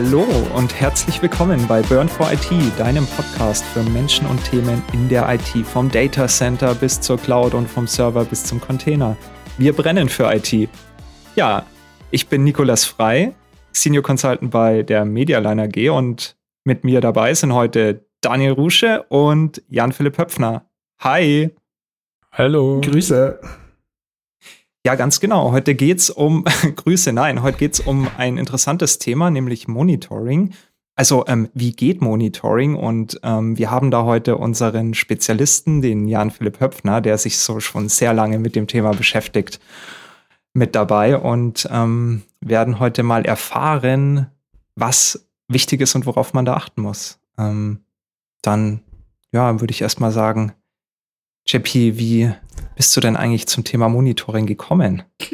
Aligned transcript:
Hallo 0.00 0.24
und 0.54 0.80
herzlich 0.80 1.20
willkommen 1.22 1.66
bei 1.66 1.82
Burn 1.82 2.08
for 2.08 2.30
IT, 2.32 2.52
deinem 2.78 3.04
Podcast 3.04 3.64
für 3.64 3.82
Menschen 3.82 4.28
und 4.28 4.40
Themen 4.44 4.80
in 4.92 5.08
der 5.08 5.28
IT, 5.28 5.66
vom 5.66 5.90
Data 5.90 6.28
Center 6.28 6.72
bis 6.76 7.00
zur 7.00 7.18
Cloud 7.18 7.52
und 7.52 7.68
vom 7.68 7.88
Server 7.88 8.24
bis 8.24 8.44
zum 8.44 8.60
Container. 8.60 9.16
Wir 9.56 9.72
brennen 9.72 10.08
für 10.08 10.32
IT. 10.32 10.68
Ja, 11.34 11.66
ich 12.12 12.28
bin 12.28 12.44
Nikolas 12.44 12.84
Frei, 12.84 13.34
Senior 13.72 14.04
Consultant 14.04 14.52
bei 14.52 14.84
der 14.84 15.04
Medialine 15.04 15.64
AG 15.64 15.90
und 15.90 16.36
mit 16.62 16.84
mir 16.84 17.00
dabei 17.00 17.34
sind 17.34 17.52
heute 17.52 18.06
Daniel 18.20 18.52
Rusche 18.52 19.02
und 19.08 19.64
Jan-Philipp 19.66 20.16
Höpfner. 20.16 20.64
Hi. 21.00 21.50
Hallo. 22.30 22.80
Grüße. 22.82 23.40
Ja, 24.86 24.94
ganz 24.94 25.20
genau. 25.20 25.52
Heute 25.52 25.74
geht's 25.74 26.08
um 26.08 26.44
Grüße. 26.76 27.12
Nein, 27.12 27.42
heute 27.42 27.58
geht's 27.58 27.80
um 27.80 28.08
ein 28.16 28.38
interessantes 28.38 28.98
Thema, 28.98 29.30
nämlich 29.30 29.68
Monitoring. 29.68 30.54
Also, 30.94 31.24
ähm, 31.28 31.48
wie 31.54 31.72
geht 31.72 32.00
Monitoring? 32.00 32.74
Und 32.74 33.20
ähm, 33.22 33.56
wir 33.56 33.70
haben 33.70 33.90
da 33.90 34.04
heute 34.04 34.36
unseren 34.36 34.94
Spezialisten, 34.94 35.80
den 35.80 36.08
Jan-Philipp 36.08 36.60
Höpfner, 36.60 37.00
der 37.00 37.18
sich 37.18 37.38
so 37.38 37.60
schon 37.60 37.88
sehr 37.88 38.12
lange 38.12 38.38
mit 38.38 38.56
dem 38.56 38.66
Thema 38.66 38.90
beschäftigt, 38.92 39.60
mit 40.54 40.74
dabei 40.74 41.16
und 41.16 41.68
ähm, 41.70 42.22
werden 42.40 42.80
heute 42.80 43.02
mal 43.02 43.24
erfahren, 43.24 44.26
was 44.74 45.28
wichtig 45.48 45.80
ist 45.80 45.94
und 45.94 46.06
worauf 46.06 46.34
man 46.34 46.44
da 46.44 46.54
achten 46.54 46.82
muss. 46.82 47.20
Ähm, 47.38 47.84
dann, 48.42 48.80
ja, 49.32 49.60
würde 49.60 49.72
ich 49.72 49.82
erstmal 49.82 50.10
sagen, 50.10 50.52
JP, 51.46 51.98
wie 51.98 52.32
bist 52.78 52.96
du 52.96 53.00
denn 53.00 53.16
eigentlich 53.16 53.48
zum 53.48 53.64
Thema 53.64 53.88
Monitoring 53.88 54.46
gekommen? 54.46 55.02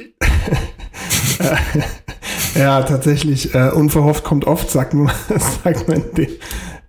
ja, 2.54 2.82
tatsächlich, 2.82 3.54
äh, 3.54 3.68
unverhofft 3.68 4.24
kommt 4.24 4.46
oft, 4.46 4.70
sagt 4.70 4.94
man, 4.94 5.12
sagt 5.62 5.86
man 5.86 5.98
in, 5.98 6.14
dem, 6.14 6.30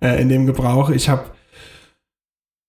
äh, 0.00 0.22
in 0.22 0.30
dem 0.30 0.46
Gebrauch. 0.46 0.88
Ich 0.88 1.10
habe, 1.10 1.26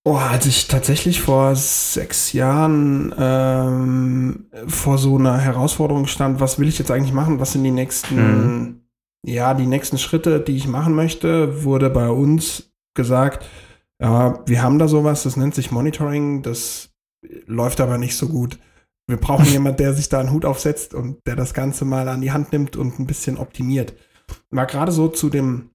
oh, 0.03 0.17
als 0.17 0.45
ich 0.47 0.67
tatsächlich 0.67 1.21
vor 1.21 1.55
sechs 1.55 2.33
Jahren 2.33 3.15
ähm, 3.17 4.47
vor 4.67 4.97
so 4.97 5.17
einer 5.17 5.37
Herausforderung 5.37 6.07
stand, 6.07 6.41
was 6.41 6.59
will 6.59 6.67
ich 6.67 6.79
jetzt 6.79 6.91
eigentlich 6.91 7.13
machen? 7.13 7.39
Was 7.39 7.53
sind 7.53 7.63
die 7.63 7.71
nächsten, 7.71 8.15
mhm. 8.17 8.81
ja, 9.25 9.53
die 9.53 9.65
nächsten 9.65 9.97
Schritte, 9.97 10.41
die 10.41 10.57
ich 10.57 10.67
machen 10.67 10.93
möchte, 10.93 11.63
wurde 11.63 11.89
bei 11.89 12.09
uns 12.09 12.69
gesagt, 12.95 13.45
ja, 14.01 14.43
wir 14.45 14.61
haben 14.61 14.77
da 14.77 14.89
sowas, 14.89 15.23
das 15.23 15.37
nennt 15.37 15.55
sich 15.55 15.71
Monitoring, 15.71 16.41
das 16.41 16.89
läuft 17.45 17.81
aber 17.81 17.97
nicht 17.97 18.15
so 18.15 18.27
gut. 18.27 18.59
Wir 19.07 19.17
brauchen 19.17 19.45
jemanden, 19.51 19.77
der 19.77 19.93
sich 19.93 20.09
da 20.09 20.19
einen 20.19 20.31
Hut 20.31 20.45
aufsetzt 20.45 20.93
und 20.93 21.25
der 21.25 21.35
das 21.35 21.53
Ganze 21.53 21.85
mal 21.85 22.07
an 22.09 22.21
die 22.21 22.31
Hand 22.31 22.51
nimmt 22.51 22.75
und 22.75 22.99
ein 22.99 23.07
bisschen 23.07 23.37
optimiert. 23.37 23.93
War 24.49 24.65
gerade 24.65 24.91
so 24.91 25.07
zu 25.07 25.29
dem, 25.29 25.71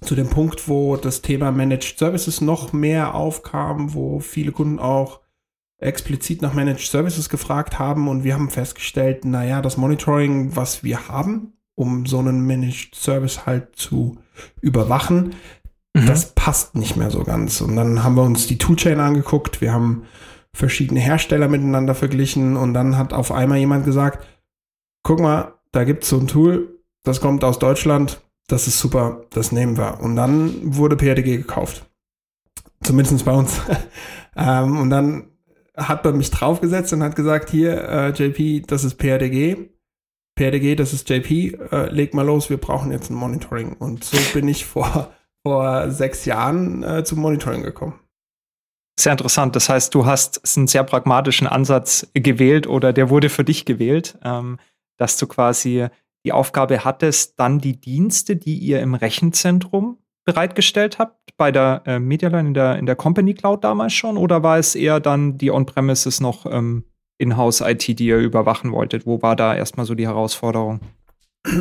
zu 0.00 0.14
dem 0.14 0.28
Punkt, 0.28 0.68
wo 0.68 0.96
das 0.96 1.22
Thema 1.22 1.50
Managed 1.50 1.98
Services 1.98 2.40
noch 2.40 2.72
mehr 2.72 3.14
aufkam, 3.14 3.94
wo 3.94 4.20
viele 4.20 4.52
Kunden 4.52 4.78
auch 4.78 5.20
explizit 5.78 6.42
nach 6.42 6.54
Managed 6.54 6.88
Services 6.88 7.28
gefragt 7.28 7.78
haben 7.78 8.08
und 8.08 8.24
wir 8.24 8.34
haben 8.34 8.50
festgestellt, 8.50 9.24
naja, 9.24 9.62
das 9.62 9.76
Monitoring, 9.76 10.56
was 10.56 10.82
wir 10.82 11.08
haben, 11.08 11.52
um 11.76 12.06
so 12.06 12.18
einen 12.18 12.44
Managed 12.44 12.94
Service 12.94 13.46
halt 13.46 13.76
zu 13.76 14.18
überwachen, 14.60 15.34
mhm. 15.94 16.06
das 16.06 16.34
passt 16.34 16.74
nicht 16.74 16.96
mehr 16.96 17.10
so 17.10 17.22
ganz. 17.22 17.60
Und 17.60 17.76
dann 17.76 18.02
haben 18.02 18.16
wir 18.16 18.24
uns 18.24 18.48
die 18.48 18.58
Toolchain 18.58 18.98
angeguckt, 18.98 19.60
wir 19.60 19.72
haben 19.72 20.04
verschiedene 20.54 21.00
Hersteller 21.00 21.48
miteinander 21.48 21.94
verglichen 21.94 22.56
und 22.56 22.74
dann 22.74 22.96
hat 22.96 23.12
auf 23.12 23.32
einmal 23.32 23.58
jemand 23.58 23.84
gesagt, 23.84 24.26
guck 25.02 25.20
mal, 25.20 25.54
da 25.72 25.84
gibt 25.84 26.04
es 26.04 26.10
so 26.10 26.18
ein 26.18 26.26
Tool, 26.26 26.80
das 27.04 27.20
kommt 27.20 27.44
aus 27.44 27.58
Deutschland, 27.58 28.20
das 28.48 28.66
ist 28.66 28.78
super, 28.78 29.26
das 29.30 29.52
nehmen 29.52 29.76
wir. 29.76 30.00
Und 30.00 30.16
dann 30.16 30.76
wurde 30.76 30.96
PRDG 30.96 31.36
gekauft. 31.36 31.84
Zumindest 32.82 33.24
bei 33.24 33.32
uns. 33.32 33.60
ähm, 34.36 34.78
und 34.78 34.90
dann 34.90 35.30
hat 35.76 36.04
man 36.04 36.16
mich 36.16 36.30
draufgesetzt 36.30 36.92
und 36.92 37.02
hat 37.02 37.16
gesagt, 37.16 37.50
hier, 37.50 37.88
äh, 37.88 38.08
JP, 38.10 38.64
das 38.66 38.84
ist 38.84 38.96
PRDG. 38.96 39.70
PRDG, 40.34 40.76
das 40.76 40.92
ist 40.92 41.08
JP, 41.08 41.58
äh, 41.72 41.90
leg 41.90 42.14
mal 42.14 42.24
los, 42.24 42.48
wir 42.48 42.58
brauchen 42.58 42.92
jetzt 42.92 43.10
ein 43.10 43.14
Monitoring. 43.14 43.74
Und 43.74 44.04
so 44.04 44.16
bin 44.32 44.48
ich 44.48 44.64
vor, 44.66 45.12
vor 45.44 45.90
sechs 45.90 46.24
Jahren 46.24 46.82
äh, 46.82 47.04
zum 47.04 47.20
Monitoring 47.20 47.62
gekommen. 47.62 48.00
Sehr 48.98 49.12
interessant. 49.12 49.54
Das 49.54 49.68
heißt, 49.68 49.94
du 49.94 50.06
hast 50.06 50.42
einen 50.56 50.66
sehr 50.66 50.82
pragmatischen 50.82 51.46
Ansatz 51.46 52.08
gewählt 52.14 52.66
oder 52.66 52.92
der 52.92 53.10
wurde 53.10 53.28
für 53.28 53.44
dich 53.44 53.64
gewählt, 53.64 54.18
ähm, 54.24 54.58
dass 54.96 55.16
du 55.16 55.28
quasi 55.28 55.86
die 56.24 56.32
Aufgabe 56.32 56.84
hattest, 56.84 57.38
dann 57.38 57.60
die 57.60 57.80
Dienste, 57.80 58.34
die 58.34 58.58
ihr 58.58 58.80
im 58.80 58.94
Rechenzentrum 58.94 59.98
bereitgestellt 60.24 60.98
habt, 60.98 61.36
bei 61.36 61.52
der 61.52 61.82
äh, 61.86 62.00
Medialine 62.00 62.48
in 62.48 62.54
der, 62.54 62.76
in 62.76 62.86
der 62.86 62.96
Company 62.96 63.34
Cloud 63.34 63.62
damals 63.62 63.92
schon, 63.92 64.16
oder 64.16 64.42
war 64.42 64.58
es 64.58 64.74
eher 64.74 64.98
dann 64.98 65.38
die 65.38 65.52
On-Premises 65.52 66.20
noch 66.20 66.44
ähm, 66.46 66.84
In-House-IT, 67.18 68.00
die 68.00 68.06
ihr 68.06 68.18
überwachen 68.18 68.72
wolltet? 68.72 69.06
Wo 69.06 69.22
war 69.22 69.36
da 69.36 69.54
erstmal 69.54 69.86
so 69.86 69.94
die 69.94 70.08
Herausforderung? 70.08 70.80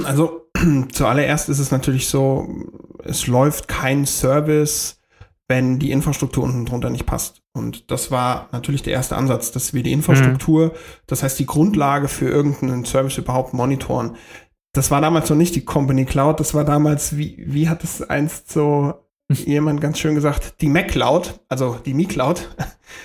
Also 0.06 0.50
zuallererst 0.92 1.50
ist 1.50 1.60
es 1.60 1.70
natürlich 1.70 2.08
so, 2.08 2.50
es 3.04 3.28
läuft 3.28 3.68
kein 3.68 4.08
Service 4.08 4.97
wenn 5.48 5.80
die 5.80 5.92
Infrastruktur 5.92 6.44
unten 6.44 6.66
drunter 6.66 6.90
nicht 6.90 7.06
passt. 7.06 7.42
Und 7.54 7.90
das 7.90 8.12
war 8.12 8.50
natürlich 8.52 8.84
der 8.84 8.94
erste 8.94 9.16
Ansatz, 9.16 9.52
dass 9.52 9.74
wir 9.74 9.84
die 9.84 9.94
Infrastruktur, 9.94 10.68
mhm. 10.68 10.72
das 11.08 11.24
heißt 11.24 11.40
die 11.40 11.46
Grundlage 11.46 12.08
für 12.08 12.28
irgendeinen 12.28 12.86
Service 12.86 13.18
überhaupt 13.18 13.54
monitoren. 13.54 14.16
Das 14.74 14.92
war 14.92 15.02
damals 15.02 15.30
noch 15.30 15.38
nicht 15.38 15.56
die 15.56 15.66
Company 15.66 16.06
Cloud, 16.06 16.40
das 16.40 16.54
war 16.54 16.66
damals, 16.66 17.18
wie, 17.18 17.44
wie 17.48 17.70
hat 17.70 17.84
es 17.84 18.02
einst 18.02 18.52
so 18.52 18.94
jemand 19.30 19.82
ganz 19.82 20.00
schön 20.00 20.16
gesagt, 20.16 20.62
die 20.62 20.70
Mac 20.70 20.90
Cloud, 20.90 21.40
also 21.50 21.78
die 21.86 21.94
Mi 21.94 22.06
Cloud, 22.06 22.50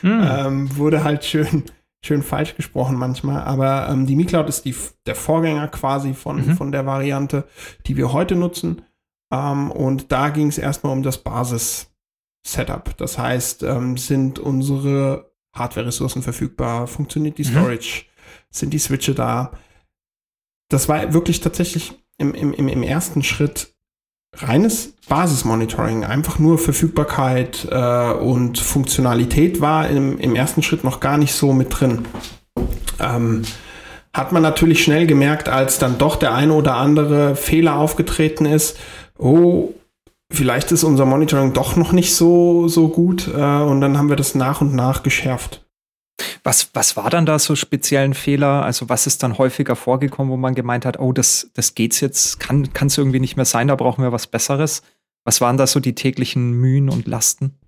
mhm. 0.03 0.23
ähm, 0.31 0.77
wurde 0.77 1.05
halt 1.05 1.25
schön, 1.25 1.65
schön 2.05 2.23
falsch 2.23 2.57
gesprochen 2.57 2.97
manchmal. 2.97 3.43
Aber 3.43 3.89
ähm, 3.89 4.07
die 4.07 4.17
Mi 4.17 4.25
Cloud 4.25 4.49
ist 4.49 4.65
die, 4.65 4.75
der 5.07 5.15
Vorgänger 5.15 5.69
quasi 5.69 6.15
von, 6.15 6.37
mhm. 6.37 6.57
von 6.57 6.73
der 6.73 6.87
Variante, 6.87 7.45
die 7.87 7.97
wir 7.97 8.13
heute 8.13 8.37
nutzen. 8.37 8.83
Ähm, 9.33 9.71
und 9.71 10.13
da 10.13 10.29
ging 10.29 10.49
es 10.49 10.59
erstmal 10.59 10.93
um 10.93 11.03
das 11.03 11.19
Basis. 11.19 11.92
Setup. 12.43 12.97
Das 12.97 13.19
heißt, 13.19 13.63
ähm, 13.63 13.97
sind 13.97 14.39
unsere 14.39 15.33
Hardware-Ressourcen 15.55 16.23
verfügbar? 16.23 16.87
Funktioniert 16.87 17.39
die 17.39 17.45
mhm. 17.45 17.51
Storage? 17.51 18.03
Mhm. 18.05 18.09
Sind 18.51 18.75
die 18.75 18.79
Switche 18.79 19.15
da? 19.15 19.53
Das 20.69 20.89
war 20.89 21.13
wirklich 21.13 21.41
tatsächlich 21.41 21.93
im, 22.19 22.35
im, 22.35 22.53
im 22.53 22.83
ersten 22.83 23.23
Schritt 23.23 23.75
reines 24.35 24.95
Basismonitoring. 25.09 26.05
Einfach 26.05 26.39
nur 26.39 26.59
Verfügbarkeit 26.59 27.69
äh, 27.71 28.13
und 28.13 28.59
Funktionalität 28.59 29.61
war 29.61 29.89
im, 29.89 30.19
im 30.19 30.35
ersten 30.35 30.63
Schritt 30.63 30.85
noch 30.85 31.01
gar 31.01 31.19
nicht 31.19 31.35
so 31.35 31.53
mit 31.53 31.79
drin. 31.79 32.07
Ähm, 32.99 33.43
hat 34.15 34.33
man 34.33 34.43
natürlich 34.43 34.83
schnell 34.83 35.07
gemerkt, 35.07 35.49
als 35.49 35.79
dann 35.79 35.99
doch 35.99 36.17
der 36.17 36.35
eine 36.35 36.53
oder 36.53 36.77
andere 36.77 37.35
Fehler 37.37 37.77
aufgetreten 37.77 38.45
ist. 38.45 38.79
Oh, 39.19 39.73
vielleicht 40.33 40.73
ist 40.73 40.85
unser 40.85 41.07
Monitoring 41.07 41.53
doch 41.53 41.77
noch 41.77 41.93
nicht 41.93 42.15
so, 42.15 42.69
so 42.69 42.89
gut 42.89 43.29
äh, 43.29 43.61
und 43.63 43.81
dann 43.81 43.99
haben 43.99 44.09
wir 44.09 44.17
das 44.17 44.35
nach 44.35 44.61
und 44.61 44.75
nach 44.75 45.03
geschärft. 45.03 45.65
Was, 46.45 46.71
was 46.75 46.97
war 46.97 47.11
dann 47.11 47.27
da 47.27 47.39
so 47.39 47.55
speziellen 47.55 48.15
Fehler? 48.15 48.63
Also 48.63 48.89
was 48.89 49.07
ist 49.07 49.23
dann 49.23 49.39
häufiger 49.39 49.77
vorgekommen, 49.77 50.33
wo 50.33 50.37
man 50.37 50.55
gemeint 50.55 50.85
hat, 50.85 50.99
oh, 50.99 51.13
das, 51.13 51.51
das 51.55 51.75
geht's 51.75 52.01
jetzt, 52.01 52.41
kann 52.41 52.69
es 52.81 52.99
irgendwie 52.99 53.21
nicht 53.21 53.37
mehr 53.37 53.45
sein, 53.45 53.69
da 53.69 53.77
brauchen 53.77 54.03
wir 54.03 54.13
was 54.13 54.27
Besseres? 54.27 54.83
Was 55.25 55.41
waren 55.41 55.57
da 55.57 55.67
so 55.67 55.81
die 55.81 55.95
täglichen 55.95 56.53
Mühen 56.53 56.89
und 56.89 57.07
Lasten? 57.07 57.59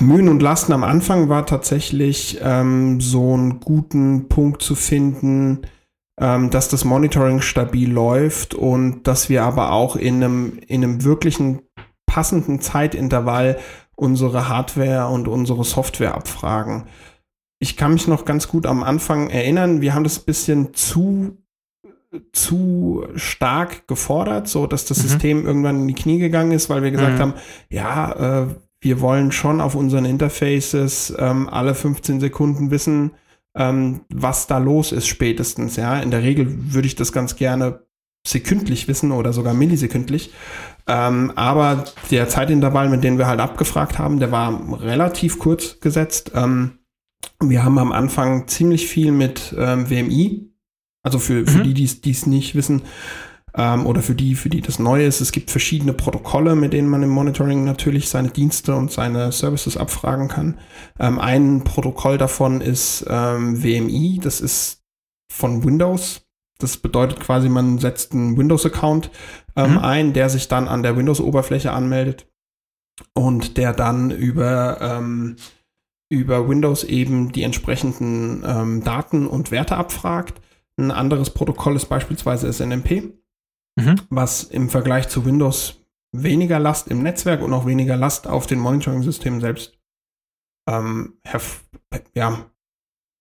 Mühen 0.00 0.28
und 0.28 0.42
Lasten 0.42 0.72
am 0.72 0.82
Anfang 0.82 1.28
war 1.28 1.46
tatsächlich 1.46 2.38
ähm, 2.42 3.00
so 3.00 3.34
einen 3.34 3.60
guten 3.60 4.28
Punkt 4.28 4.62
zu 4.62 4.74
finden, 4.74 5.62
ähm, 6.18 6.50
dass 6.50 6.68
das 6.68 6.84
Monitoring 6.84 7.40
stabil 7.40 7.90
läuft 7.90 8.54
und 8.54 9.04
dass 9.04 9.28
wir 9.28 9.44
aber 9.44 9.72
auch 9.72 9.96
in 9.96 10.22
einem, 10.22 10.58
in 10.66 10.82
einem 10.82 11.04
wirklichen 11.04 11.62
passenden 12.06 12.60
Zeitintervall 12.60 13.58
unsere 13.94 14.48
Hardware 14.48 15.08
und 15.08 15.28
unsere 15.28 15.64
Software 15.64 16.14
abfragen. 16.14 16.84
Ich 17.58 17.76
kann 17.76 17.94
mich 17.94 18.06
noch 18.06 18.24
ganz 18.24 18.48
gut 18.48 18.66
am 18.66 18.82
Anfang 18.82 19.30
erinnern, 19.30 19.80
wir 19.80 19.94
haben 19.94 20.04
das 20.04 20.18
ein 20.18 20.24
bisschen 20.26 20.74
zu 20.74 21.38
zu 22.32 23.06
stark 23.16 23.88
gefordert, 23.88 24.48
so 24.48 24.66
dass 24.66 24.86
das 24.86 24.98
mhm. 24.98 25.02
System 25.02 25.46
irgendwann 25.46 25.82
in 25.82 25.88
die 25.88 25.94
Knie 25.94 26.18
gegangen 26.18 26.52
ist, 26.52 26.70
weil 26.70 26.82
wir 26.82 26.90
gesagt 26.90 27.16
mhm. 27.16 27.20
haben, 27.20 27.34
ja, 27.68 28.42
äh, 28.42 28.46
wir 28.80 29.00
wollen 29.00 29.32
schon 29.32 29.60
auf 29.60 29.74
unseren 29.74 30.04
Interfaces 30.04 31.14
ähm, 31.18 31.48
alle 31.48 31.74
15 31.74 32.20
Sekunden 32.20 32.70
wissen, 32.70 33.12
ähm, 33.56 34.02
was 34.12 34.46
da 34.46 34.58
los 34.58 34.92
ist 34.92 35.06
spätestens. 35.06 35.76
Ja, 35.76 35.98
in 35.98 36.10
der 36.10 36.22
Regel 36.22 36.72
würde 36.72 36.86
ich 36.86 36.94
das 36.94 37.12
ganz 37.12 37.36
gerne 37.36 37.86
sekündlich 38.26 38.88
wissen 38.88 39.12
oder 39.12 39.32
sogar 39.32 39.54
millisekündlich. 39.54 40.32
Ähm, 40.86 41.32
aber 41.36 41.84
der 42.10 42.28
Zeitintervall, 42.28 42.88
mit 42.88 43.02
dem 43.02 43.18
wir 43.18 43.26
halt 43.26 43.40
abgefragt 43.40 43.98
haben, 43.98 44.20
der 44.20 44.32
war 44.32 44.80
relativ 44.82 45.38
kurz 45.38 45.80
gesetzt. 45.80 46.32
Ähm, 46.34 46.78
wir 47.40 47.64
haben 47.64 47.78
am 47.78 47.92
Anfang 47.92 48.46
ziemlich 48.48 48.86
viel 48.86 49.12
mit 49.12 49.54
ähm, 49.58 49.90
WMI, 49.90 50.52
also 51.02 51.18
für, 51.18 51.46
für 51.46 51.58
mhm. 51.58 51.74
die, 51.74 52.00
die 52.00 52.10
es 52.10 52.26
nicht 52.26 52.54
wissen, 52.54 52.82
ähm, 53.56 53.86
oder 53.86 54.02
für 54.02 54.14
die, 54.14 54.34
für 54.34 54.48
die 54.48 54.60
das 54.60 54.78
neu 54.78 55.04
ist. 55.04 55.20
Es 55.20 55.32
gibt 55.32 55.50
verschiedene 55.50 55.92
Protokolle, 55.92 56.54
mit 56.54 56.72
denen 56.72 56.88
man 56.88 57.02
im 57.02 57.10
Monitoring 57.10 57.64
natürlich 57.64 58.08
seine 58.08 58.28
Dienste 58.28 58.74
und 58.74 58.92
seine 58.92 59.32
Services 59.32 59.76
abfragen 59.76 60.28
kann. 60.28 60.58
Ähm, 61.00 61.18
ein 61.18 61.64
Protokoll 61.64 62.18
davon 62.18 62.60
ist 62.60 63.04
ähm, 63.08 63.62
WMI, 63.62 64.20
das 64.22 64.40
ist 64.40 64.82
von 65.32 65.64
Windows. 65.64 66.22
Das 66.58 66.76
bedeutet 66.76 67.20
quasi, 67.20 67.48
man 67.48 67.78
setzt 67.78 68.12
einen 68.12 68.36
Windows-Account 68.36 69.10
ähm, 69.56 69.72
mhm. 69.72 69.78
ein, 69.78 70.12
der 70.12 70.30
sich 70.30 70.48
dann 70.48 70.68
an 70.68 70.82
der 70.82 70.96
Windows-Oberfläche 70.96 71.72
anmeldet 71.72 72.26
und 73.14 73.56
der 73.56 73.72
dann 73.72 74.10
über, 74.10 74.80
ähm, 74.80 75.36
über 76.08 76.48
Windows 76.48 76.84
eben 76.84 77.32
die 77.32 77.42
entsprechenden 77.42 78.42
ähm, 78.46 78.84
Daten 78.84 79.26
und 79.26 79.50
Werte 79.50 79.76
abfragt. 79.76 80.40
Ein 80.78 80.90
anderes 80.90 81.30
Protokoll 81.30 81.76
ist 81.76 81.86
beispielsweise 81.86 82.50
SNMP, 82.52 83.15
mhm. 83.76 84.00
was 84.10 84.42
im 84.44 84.68
Vergleich 84.68 85.08
zu 85.08 85.24
Windows 85.24 85.82
weniger 86.12 86.58
Last 86.58 86.88
im 86.88 87.02
Netzwerk 87.02 87.42
und 87.42 87.52
auch 87.52 87.66
weniger 87.66 87.96
Last 87.96 88.26
auf 88.26 88.46
den 88.46 88.58
Monitoring-Systemen 88.58 89.40
selbst 89.40 89.78
ähm, 90.68 91.14
ja, 92.14 92.46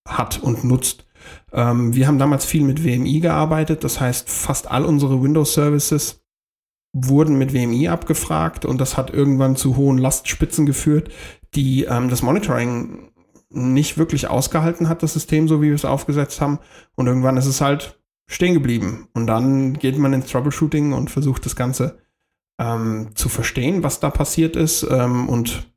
hat 0.07 0.41
und 0.41 0.63
nutzt. 0.63 1.05
Ähm, 1.51 1.93
wir 1.93 2.07
haben 2.07 2.19
damals 2.19 2.45
viel 2.45 2.63
mit 2.63 2.83
WMI 2.83 3.19
gearbeitet, 3.19 3.83
das 3.83 3.99
heißt, 3.99 4.29
fast 4.29 4.69
all 4.69 4.85
unsere 4.85 5.21
Windows-Services 5.21 6.23
wurden 6.93 7.37
mit 7.37 7.53
WMI 7.53 7.89
abgefragt 7.89 8.65
und 8.65 8.79
das 8.79 8.95
hat 8.95 9.09
irgendwann 9.11 9.55
zu 9.55 9.75
hohen 9.75 9.97
Lastspitzen 9.97 10.65
geführt, 10.65 11.11
die 11.53 11.83
ähm, 11.83 12.09
das 12.09 12.21
Monitoring 12.21 13.11
nicht 13.49 13.97
wirklich 13.97 14.27
ausgehalten 14.27 14.89
hat, 14.89 15.03
das 15.03 15.13
System, 15.13 15.47
so 15.47 15.61
wie 15.61 15.67
wir 15.67 15.75
es 15.75 15.85
aufgesetzt 15.85 16.41
haben. 16.41 16.59
Und 16.95 17.07
irgendwann 17.07 17.37
ist 17.37 17.45
es 17.45 17.61
halt 17.61 17.99
stehen 18.27 18.53
geblieben. 18.53 19.07
Und 19.13 19.27
dann 19.27 19.73
geht 19.73 19.97
man 19.97 20.13
ins 20.13 20.27
Troubleshooting 20.27 20.93
und 20.93 21.11
versucht 21.11 21.45
das 21.45 21.55
Ganze 21.55 21.99
ähm, 22.59 23.11
zu 23.15 23.29
verstehen, 23.29 23.83
was 23.83 23.99
da 23.99 24.09
passiert 24.09 24.55
ist. 24.55 24.83
Ähm, 24.89 25.29
und 25.29 25.71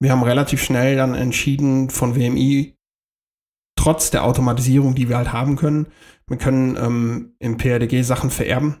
wir 0.00 0.12
haben 0.12 0.22
relativ 0.22 0.62
schnell 0.62 0.96
dann 0.96 1.14
entschieden, 1.14 1.90
von 1.90 2.16
WMI 2.16 2.76
trotz 3.76 4.10
der 4.10 4.24
Automatisierung, 4.24 4.94
die 4.94 5.08
wir 5.08 5.16
halt 5.16 5.32
haben 5.32 5.56
können, 5.56 5.86
wir 6.26 6.36
können 6.36 6.76
ähm, 6.76 7.34
im 7.40 7.56
PRDG 7.56 8.02
Sachen 8.02 8.30
vererben. 8.30 8.80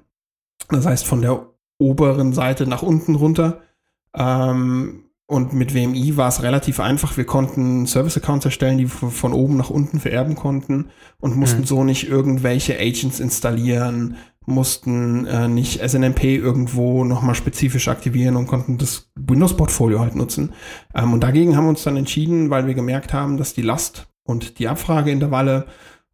Das 0.68 0.86
heißt, 0.86 1.04
von 1.04 1.20
der 1.20 1.50
oberen 1.78 2.32
Seite 2.32 2.66
nach 2.66 2.82
unten 2.82 3.16
runter. 3.16 3.62
Ähm, 4.14 5.09
und 5.30 5.52
mit 5.52 5.74
WMI 5.74 6.16
war 6.16 6.26
es 6.26 6.42
relativ 6.42 6.80
einfach. 6.80 7.16
Wir 7.16 7.24
konnten 7.24 7.86
Service-Accounts 7.86 8.46
erstellen, 8.46 8.78
die 8.78 8.86
von 8.86 9.32
oben 9.32 9.56
nach 9.56 9.70
unten 9.70 10.00
vererben 10.00 10.34
konnten 10.34 10.90
und 11.20 11.36
mussten 11.36 11.60
mhm. 11.60 11.66
so 11.66 11.84
nicht 11.84 12.08
irgendwelche 12.08 12.76
Agents 12.80 13.20
installieren, 13.20 14.16
mussten 14.46 15.26
äh, 15.26 15.46
nicht 15.46 15.88
SNMP 15.88 16.24
irgendwo 16.24 17.04
nochmal 17.04 17.36
spezifisch 17.36 17.86
aktivieren 17.86 18.34
und 18.34 18.48
konnten 18.48 18.76
das 18.76 19.08
Windows-Portfolio 19.14 20.00
halt 20.00 20.16
nutzen. 20.16 20.52
Ähm, 20.96 21.12
und 21.12 21.22
dagegen 21.22 21.56
haben 21.56 21.66
wir 21.66 21.70
uns 21.70 21.84
dann 21.84 21.96
entschieden, 21.96 22.50
weil 22.50 22.66
wir 22.66 22.74
gemerkt 22.74 23.12
haben, 23.12 23.36
dass 23.36 23.54
die 23.54 23.62
Last 23.62 24.08
und 24.24 24.58
die 24.58 24.66
Abfrageintervalle 24.66 25.66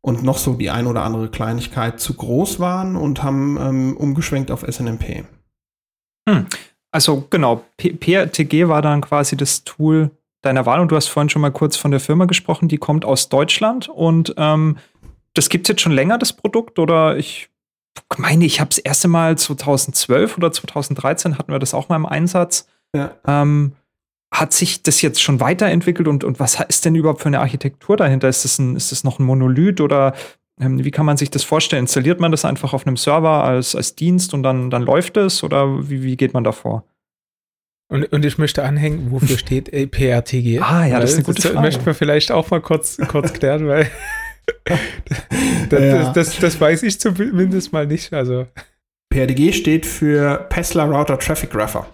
und 0.03 0.25
noch 0.25 0.37
so 0.37 0.53
die 0.53 0.69
ein 0.69 0.87
oder 0.87 1.05
andere 1.05 1.31
Kleinigkeit 1.31 2.01
zu 2.01 2.13
groß 2.13 2.61
waren 2.61 2.97
und 2.97 3.23
haben 3.23 3.57
ähm, 3.59 3.97
umgeschwenkt 3.97 4.51
auf 4.51 4.61
SNMP. 4.61 5.25
Hm. 6.29 6.47
Also 6.97 7.27
genau, 7.29 7.63
PRTG 7.77 8.69
war 8.69 8.81
dann 8.81 9.03
quasi 9.03 9.37
das 9.37 9.65
Tool 9.65 10.13
deiner 10.41 10.65
Wahl 10.65 10.81
und 10.81 10.91
du 10.91 10.97
hast 10.97 11.09
vorhin 11.09 11.29
schon 11.29 11.43
mal 11.43 11.53
kurz 11.53 11.77
von 11.77 11.91
der 11.91 12.01
Firma 12.01 12.25
gesprochen, 12.25 12.69
die 12.69 12.79
kommt 12.79 13.05
aus 13.05 13.29
Deutschland 13.29 13.91
und 13.91 14.33
ähm, 14.39 14.79
das 15.35 15.51
gibt 15.51 15.67
es 15.67 15.69
jetzt 15.69 15.83
schon 15.83 15.93
länger, 15.93 16.17
das 16.17 16.33
Produkt, 16.33 16.79
oder 16.79 17.19
ich 17.19 17.51
meine, 18.17 18.47
ich 18.47 18.61
habe 18.61 18.71
es 18.71 18.79
erste 18.79 19.09
Mal 19.09 19.37
2012 19.37 20.39
oder 20.39 20.51
2013 20.51 21.37
hatten 21.37 21.53
wir 21.53 21.59
das 21.59 21.75
auch 21.75 21.91
mal 21.91 21.97
im 21.97 22.07
Einsatz. 22.07 22.67
Ja. 22.95 23.11
Ähm, 23.27 23.73
hat 24.33 24.55
sich 24.55 24.83
das 24.83 25.03
jetzt 25.03 25.21
schon 25.21 25.39
weiterentwickelt 25.39 26.09
und, 26.09 26.25
und 26.25 26.41
was 26.41 26.59
ist 26.67 26.87
denn 26.87 26.95
überhaupt 26.95 27.21
für 27.21 27.29
eine 27.29 27.41
Architektur 27.41 27.99
dahinter? 27.99 28.31
Ist 28.31 28.47
das, 28.47 28.59
ein, 28.59 28.75
ist 28.75 28.91
das 28.91 29.05
noch 29.05 29.19
ein 29.19 29.27
Monolith 29.27 29.83
oder 29.83 30.15
wie 30.59 30.91
kann 30.91 31.07
man 31.07 31.17
sich 31.17 31.31
das 31.31 31.45
vorstellen? 31.45 31.85
Installiert 31.85 32.19
man 32.19 32.31
das 32.31 32.45
einfach 32.45 32.73
auf 32.73 32.87
einem 32.87 32.97
Server 32.97 33.45
als, 33.45 33.75
als 33.75 33.95
Dienst 33.95 34.33
und 34.33 34.43
dann, 34.43 34.71
dann 34.71 34.83
läuft 34.83 35.17
es 35.17 35.45
oder 35.45 35.89
wie, 35.91 36.03
wie 36.03 36.17
geht 36.17 36.33
man 36.33 36.45
da 36.45 36.53
vor? 36.53 36.85
Und, 37.89 38.11
und 38.13 38.25
ich 38.25 38.39
möchte 38.39 38.65
anhängen, 38.65 39.11
wofür 39.11 39.39
steht 39.39 39.71
PRTG? 39.71 40.61
Ah, 40.61 40.87
ja, 40.87 40.99
das 40.99 41.11
ist 41.11 41.17
eine 41.17 41.25
gute 41.25 41.43
das 41.43 41.53
Frage. 41.53 41.67
möchten 41.67 41.87
wir 41.87 41.95
vielleicht 41.95 42.33
auch 42.33 42.51
mal 42.51 42.61
kurz, 42.61 42.97
kurz 43.09 43.33
klären, 43.33 43.67
weil 43.69 43.91
das, 45.69 45.81
ja. 45.81 46.03
das, 46.03 46.13
das, 46.13 46.39
das, 46.39 46.61
weiß 46.61 46.83
ich 46.85 46.99
zumindest 47.01 47.73
mal 47.73 47.87
nicht. 47.87 48.13
Also. 48.13 48.47
PRTG 49.11 49.53
steht 49.53 49.87
für 49.87 50.47
Pessler 50.49 50.85
Router 50.85 51.19
Traffic 51.19 51.51
Grapher. 51.51 51.87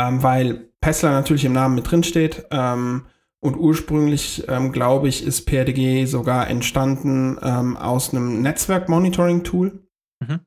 Ähm, 0.00 0.22
weil 0.22 0.68
Pessler 0.80 1.10
natürlich 1.12 1.44
im 1.44 1.52
Namen 1.52 1.76
mit 1.76 1.90
drin 1.90 2.02
steht. 2.02 2.44
Ähm, 2.50 3.06
und 3.44 3.58
ursprünglich, 3.58 4.44
ähm, 4.48 4.72
glaube 4.72 5.08
ich, 5.08 5.22
ist 5.22 5.44
PRDG 5.44 6.06
sogar 6.06 6.48
entstanden 6.48 7.38
ähm, 7.42 7.76
aus 7.76 8.14
einem 8.14 8.40
Netzwerk-Monitoring-Tool. 8.40 9.80
Mhm. 10.20 10.40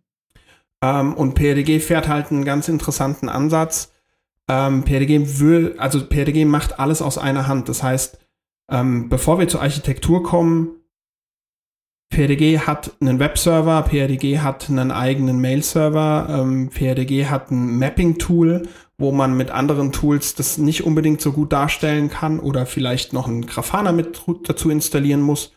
Ähm, 0.82 1.14
und 1.14 1.36
PRDG 1.36 1.80
fährt 1.80 2.08
halt 2.08 2.32
einen 2.32 2.44
ganz 2.44 2.68
interessanten 2.68 3.30
Ansatz. 3.30 3.94
Ähm, 4.50 4.84
PRDG 4.84 5.40
will, 5.40 5.76
also 5.78 6.04
PRDG 6.08 6.46
macht 6.46 6.80
alles 6.80 7.04
aus 7.04 7.20
einer 7.20 7.48
Hand. 7.48 7.70
Das 7.70 7.84
heißt, 7.84 8.18
ähm, 8.72 9.10
bevor 9.10 9.38
wir 9.38 9.48
zur 9.48 9.62
Architektur 9.62 10.24
kommen, 10.24 10.78
PRDG 12.10 12.62
hat 12.62 12.94
einen 13.00 13.20
Webserver, 13.20 13.84
PRDG 13.84 14.40
hat 14.40 14.72
einen 14.72 14.90
eigenen 14.90 15.40
Mail-Server, 15.40 16.30
ähm, 16.32 16.70
PRDG 16.70 17.28
hat 17.28 17.52
ein 17.52 17.78
Mapping-Tool 17.78 18.68
wo 18.98 19.12
man 19.12 19.38
mit 19.38 19.52
anderen 19.52 19.92
Tools 19.92 20.36
das 20.36 20.58
nicht 20.58 20.84
unbedingt 20.84 21.22
so 21.22 21.32
gut 21.32 21.54
darstellen 21.54 22.10
kann 22.10 22.40
oder 22.40 22.66
vielleicht 22.66 23.14
noch 23.14 23.28
einen 23.28 23.46
Grafana 23.46 23.92
mit 23.92 24.22
dazu 24.44 24.70
installieren 24.70 25.22
muss, 25.22 25.54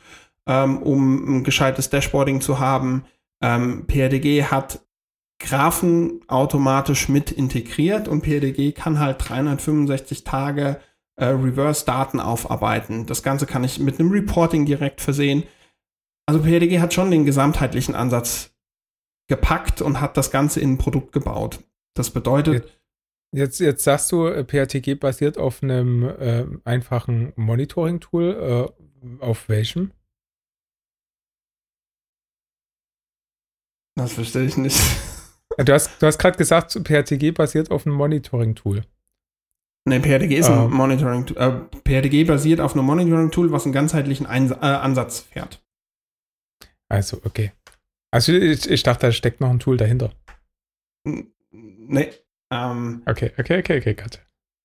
ähm, 0.46 0.78
um 0.82 1.38
ein 1.38 1.44
gescheites 1.44 1.88
Dashboarding 1.88 2.40
zu 2.40 2.58
haben. 2.58 3.04
Ähm, 3.42 3.86
PRDG 3.86 4.44
hat 4.44 4.80
Graphen 5.38 6.20
automatisch 6.28 7.08
mit 7.08 7.32
integriert 7.32 8.08
und 8.08 8.20
PRDG 8.20 8.72
kann 8.72 8.98
halt 8.98 9.16
365 9.26 10.24
Tage 10.24 10.78
äh, 11.16 11.26
Reverse-Daten 11.26 12.20
aufarbeiten. 12.20 13.06
Das 13.06 13.22
Ganze 13.22 13.46
kann 13.46 13.64
ich 13.64 13.78
mit 13.78 13.98
einem 13.98 14.10
Reporting 14.10 14.66
direkt 14.66 15.00
versehen. 15.00 15.44
Also 16.26 16.42
PRDG 16.42 16.80
hat 16.80 16.92
schon 16.92 17.10
den 17.10 17.24
gesamtheitlichen 17.24 17.94
Ansatz 17.94 18.54
gepackt 19.28 19.80
und 19.80 20.00
hat 20.00 20.18
das 20.18 20.30
Ganze 20.30 20.60
in 20.60 20.72
ein 20.72 20.78
Produkt 20.78 21.12
gebaut. 21.12 21.60
Das 21.94 22.10
bedeutet, 22.10 22.79
Jetzt, 23.32 23.60
jetzt 23.60 23.84
sagst 23.84 24.10
du, 24.10 24.26
äh, 24.26 24.42
PRTG 24.42 24.94
basiert 24.94 25.38
auf 25.38 25.62
einem 25.62 26.02
äh, 26.02 26.46
einfachen 26.64 27.32
Monitoring-Tool. 27.36 28.72
Äh, 28.72 29.22
auf 29.22 29.48
welchem? 29.48 29.92
Das 33.96 34.12
verstehe 34.12 34.44
ich 34.44 34.56
nicht. 34.56 34.80
Du 35.58 35.72
hast, 35.74 36.00
du 36.00 36.06
hast 36.06 36.18
gerade 36.18 36.38
gesagt, 36.38 36.82
PRTG 36.84 37.32
basiert 37.32 37.70
auf 37.70 37.84
einem 37.84 37.96
Monitoring-Tool. 37.96 38.84
Ne, 39.86 40.00
PRTG 40.00 40.38
ist 40.38 40.48
ein 40.48 40.66
ähm. 40.66 40.70
Monitoring. 40.70 41.26
Äh, 41.36 41.50
PRTG 41.82 42.24
basiert 42.24 42.60
auf 42.60 42.74
einem 42.74 42.86
Monitoring-Tool, 42.86 43.50
was 43.50 43.64
einen 43.64 43.74
ganzheitlichen 43.74 44.26
Ein 44.26 44.52
äh, 44.52 44.54
Ansatz 44.54 45.20
fährt. 45.20 45.62
Also, 46.88 47.20
okay. 47.24 47.52
Also, 48.10 48.32
ich, 48.32 48.70
ich 48.70 48.82
dachte, 48.84 49.08
da 49.08 49.12
steckt 49.12 49.40
noch 49.40 49.50
ein 49.50 49.58
Tool 49.58 49.76
dahinter. 49.76 50.12
Nee, 51.50 52.12
ähm, 52.50 53.02
okay, 53.06 53.32
okay, 53.38 53.60
okay, 53.60 53.78
okay, 53.78 53.94
Gott. 53.94 54.20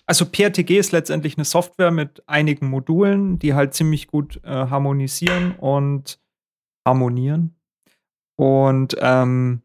Also 0.08 0.25
PRTG 0.25 0.77
ist 0.77 0.92
letztendlich 0.92 1.38
eine 1.38 1.46
Software 1.46 1.92
mit 1.92 2.24
einigen 2.27 2.70
Modulen, 2.70 3.39
die 3.39 3.54
halt 3.54 3.74
ziemlich 3.74 4.08
gut 4.08 4.39
äh, 4.44 4.50
harmonisieren 4.50 5.56
und 5.58 6.20
harmonieren. 6.86 7.56
Und 8.38 8.96
ähm, 9.00 9.62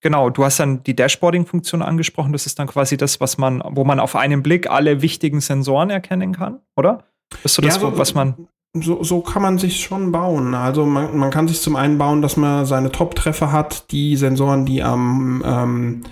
genau, 0.00 0.30
du 0.30 0.44
hast 0.44 0.60
dann 0.60 0.84
die 0.84 0.94
Dashboarding-Funktion 0.94 1.82
angesprochen. 1.82 2.32
Das 2.32 2.46
ist 2.46 2.58
dann 2.58 2.68
quasi 2.68 2.96
das, 2.96 3.20
was 3.20 3.36
man, 3.38 3.62
wo 3.64 3.84
man 3.84 3.98
auf 3.98 4.14
einen 4.14 4.42
Blick 4.42 4.70
alle 4.70 5.02
wichtigen 5.02 5.40
Sensoren 5.40 5.90
erkennen 5.90 6.32
kann, 6.32 6.60
oder? 6.76 7.04
Ist 7.42 7.54
so 7.54 7.62
das, 7.62 7.74
ja, 7.76 7.80
so, 7.80 7.98
was 7.98 8.14
man. 8.14 8.48
So, 8.74 9.02
so 9.02 9.20
kann 9.20 9.42
man 9.42 9.58
sich 9.58 9.80
schon 9.80 10.12
bauen. 10.12 10.54
Also 10.54 10.86
man, 10.86 11.16
man 11.16 11.30
kann 11.32 11.48
sich 11.48 11.60
zum 11.60 11.74
einen 11.74 11.98
bauen, 11.98 12.22
dass 12.22 12.36
man 12.36 12.64
seine 12.66 12.92
Top-Treffer 12.92 13.50
hat, 13.50 13.90
die 13.90 14.14
Sensoren, 14.16 14.66
die 14.66 14.82
am 14.82 15.42
ähm, 15.44 16.02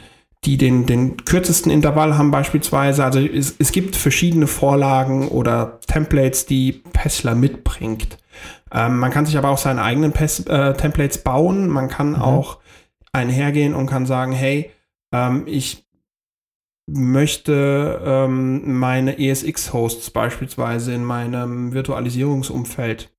die 0.45 0.57
den, 0.57 0.87
den 0.87 1.17
kürzesten 1.25 1.71
Intervall 1.71 2.17
haben 2.17 2.31
beispielsweise. 2.31 3.05
Also 3.05 3.21
es, 3.21 3.57
es 3.59 3.73
gibt 3.73 3.97
verschiedene 3.97 4.47
Vorlagen 4.47 5.29
oder 5.29 5.81
Templates, 5.87 6.47
die 6.47 6.73
Pessler 6.93 7.35
mitbringt. 7.35 8.19
Ähm, 8.73 8.99
man 8.99 9.11
kann 9.11 9.27
sich 9.27 9.37
aber 9.37 9.51
auch 9.51 9.59
seine 9.59 9.83
eigenen 9.83 10.13
Pes 10.13 10.41
äh, 10.47 10.75
Templates 10.75 11.19
bauen. 11.19 11.69
Man 11.69 11.89
kann 11.89 12.11
mhm. 12.11 12.23
auch 12.23 12.59
einhergehen 13.13 13.75
und 13.75 13.87
kann 13.87 14.07
sagen, 14.07 14.33
hey, 14.33 14.71
ähm, 15.13 15.45
ich 15.47 15.87
möchte 16.87 18.01
ähm, 18.05 18.79
meine 18.79 19.19
ESX-Hosts 19.19 20.11
beispielsweise 20.11 20.95
in 20.95 21.05
meinem 21.05 21.73
Virtualisierungsumfeld 21.73 23.13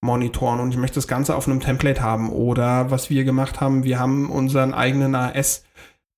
monitoren 0.00 0.60
und 0.60 0.72
ich 0.72 0.78
möchte 0.78 0.96
das 0.96 1.08
Ganze 1.08 1.36
auf 1.36 1.46
einem 1.46 1.60
Template 1.60 2.02
haben. 2.02 2.30
Oder 2.30 2.90
was 2.90 3.10
wir 3.10 3.24
gemacht 3.24 3.60
haben, 3.60 3.84
wir 3.84 3.98
haben 3.98 4.30
unseren 4.30 4.74
eigenen 4.74 5.14
AS, 5.14 5.64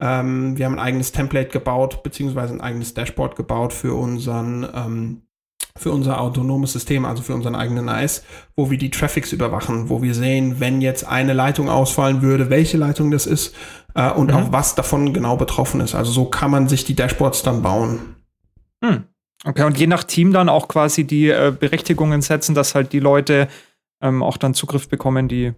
ähm, 0.01 0.57
wir 0.59 0.67
haben 0.67 0.75
ein 0.75 0.85
eigenes 0.85 1.13
Template 1.13 1.51
gebaut, 1.51 2.03
beziehungsweise 2.03 2.55
ein 2.55 2.61
eigenes 2.61 2.95
Dashboard 2.95 3.37
gebaut 3.37 3.73
für 3.73 3.95
unseren 3.95 4.67
ähm, 4.75 5.23
für 5.77 5.91
unser 5.91 6.21
autonomes 6.21 6.73
System, 6.73 7.05
also 7.05 7.23
für 7.23 7.35
unseren 7.35 7.57
eigenen 7.57 7.89
AS, 7.89 8.23
wo 8.55 8.71
wir 8.71 8.79
die 8.79 8.91
Traffics 8.91 9.33
überwachen, 9.33 9.89
wo 9.89 10.03
wir 10.03 10.15
sehen, 10.15 10.61
wenn 10.61 10.81
jetzt 10.81 11.05
eine 11.05 11.33
Leitung 11.33 11.69
ausfallen 11.69 12.23
würde, 12.23 12.49
welche 12.49 12.77
Leitung 12.77 13.11
das 13.11 13.27
ist 13.27 13.57
äh, 13.95 14.11
und 14.11 14.31
mhm. 14.31 14.37
auch 14.37 14.53
was 14.53 14.77
davon 14.77 15.13
genau 15.13 15.37
betroffen 15.37 15.81
ist. 15.81 15.97
Also 15.97 16.13
so 16.13 16.27
kann 16.27 16.53
man 16.53 16.69
sich 16.69 16.85
die 16.85 16.95
Dashboards 16.95 17.43
dann 17.43 17.63
bauen. 17.63 18.17
Hm. 18.85 19.05
Okay, 19.45 19.65
und 19.65 19.79
je 19.79 19.87
nach 19.87 20.05
Team 20.05 20.33
dann 20.33 20.49
auch 20.49 20.69
quasi 20.69 21.05
die 21.05 21.29
äh, 21.29 21.53
Berechtigungen 21.59 22.23
setzen, 22.23 22.55
dass 22.55 22.75
halt 22.75 22.93
die 22.93 23.01
Leute 23.01 23.49
ähm, 24.01 24.23
auch 24.23 24.37
dann 24.37 24.55
Zugriff 24.55 24.89
bekommen, 24.89 25.29
die 25.29 25.55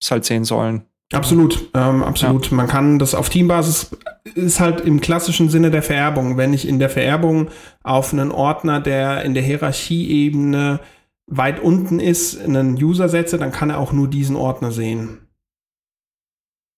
es 0.00 0.10
halt 0.10 0.24
sehen 0.24 0.44
sollen. 0.44 0.86
Absolut, 1.12 1.68
ähm, 1.74 2.02
absolut. 2.02 2.50
Ja. 2.50 2.56
Man 2.56 2.66
kann 2.66 2.98
das 2.98 3.14
auf 3.14 3.28
Teambasis, 3.28 3.96
ist 4.34 4.60
halt 4.60 4.80
im 4.80 5.00
klassischen 5.00 5.50
Sinne 5.50 5.70
der 5.70 5.82
Vererbung. 5.82 6.36
Wenn 6.36 6.52
ich 6.54 6.66
in 6.66 6.78
der 6.78 6.88
Vererbung 6.88 7.48
auf 7.82 8.12
einen 8.12 8.32
Ordner, 8.32 8.80
der 8.80 9.22
in 9.22 9.34
der 9.34 9.42
Hierarchieebene 9.42 10.80
weit 11.26 11.60
unten 11.60 12.00
ist, 12.00 12.40
einen 12.40 12.74
User 12.82 13.08
setze, 13.08 13.38
dann 13.38 13.52
kann 13.52 13.70
er 13.70 13.78
auch 13.78 13.92
nur 13.92 14.08
diesen 14.08 14.36
Ordner 14.36 14.72
sehen. 14.72 15.28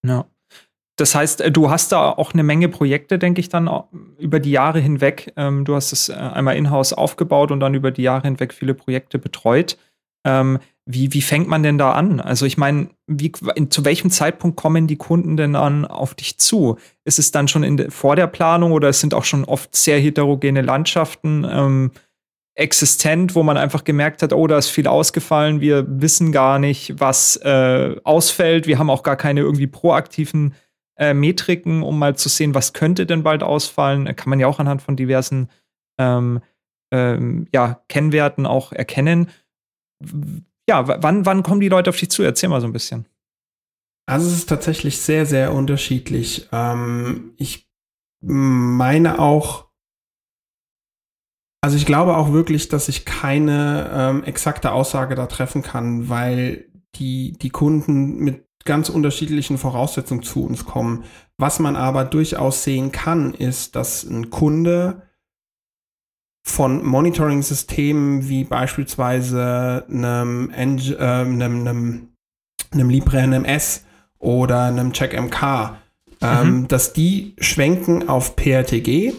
Ja. 0.04 0.26
Das 0.96 1.14
heißt, 1.14 1.40
äh, 1.40 1.50
du 1.50 1.70
hast 1.70 1.92
da 1.92 2.10
auch 2.10 2.34
eine 2.34 2.42
Menge 2.42 2.68
Projekte, 2.68 3.18
denke 3.18 3.40
ich, 3.40 3.48
dann 3.48 3.68
über 4.18 4.40
die 4.40 4.52
Jahre 4.52 4.78
hinweg. 4.80 5.32
Ähm, 5.36 5.64
du 5.64 5.74
hast 5.74 5.92
es 5.92 6.08
äh, 6.08 6.14
einmal 6.14 6.56
in-house 6.56 6.92
aufgebaut 6.92 7.50
und 7.50 7.60
dann 7.60 7.74
über 7.74 7.90
die 7.90 8.02
Jahre 8.02 8.28
hinweg 8.28 8.52
viele 8.52 8.74
Projekte 8.74 9.18
betreut. 9.18 9.76
Wie, 10.86 11.14
wie 11.14 11.22
fängt 11.22 11.48
man 11.48 11.62
denn 11.62 11.78
da 11.78 11.92
an? 11.92 12.20
Also 12.20 12.44
ich 12.44 12.58
meine, 12.58 12.88
wie, 13.06 13.32
zu 13.32 13.84
welchem 13.84 14.10
Zeitpunkt 14.10 14.56
kommen 14.56 14.86
die 14.86 14.96
Kunden 14.96 15.36
denn 15.36 15.54
dann 15.54 15.86
auf 15.86 16.14
dich 16.14 16.38
zu? 16.38 16.78
Ist 17.04 17.18
es 17.18 17.30
dann 17.30 17.48
schon 17.48 17.62
in 17.62 17.90
vor 17.90 18.16
der 18.16 18.26
Planung 18.26 18.72
oder 18.72 18.90
es 18.90 19.00
sind 19.00 19.14
auch 19.14 19.24
schon 19.24 19.44
oft 19.44 19.74
sehr 19.74 19.98
heterogene 19.98 20.60
Landschaften 20.60 21.46
ähm, 21.48 21.90
existent, 22.54 23.34
wo 23.34 23.42
man 23.42 23.56
einfach 23.56 23.84
gemerkt 23.84 24.22
hat, 24.22 24.32
oh, 24.32 24.46
da 24.46 24.58
ist 24.58 24.68
viel 24.68 24.86
ausgefallen, 24.86 25.60
wir 25.60 25.86
wissen 25.88 26.32
gar 26.32 26.58
nicht, 26.58 27.00
was 27.00 27.36
äh, 27.36 27.96
ausfällt, 28.04 28.66
wir 28.66 28.78
haben 28.78 28.90
auch 28.90 29.02
gar 29.02 29.16
keine 29.16 29.40
irgendwie 29.40 29.66
proaktiven 29.66 30.54
äh, 30.96 31.14
Metriken, 31.14 31.82
um 31.82 31.98
mal 31.98 32.14
zu 32.14 32.28
sehen, 32.28 32.54
was 32.54 32.72
könnte 32.72 33.06
denn 33.06 33.22
bald 33.22 33.42
ausfallen. 33.42 34.04
Kann 34.16 34.30
man 34.30 34.38
ja 34.38 34.46
auch 34.46 34.60
anhand 34.60 34.82
von 34.82 34.96
diversen 34.96 35.48
ähm, 35.98 36.40
ähm, 36.92 37.48
ja, 37.52 37.80
Kennwerten 37.88 38.46
auch 38.46 38.72
erkennen 38.72 39.30
ja, 40.68 41.02
wann, 41.02 41.26
wann 41.26 41.42
kommen 41.42 41.60
die 41.60 41.68
Leute 41.68 41.90
auf 41.90 41.96
dich 41.96 42.10
zu? 42.10 42.22
Erzähl 42.22 42.48
mal 42.48 42.60
so 42.60 42.66
ein 42.66 42.72
bisschen. 42.72 43.06
Also 44.06 44.26
es 44.26 44.34
ist 44.34 44.48
tatsächlich 44.48 44.98
sehr, 44.98 45.26
sehr 45.26 45.52
unterschiedlich. 45.52 46.48
Ähm, 46.52 47.32
ich 47.36 47.70
meine 48.20 49.18
auch, 49.18 49.68
also 51.62 51.76
ich 51.76 51.86
glaube 51.86 52.16
auch 52.16 52.32
wirklich, 52.32 52.68
dass 52.68 52.88
ich 52.88 53.04
keine 53.06 53.90
ähm, 53.92 54.24
exakte 54.24 54.72
Aussage 54.72 55.14
da 55.14 55.26
treffen 55.26 55.62
kann, 55.62 56.08
weil 56.08 56.70
die, 56.96 57.32
die 57.38 57.50
Kunden 57.50 58.18
mit 58.18 58.46
ganz 58.64 58.88
unterschiedlichen 58.88 59.58
Voraussetzungen 59.58 60.22
zu 60.22 60.44
uns 60.44 60.64
kommen. 60.64 61.04
Was 61.38 61.58
man 61.58 61.76
aber 61.76 62.04
durchaus 62.04 62.64
sehen 62.64 62.92
kann, 62.92 63.34
ist, 63.34 63.76
dass 63.76 64.04
ein 64.04 64.30
Kunde 64.30 65.02
von 66.44 66.84
Monitoring-Systemen 66.84 68.28
wie 68.28 68.44
beispielsweise 68.44 69.84
einem, 69.88 70.50
äh, 70.50 70.54
einem, 70.54 71.42
einem, 71.42 72.08
einem 72.70 72.90
Libre 72.90 73.26
NMS 73.26 73.84
oder 74.18 74.64
einem 74.64 74.92
CheckMK, 74.92 75.76
ähm, 76.20 76.46
mhm. 76.46 76.68
dass 76.68 76.92
die 76.92 77.34
schwenken 77.38 78.08
auf 78.08 78.36
PRTG, 78.36 79.14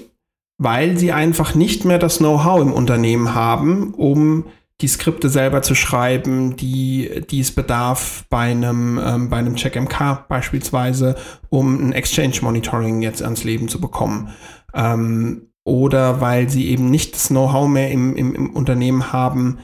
weil 0.58 0.98
sie 0.98 1.12
einfach 1.12 1.55
nicht 1.55 1.84
mehr 1.84 2.00
das 2.00 2.20
Know-how 2.20 2.62
im 2.62 2.72
Unternehmen 2.72 3.34
haben, 3.34 3.94
um 3.96 4.46
die 4.82 4.88
Skripte 4.88 5.29
selber 5.29 5.62
zu 5.62 5.74
schreiben, 5.74 6.58
die, 6.58 7.24
die 7.29 7.39
es 7.39 7.51
bedarf 7.51 8.25
bei 8.29 8.51
einem, 8.51 9.00
ähm, 9.03 9.29
bei 9.29 9.38
einem 9.38 9.55
CheckMK 9.55 10.27
beispielsweise, 10.27 11.15
um 11.50 11.89
ein 11.89 11.94
Exchange 11.94 12.39
Monitoring 12.41 13.01
jetzt 13.01 13.24
ans 13.24 13.44
Leben 13.46 13.70
zu 13.70 13.79
bekommen. 13.79 14.29
Ähm, 14.74 15.50
oder 15.65 16.22
weil 16.22 16.50
sie 16.50 16.69
eben 16.69 16.89
nicht 16.89 17.15
das 17.15 17.27
Know-how 17.27 17.67
mehr 17.67 17.91
im, 17.91 18.15
im, 18.15 18.36
im 18.36 18.50
Unternehmen 18.51 19.12
haben, 19.12 19.57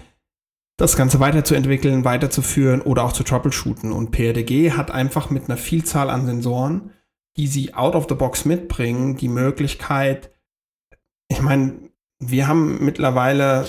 das 0.77 0.97
Ganze 0.97 1.19
weiterzuentwickeln, 1.19 2.03
weiterzuführen 2.03 2.81
oder 2.81 3.03
auch 3.03 3.13
zu 3.13 3.23
troubleshooten. 3.23 3.91
Und 3.91 4.11
PRDG 4.11 4.71
hat 4.71 4.89
einfach 4.89 5.29
mit 5.29 5.45
einer 5.45 5.57
Vielzahl 5.57 6.09
an 6.09 6.25
Sensoren, 6.25 6.91
die 7.37 7.47
sie 7.47 7.75
out 7.75 7.95
of 7.95 8.07
the 8.09 8.15
box 8.15 8.45
mitbringen, 8.45 9.15
die 9.15 9.29
Möglichkeit, 9.29 10.31
ich 11.31 11.41
meine, 11.41 11.73
wir 12.19 12.47
haben 12.47 12.83
mittlerweile, 12.83 13.65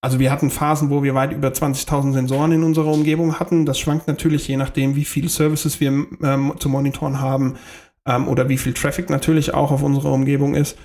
also 0.00 0.18
wir 0.18 0.30
hatten 0.32 0.50
Phasen, 0.50 0.88
wo 0.88 1.02
wir 1.02 1.14
weit 1.14 1.32
über 1.32 1.48
20.000 1.48 2.12
Sensoren 2.12 2.52
in 2.52 2.64
unserer 2.64 2.90
Umgebung 2.90 3.38
hatten. 3.38 3.66
Das 3.66 3.78
schwankt 3.78 4.08
natürlich 4.08 4.48
je 4.48 4.56
nachdem, 4.56 4.96
wie 4.96 5.04
viele 5.04 5.28
Services 5.28 5.78
wir 5.78 5.88
ähm, 6.22 6.54
zu 6.58 6.68
monitoren 6.70 7.20
haben 7.20 7.56
ähm, 8.06 8.28
oder 8.28 8.48
wie 8.48 8.56
viel 8.56 8.72
Traffic 8.72 9.10
natürlich 9.10 9.52
auch 9.52 9.70
auf 9.70 9.82
unserer 9.82 10.12
Umgebung 10.12 10.54
ist. 10.54 10.78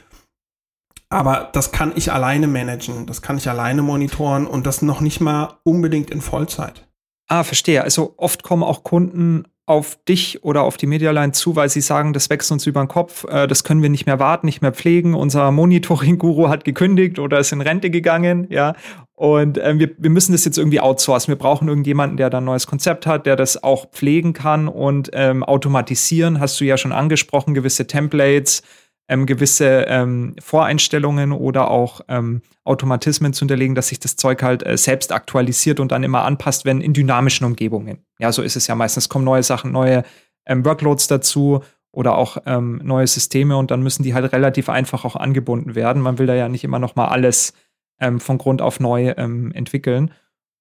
Aber 1.16 1.50
das 1.54 1.72
kann 1.72 1.94
ich 1.96 2.12
alleine 2.12 2.48
managen, 2.48 3.06
das 3.06 3.22
kann 3.22 3.38
ich 3.38 3.50
alleine 3.50 3.82
monitoren 3.82 4.48
und 4.48 4.66
das 4.66 4.82
noch 4.82 5.02
nicht 5.02 5.22
mal 5.22 5.58
unbedingt 5.64 6.10
in 6.10 6.22
Vollzeit. 6.22 6.88
Ah, 7.28 7.44
verstehe. 7.44 7.84
Also 7.84 8.14
oft 8.18 8.44
kommen 8.44 8.64
auch 8.64 8.84
Kunden 8.84 9.46
auf 9.68 9.98
dich 10.08 10.44
oder 10.44 10.62
auf 10.62 10.78
die 10.78 10.86
Medialine 10.86 11.32
zu, 11.32 11.56
weil 11.56 11.70
sie 11.70 11.82
sagen, 11.82 12.14
das 12.14 12.30
wächst 12.30 12.52
uns 12.52 12.68
über 12.68 12.84
den 12.84 12.88
Kopf, 12.88 13.24
äh, 13.24 13.48
das 13.48 13.64
können 13.64 13.82
wir 13.82 13.90
nicht 13.90 14.06
mehr 14.06 14.20
warten, 14.20 14.46
nicht 14.46 14.62
mehr 14.62 14.74
pflegen. 14.74 15.16
Unser 15.16 15.50
Monitoring-Guru 15.52 16.50
hat 16.50 16.66
gekündigt 16.66 17.18
oder 17.18 17.40
ist 17.40 17.52
in 17.52 17.62
Rente 17.62 17.90
gegangen, 17.90 18.46
ja. 18.52 18.76
Und 19.16 19.58
äh, 19.58 19.80
wir, 19.80 19.92
wir 19.98 20.10
müssen 20.12 20.34
das 20.34 20.46
jetzt 20.46 20.58
irgendwie 20.58 20.82
outsourcen. 20.82 21.32
Wir 21.32 21.38
brauchen 21.38 21.68
irgendjemanden, 21.68 22.18
der 22.18 22.30
da 22.30 22.40
ein 22.40 22.44
neues 22.44 22.68
Konzept 22.68 23.08
hat, 23.08 23.26
der 23.26 23.36
das 23.36 23.64
auch 23.64 23.90
pflegen 23.90 24.34
kann 24.34 24.68
und 24.68 25.10
ähm, 25.14 25.44
automatisieren. 25.44 26.40
Hast 26.40 26.60
du 26.60 26.66
ja 26.66 26.78
schon 26.78 26.92
angesprochen, 26.92 27.54
gewisse 27.54 27.88
Templates, 27.88 28.62
ähm, 29.08 29.26
gewisse 29.26 29.86
ähm, 29.88 30.36
Voreinstellungen 30.40 31.32
oder 31.32 31.70
auch 31.70 32.02
ähm, 32.08 32.42
Automatismen 32.64 33.34
zu 33.34 33.42
hinterlegen, 33.42 33.76
dass 33.76 33.90
sich 33.90 34.00
das 34.00 34.16
Zeug 34.16 34.42
halt 34.42 34.66
äh, 34.66 34.78
selbst 34.78 35.12
aktualisiert 35.12 35.80
und 35.80 35.92
dann 35.92 36.04
immer 36.04 36.24
anpasst, 36.24 36.66
wenn 36.66 36.82
in 36.82 36.94
dynamischen 36.94 37.46
Umgebungen. 37.46 38.00
Ja, 38.20 38.32
so 38.32 38.42
ist 38.42 38.56
es 38.56 38.68
ja 38.68 38.76
meistens. 38.76 39.10
Kommen 39.10 39.26
neue 39.26 39.44
Sachen, 39.44 39.72
neue 39.72 40.04
ähm, 40.48 40.66
Workloads 40.66 41.08
dazu 41.08 41.62
oder 41.92 42.18
auch 42.18 42.38
ähm, 42.46 42.82
neue 42.84 43.08
Systeme 43.08 43.58
und 43.58 43.72
dann 43.72 43.84
müssen 43.84 44.04
die 44.04 44.14
halt 44.14 44.34
relativ 44.34 44.70
einfach 44.70 45.06
auch 45.06 45.16
angebunden 45.16 45.76
werden. 45.76 46.02
Man 46.02 46.18
will 46.18 46.26
da 46.26 46.34
ja 46.36 46.50
nicht 46.50 46.64
immer 46.64 46.80
noch 46.80 46.96
mal 46.96 47.08
alles 47.08 47.54
ähm, 48.02 48.20
von 48.20 48.38
Grund 48.38 48.62
auf 48.62 48.80
neu 48.80 49.08
entwickeln. 49.08 50.12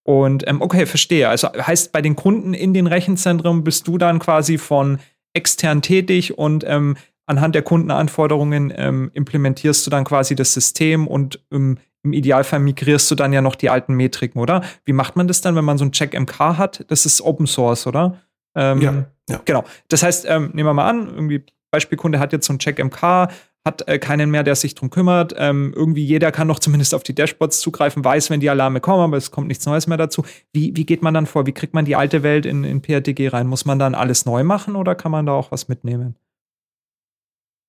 Und 0.07 0.47
okay, 0.61 0.85
verstehe. 0.85 1.31
Also 1.31 1.49
heißt, 1.49 1.91
bei 1.91 2.03
den 2.03 2.15
Kunden 2.15 2.53
in 2.53 2.75
den 2.75 2.87
Rechenzentren 2.87 3.65
bist 3.65 3.89
du 3.89 3.97
dann 3.97 4.19
quasi 4.19 4.59
von 4.59 4.99
extern 5.33 5.81
tätig 5.83 6.39
und 6.39 6.63
ähm, 6.67 6.97
anhand 7.27 7.55
der 7.55 7.63
Kundenanforderungen 7.63 8.73
ähm, 8.77 9.11
implementierst 9.15 9.87
du 9.87 9.91
dann 9.91 10.05
quasi 10.05 10.35
das 10.35 10.53
System 10.53 11.07
und 11.07 11.41
ähm, 11.53 11.79
im 12.03 12.13
Idealfall 12.13 12.61
migrierst 12.61 13.11
du 13.11 13.15
dann 13.15 13.33
ja 13.33 13.41
noch 13.41 13.55
die 13.55 13.71
alten 13.71 13.95
Metriken, 13.95 14.41
oder? 14.41 14.63
Wie 14.85 14.93
macht 14.93 15.17
man 15.17 15.27
das 15.27 15.41
dann, 15.41 15.57
wenn 15.57 15.65
man 15.65 15.79
so 15.79 15.87
ein 15.87 15.93
Check-MK 15.93 16.39
hat? 16.59 16.85
Das 16.89 17.07
ist 17.07 17.23
Open 17.23 17.47
Source, 17.47 17.87
oder? 17.87 18.21
Ähm, 18.55 18.81
ja, 18.81 19.05
ja, 19.29 19.41
Genau. 19.45 19.65
Das 19.89 20.03
heißt, 20.03 20.27
ähm, 20.29 20.51
nehmen 20.53 20.69
wir 20.69 20.75
mal 20.75 20.89
an, 20.89 21.09
irgendwie 21.09 21.45
Beispielkunde 21.71 22.21
hat 22.21 22.33
jetzt 22.33 22.47
so 22.47 22.53
ein 22.53 22.59
Check-MK, 22.59 23.29
hat 23.65 23.89
äh, 23.89 23.99
keinen 23.99 24.31
mehr, 24.31 24.43
der 24.43 24.55
sich 24.55 24.75
drum 24.75 24.91
kümmert. 24.91 25.35
Ähm, 25.39 25.73
irgendwie 25.75 26.05
jeder 26.05 26.31
kann 26.31 26.47
noch 26.47 26.59
zumindest 26.61 26.95
auf 26.95 27.03
die 27.03 27.15
Dashboards 27.15 27.61
zugreifen, 27.61 28.05
weiß, 28.05 28.29
wenn 28.29 28.41
die 28.41 28.51
Alarme 28.51 28.81
kommen, 28.81 29.01
aber 29.03 29.17
es 29.17 29.31
kommt 29.31 29.49
nichts 29.49 29.65
Neues 29.65 29.87
mehr 29.87 29.97
dazu. 29.97 30.25
Wie, 30.53 30.77
wie 30.77 30.85
geht 30.85 31.03
man 31.03 31.15
dann 31.15 31.27
vor? 31.27 31.47
Wie 31.47 31.53
kriegt 31.53 31.73
man 31.73 31.87
die 31.87 31.97
alte 31.97 32.23
Welt 32.23 32.45
in, 32.45 32.65
in 32.65 32.83
PRTG 32.83 33.29
rein? 33.29 33.47
Muss 33.47 33.65
man 33.65 33.79
dann 33.79 33.95
alles 33.95 34.27
neu 34.27 34.45
machen 34.45 34.77
oder 34.77 34.95
kann 34.95 35.11
man 35.11 35.25
da 35.25 35.33
auch 35.33 35.51
was 35.51 35.69
mitnehmen? 35.69 36.17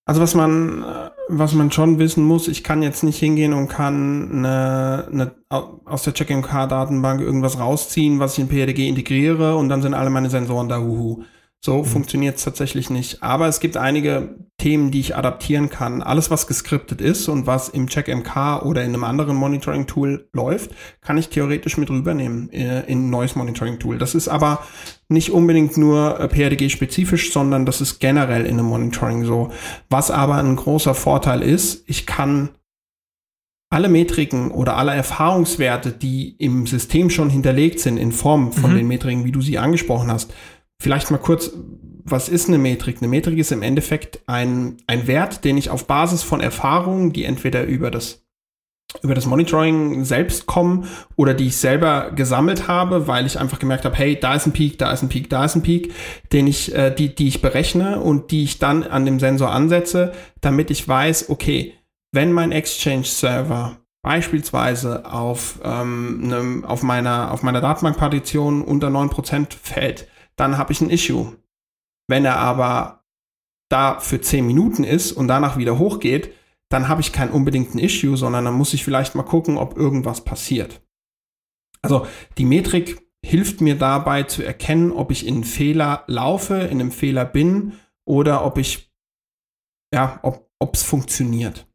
Also 0.08 0.22
was 0.22 0.36
man, 0.36 0.86
was 1.30 1.54
man 1.54 1.72
schon 1.72 1.98
wissen 1.98 2.24
muss, 2.24 2.48
ich 2.48 2.64
kann 2.64 2.84
jetzt 2.84 3.04
nicht 3.04 3.18
hingehen 3.18 3.54
und 3.54 3.70
kann 3.70 4.30
eine, 4.32 5.08
eine, 5.12 5.32
aus 5.86 6.04
der 6.04 6.14
Check-in-Car-Datenbank 6.14 7.22
irgendwas 7.22 7.60
rausziehen, 7.60 8.20
was 8.20 8.34
ich 8.34 8.40
in 8.40 8.48
PRDG 8.48 8.88
integriere 8.88 9.56
und 9.56 9.68
dann 9.70 9.82
sind 9.82 9.96
alle 9.96 10.12
meine 10.12 10.30
Sensoren 10.30 10.70
da, 10.70 10.78
huhu. 10.78 11.24
So 11.66 11.80
mhm. 11.80 11.86
funktioniert 11.86 12.38
es 12.38 12.44
tatsächlich 12.44 12.92
nicht. 12.92 13.24
Aber 13.24 13.48
es 13.48 13.60
gibt 13.60 13.76
einige 13.76 14.36
Themen, 14.60 14.92
die 14.92 15.00
ich 15.00 15.16
adaptieren 15.16 15.72
kann. 15.72 16.04
Alles, 16.04 16.30
was 16.30 16.46
geskriptet 16.46 17.02
ist 17.02 17.28
und 17.28 17.48
was 17.48 17.70
im 17.70 17.90
CheckMK 17.90 18.62
oder 18.64 18.84
in 18.84 18.94
einem 18.94 19.04
anderen 19.04 19.36
Monitoring-Tool 19.36 20.30
läuft, 20.32 20.70
kann 21.02 21.18
ich 21.18 21.30
theoretisch 21.30 21.78
mit 21.78 21.90
rübernehmen 21.90 22.52
äh, 22.52 22.82
in 22.82 23.08
ein 23.08 23.10
neues 23.10 23.36
Monitoring-Tool. 23.36 23.98
Das 23.98 24.14
ist 24.14 24.28
aber 24.28 24.60
nicht 25.10 25.32
unbedingt 25.32 25.76
nur 25.76 26.20
äh, 26.20 26.28
PRDG-spezifisch, 26.28 27.34
sondern 27.34 27.66
das 27.66 27.82
ist 27.82 27.98
generell 27.98 28.46
in 28.46 28.60
einem 28.60 28.68
Monitoring 28.68 29.26
so. 29.26 29.52
Was 29.90 30.12
aber 30.12 30.36
ein 30.36 30.56
großer 30.56 30.94
Vorteil 30.94 31.42
ist, 31.42 31.84
ich 31.88 32.06
kann 32.06 32.50
alle 33.72 33.90
Metriken 33.90 34.52
oder 34.52 34.78
alle 34.78 34.94
Erfahrungswerte, 34.94 35.92
die 35.92 36.36
im 36.38 36.68
System 36.68 37.10
schon 37.10 37.32
hinterlegt 37.32 37.80
sind 37.80 37.98
in 37.98 38.12
Form 38.12 38.52
von 38.52 38.72
mhm. 38.72 38.76
den 38.78 38.88
Metriken, 38.88 39.26
wie 39.26 39.32
du 39.32 39.42
sie 39.42 39.58
angesprochen 39.58 40.12
hast. 40.12 40.32
Vielleicht 40.82 41.12
mal 41.12 41.18
kurz, 41.18 41.52
was 42.04 42.30
ist 42.30 42.48
eine 42.48 42.58
Metrik? 42.58 42.98
Eine 42.98 43.08
Metrik 43.08 43.38
ist 43.40 43.52
im 43.52 43.64
Endeffekt 43.64 44.20
ein, 44.28 44.78
ein 44.88 45.08
Wert, 45.08 45.44
den 45.44 45.58
ich 45.58 45.70
auf 45.70 45.88
Basis 45.88 46.24
von 46.24 46.42
Erfahrungen, 46.42 47.14
die 47.14 47.26
entweder 47.26 47.64
über 47.64 47.92
das 47.92 48.26
über 49.02 49.16
das 49.16 49.26
Monitoring 49.26 50.06
selbst 50.06 50.46
kommen 50.46 50.88
oder 51.16 51.34
die 51.34 51.48
ich 51.48 51.58
selber 51.58 52.12
gesammelt 52.12 52.68
habe, 52.68 53.08
weil 53.08 53.26
ich 53.26 53.40
einfach 53.40 53.60
gemerkt 53.60 53.86
habe, 53.86 53.96
hey, 53.96 54.18
da 54.18 54.36
ist 54.36 54.46
ein 54.46 54.54
Peak, 54.54 54.78
da 54.78 54.92
ist 54.92 55.02
ein 55.02 55.10
Peak, 55.10 55.30
da 55.30 55.44
ist 55.44 55.56
ein 55.56 55.64
Peak, 55.64 55.94
den 56.32 56.48
ich, 56.48 56.74
äh, 56.74 56.92
die, 56.92 57.14
die 57.14 57.28
ich 57.28 57.42
berechne 57.42 58.00
und 58.00 58.32
die 58.32 58.44
ich 58.44 58.60
dann 58.60 58.84
an 58.84 59.06
dem 59.06 59.20
Sensor 59.20 59.52
ansetze, 59.52 60.14
damit 60.40 60.72
ich 60.72 60.88
weiß, 60.88 61.30
okay, 61.30 61.74
wenn 62.14 62.32
mein 62.32 62.52
Exchange-Server 62.52 63.78
beispielsweise 64.02 65.12
auf, 65.12 65.60
ähm, 65.64 66.28
ne, 66.28 66.68
auf 66.68 66.84
meiner, 66.84 67.32
auf 67.32 67.44
meiner 67.44 67.60
Datenbankpartition 67.60 68.62
unter 68.62 68.88
9% 68.88 69.48
fällt, 69.62 70.08
dann 70.38 70.58
habe 70.58 70.72
ich 70.72 70.82
ein 70.82 70.90
Issue. 70.90 71.38
Wenn 72.08 72.26
er 72.26 72.38
aber 72.38 73.04
da 73.70 74.00
für 74.00 74.22
10 74.22 74.46
Minuten 74.46 74.84
ist 74.84 75.12
und 75.12 75.28
danach 75.28 75.58
wieder 75.58 75.80
hochgeht, 75.80 76.34
dann 76.70 76.88
habe 76.88 77.02
ich 77.02 77.12
keinen 77.12 77.32
unbedingten 77.32 77.80
Issue, 77.80 78.18
sondern 78.18 78.46
dann 78.46 78.54
muss 78.54 78.74
ich 78.74 78.84
vielleicht 78.84 79.16
mal 79.16 79.24
gucken, 79.24 79.58
ob 79.58 79.78
irgendwas 79.78 80.24
passiert. 80.24 80.82
Also 81.82 82.08
die 82.38 82.46
Metrik 82.46 83.02
hilft 83.24 83.62
mir 83.62 83.78
dabei 83.78 84.24
zu 84.24 84.44
erkennen, 84.44 84.92
ob 84.92 85.12
ich 85.12 85.26
in 85.26 85.36
einen 85.36 85.44
Fehler 85.44 86.04
laufe, 86.08 86.56
in 86.56 86.80
einem 86.80 86.92
Fehler 86.92 87.26
bin 87.26 87.74
oder 88.06 88.46
ob 88.46 88.58
ich, 88.58 88.92
ja, 89.94 90.20
ob 90.24 90.74
es 90.74 90.84
funktioniert. 90.84 91.68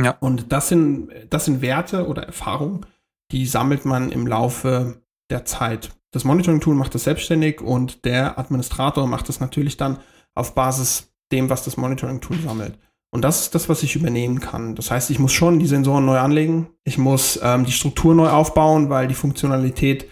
Ja. 0.00 0.16
Und 0.20 0.52
das 0.52 0.68
sind, 0.68 1.10
das 1.30 1.44
sind 1.44 1.62
Werte 1.62 2.06
oder 2.06 2.22
Erfahrungen, 2.24 2.86
die 3.30 3.46
sammelt 3.46 3.84
man 3.84 4.10
im 4.10 4.26
Laufe 4.26 5.02
der 5.30 5.44
Zeit. 5.44 5.90
Das 6.12 6.24
Monitoring-Tool 6.24 6.74
macht 6.74 6.94
das 6.94 7.04
selbstständig 7.04 7.60
und 7.60 8.04
der 8.04 8.38
Administrator 8.38 9.06
macht 9.06 9.28
das 9.28 9.40
natürlich 9.40 9.76
dann 9.76 9.98
auf 10.34 10.54
Basis 10.54 11.12
dem, 11.32 11.50
was 11.50 11.64
das 11.64 11.76
Monitoring-Tool 11.76 12.38
sammelt. 12.38 12.78
Und 13.10 13.22
das 13.22 13.42
ist 13.42 13.54
das, 13.54 13.68
was 13.68 13.82
ich 13.82 13.96
übernehmen 13.96 14.40
kann. 14.40 14.74
Das 14.74 14.90
heißt, 14.90 15.10
ich 15.10 15.18
muss 15.18 15.32
schon 15.32 15.58
die 15.58 15.66
Sensoren 15.66 16.06
neu 16.06 16.18
anlegen. 16.18 16.68
Ich 16.84 16.96
muss 16.96 17.38
ähm, 17.42 17.64
die 17.64 17.72
Struktur 17.72 18.14
neu 18.14 18.28
aufbauen, 18.28 18.88
weil 18.88 19.08
die 19.08 19.14
Funktionalität 19.14 20.08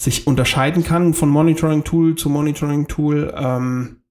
sich 0.00 0.26
unterscheiden 0.26 0.82
kann 0.82 1.14
von 1.14 1.28
Monitoring-Tool 1.28 2.16
zu 2.16 2.28
Monitoring-Tool. 2.28 3.34
Ähm, 3.36 4.02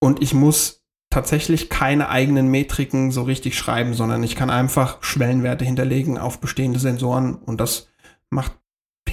und 0.00 0.22
ich 0.22 0.34
muss 0.34 0.84
tatsächlich 1.10 1.68
keine 1.68 2.08
eigenen 2.08 2.48
Metriken 2.48 3.10
so 3.10 3.22
richtig 3.22 3.56
schreiben, 3.56 3.94
sondern 3.94 4.22
ich 4.22 4.34
kann 4.34 4.50
einfach 4.50 5.02
Schwellenwerte 5.02 5.64
hinterlegen 5.64 6.16
auf 6.16 6.40
bestehende 6.40 6.78
Sensoren 6.78 7.34
und 7.34 7.60
das 7.60 7.88
macht 8.30 8.61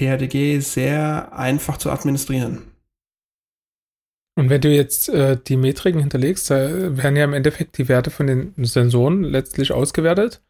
PRDG 0.00 0.60
sehr 0.60 1.30
einfach 1.34 1.76
zu 1.76 1.90
administrieren. 1.90 2.62
Und 4.38 4.48
wenn 4.48 4.62
du 4.62 4.70
jetzt 4.70 5.10
äh, 5.10 5.36
die 5.36 5.58
Metriken 5.58 6.00
hinterlegst, 6.00 6.50
da 6.50 6.96
werden 6.96 7.16
ja 7.16 7.24
im 7.24 7.34
Endeffekt 7.34 7.76
die 7.76 7.88
Werte 7.88 8.10
von 8.10 8.26
den 8.26 8.54
Sensoren 8.56 9.22
letztlich 9.22 9.72
ausgewertet. 9.72 10.42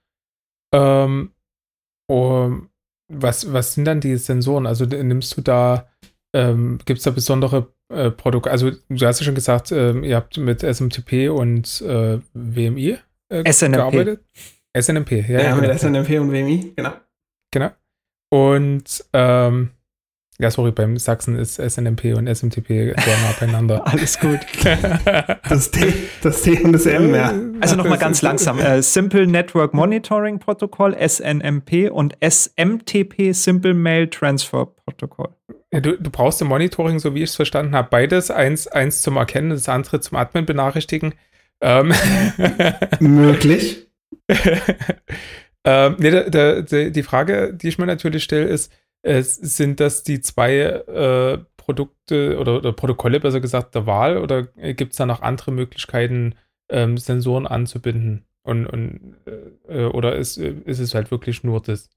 Ähm, 0.73 1.33
um, 2.09 2.71
was, 3.12 3.52
was 3.52 3.75
sind 3.75 3.87
dann 3.87 4.00
die 4.00 4.16
Sensoren? 4.19 4.66
Also 4.69 4.85
nimmst 4.85 5.37
du 5.37 5.40
da, 5.40 5.88
ähm, 6.33 6.78
gibt 6.85 6.99
es 6.99 7.04
da 7.04 7.11
besondere 7.11 7.73
äh, 7.92 8.12
Produkt, 8.12 8.47
also 8.47 8.71
du 8.71 9.07
hast 9.07 9.19
ja 9.19 9.25
schon 9.25 9.35
gesagt, 9.35 9.73
äh, 9.73 9.99
ihr 9.99 10.14
habt 10.14 10.37
mit 10.37 10.62
SMTP 10.62 11.28
und 11.28 11.80
äh, 11.80 12.21
WMI 12.35 12.99
äh, 13.30 13.52
SNMP. 13.52 13.75
gearbeitet. 13.75 14.25
SNMP, 14.78 15.11
ja. 15.28 15.42
Ja, 15.42 15.57
mit 15.57 15.76
SNMP 15.76 16.21
und 16.21 16.30
WMI, 16.30 16.73
genau. 16.76 16.93
Genau. 17.50 17.71
Und 18.30 19.04
ähm, 19.12 19.71
ja, 20.40 20.50
sorry, 20.50 20.73
beim 20.73 20.97
Sachsen 20.97 21.36
ist 21.36 21.56
SNMP 21.56 22.16
und 22.16 22.26
SMTP 22.26 22.69
sehr 22.69 22.95
nah 22.97 23.34
beieinander. 23.38 23.86
Alles 23.86 24.19
gut. 24.19 24.38
das, 25.49 25.71
T, 25.71 25.93
das 26.23 26.40
T 26.40 26.58
und 26.62 26.73
das 26.73 26.86
M, 26.86 27.14
ja. 27.14 27.34
Also 27.60 27.76
nochmal 27.76 27.99
ganz 27.99 28.23
langsam. 28.23 28.58
Äh, 28.58 28.80
Simple 28.80 29.26
Network 29.26 29.75
Monitoring 29.75 30.38
Protocol, 30.38 30.97
SNMP 30.97 31.90
und 31.93 32.16
SMTP, 32.26 33.34
Simple 33.34 33.75
Mail 33.75 34.08
Transfer 34.08 34.64
Protocol. 34.64 35.28
Ja, 35.73 35.80
du, 35.80 35.99
du, 35.99 36.10
brauchst 36.10 36.40
im 36.40 36.49
Monitoring, 36.49 37.00
so 37.00 37.14
wie 37.14 37.23
ich 37.23 37.30
es 37.30 37.36
verstanden 37.36 37.75
habe, 37.75 37.88
beides. 37.90 38.30
Eins, 38.30 38.66
eins 38.66 39.02
zum 39.02 39.19
Erkennen, 39.19 39.50
das 39.50 39.69
andere 39.69 40.00
zum 40.00 40.16
Admin 40.16 40.47
benachrichtigen. 40.47 41.12
Ähm. 41.60 41.93
Möglich. 42.99 43.88
ähm, 45.65 45.97
nee, 45.99 46.11
da, 46.11 46.63
da, 46.63 46.63
die 46.63 47.03
Frage, 47.03 47.55
die 47.55 47.69
ich 47.69 47.79
mir 47.79 47.87
natürlich 47.87 48.25
stelle, 48.25 48.47
ist, 48.47 48.73
äh, 49.03 49.23
sind 49.23 49.81
das 49.81 50.03
die 50.03 50.21
zwei 50.21 50.57
äh, 50.57 51.39
Produkte 51.57 52.39
oder, 52.39 52.57
oder, 52.57 52.73
Protokolle, 52.73 53.21
besser 53.21 53.41
gesagt, 53.41 53.75
der 53.75 53.87
Wahl 53.87 54.19
oder 54.19 54.45
gibt 54.45 54.93
es 54.93 54.99
da 54.99 55.07
noch 55.07 55.23
andere 55.23 55.53
Möglichkeiten, 55.53 56.35
ähm, 56.71 56.99
Sensoren 56.99 57.47
anzubinden? 57.47 58.25
Und, 58.43 58.67
und 58.67 59.17
äh, 59.69 59.85
oder 59.85 60.17
ist, 60.17 60.39
ist 60.39 60.79
es 60.79 60.95
halt 60.95 61.11
wirklich 61.11 61.45
nur 61.45 61.61
das? 61.61 61.91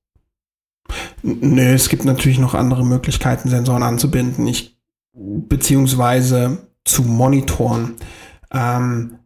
Nö, 1.21 1.73
es 1.73 1.87
gibt 1.87 2.03
natürlich 2.03 2.39
noch 2.39 2.53
andere 2.53 2.85
Möglichkeiten, 2.85 3.49
Sensoren 3.49 3.83
anzubinden, 3.83 4.45
ich, 4.45 4.77
beziehungsweise 5.13 6.67
zu 6.83 7.03
monitoren. 7.03 7.95
Ähm, 8.51 9.19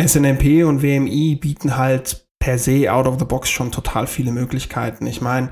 SNMP 0.00 0.64
und 0.64 0.82
WMI 0.82 1.36
bieten 1.36 1.76
halt 1.76 2.23
per 2.44 2.58
se 2.58 2.92
out 2.92 3.06
of 3.06 3.18
the 3.18 3.24
box 3.24 3.48
schon 3.48 3.72
total 3.72 4.06
viele 4.06 4.30
Möglichkeiten. 4.30 5.06
Ich 5.06 5.22
meine, 5.22 5.48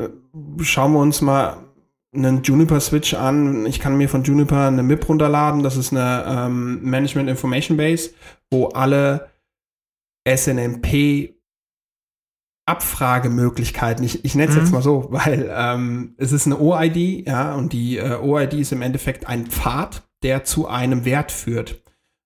äh, 0.00 0.08
schauen 0.62 0.92
wir 0.92 0.98
uns 0.98 1.20
mal 1.20 1.58
einen 2.12 2.42
Juniper 2.42 2.80
Switch 2.80 3.14
an. 3.14 3.66
Ich 3.66 3.78
kann 3.78 3.96
mir 3.96 4.08
von 4.08 4.24
Juniper 4.24 4.66
eine 4.66 4.82
MIP 4.82 5.08
runterladen. 5.08 5.62
Das 5.62 5.76
ist 5.76 5.92
eine 5.92 6.24
ähm, 6.26 6.82
Management 6.82 7.28
Information 7.28 7.76
Base, 7.76 8.10
wo 8.50 8.66
alle 8.66 9.30
SNMP 10.28 11.34
Abfragemöglichkeiten, 12.66 14.04
ich, 14.04 14.24
ich 14.24 14.34
nenne 14.34 14.48
es 14.48 14.56
mhm. 14.56 14.62
jetzt 14.62 14.72
mal 14.72 14.82
so, 14.82 15.06
weil 15.10 15.52
ähm, 15.54 16.14
es 16.16 16.32
ist 16.32 16.46
eine 16.46 16.58
OID, 16.58 17.28
ja, 17.28 17.54
und 17.54 17.72
die 17.72 17.98
äh, 17.98 18.16
OID 18.16 18.54
ist 18.54 18.72
im 18.72 18.82
Endeffekt 18.82 19.28
ein 19.28 19.46
Pfad, 19.46 20.02
der 20.24 20.42
zu 20.42 20.66
einem 20.66 21.04
Wert 21.04 21.30
führt. 21.30 21.83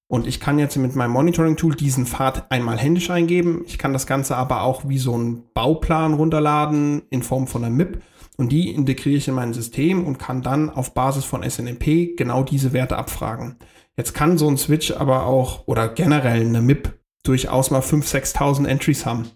Und 0.08 0.26
ich 0.26 0.40
kann 0.40 0.58
jetzt 0.58 0.76
mit 0.76 0.96
meinem 0.96 1.12
Monitoring-Tool 1.12 1.74
diesen 1.74 2.06
Pfad 2.06 2.50
einmal 2.50 2.78
händisch 2.78 3.10
eingeben. 3.10 3.62
Ich 3.66 3.76
kann 3.76 3.92
das 3.92 4.06
Ganze 4.06 4.36
aber 4.36 4.62
auch 4.62 4.88
wie 4.88 4.98
so 4.98 5.14
einen 5.14 5.44
Bauplan 5.52 6.14
runterladen 6.14 7.02
in 7.10 7.22
Form 7.22 7.46
von 7.46 7.62
einer 7.62 7.74
MIP. 7.74 8.02
Und 8.38 8.50
die 8.50 8.70
integriere 8.70 9.16
ich 9.16 9.28
in 9.28 9.34
mein 9.34 9.52
System 9.52 10.06
und 10.06 10.18
kann 10.18 10.42
dann 10.42 10.70
auf 10.70 10.94
Basis 10.94 11.24
von 11.24 11.48
SNMP 11.48 12.16
genau 12.16 12.42
diese 12.42 12.72
Werte 12.72 12.96
abfragen. 12.96 13.56
Jetzt 13.96 14.14
kann 14.14 14.38
so 14.38 14.48
ein 14.48 14.56
Switch 14.56 14.92
aber 14.92 15.26
auch 15.26 15.66
oder 15.66 15.88
generell 15.88 16.40
eine 16.40 16.62
MIP 16.62 16.98
durchaus 17.24 17.70
mal 17.70 17.80
5.000, 17.80 18.36
6.000 18.36 18.66
Entries 18.66 19.04
haben, 19.04 19.28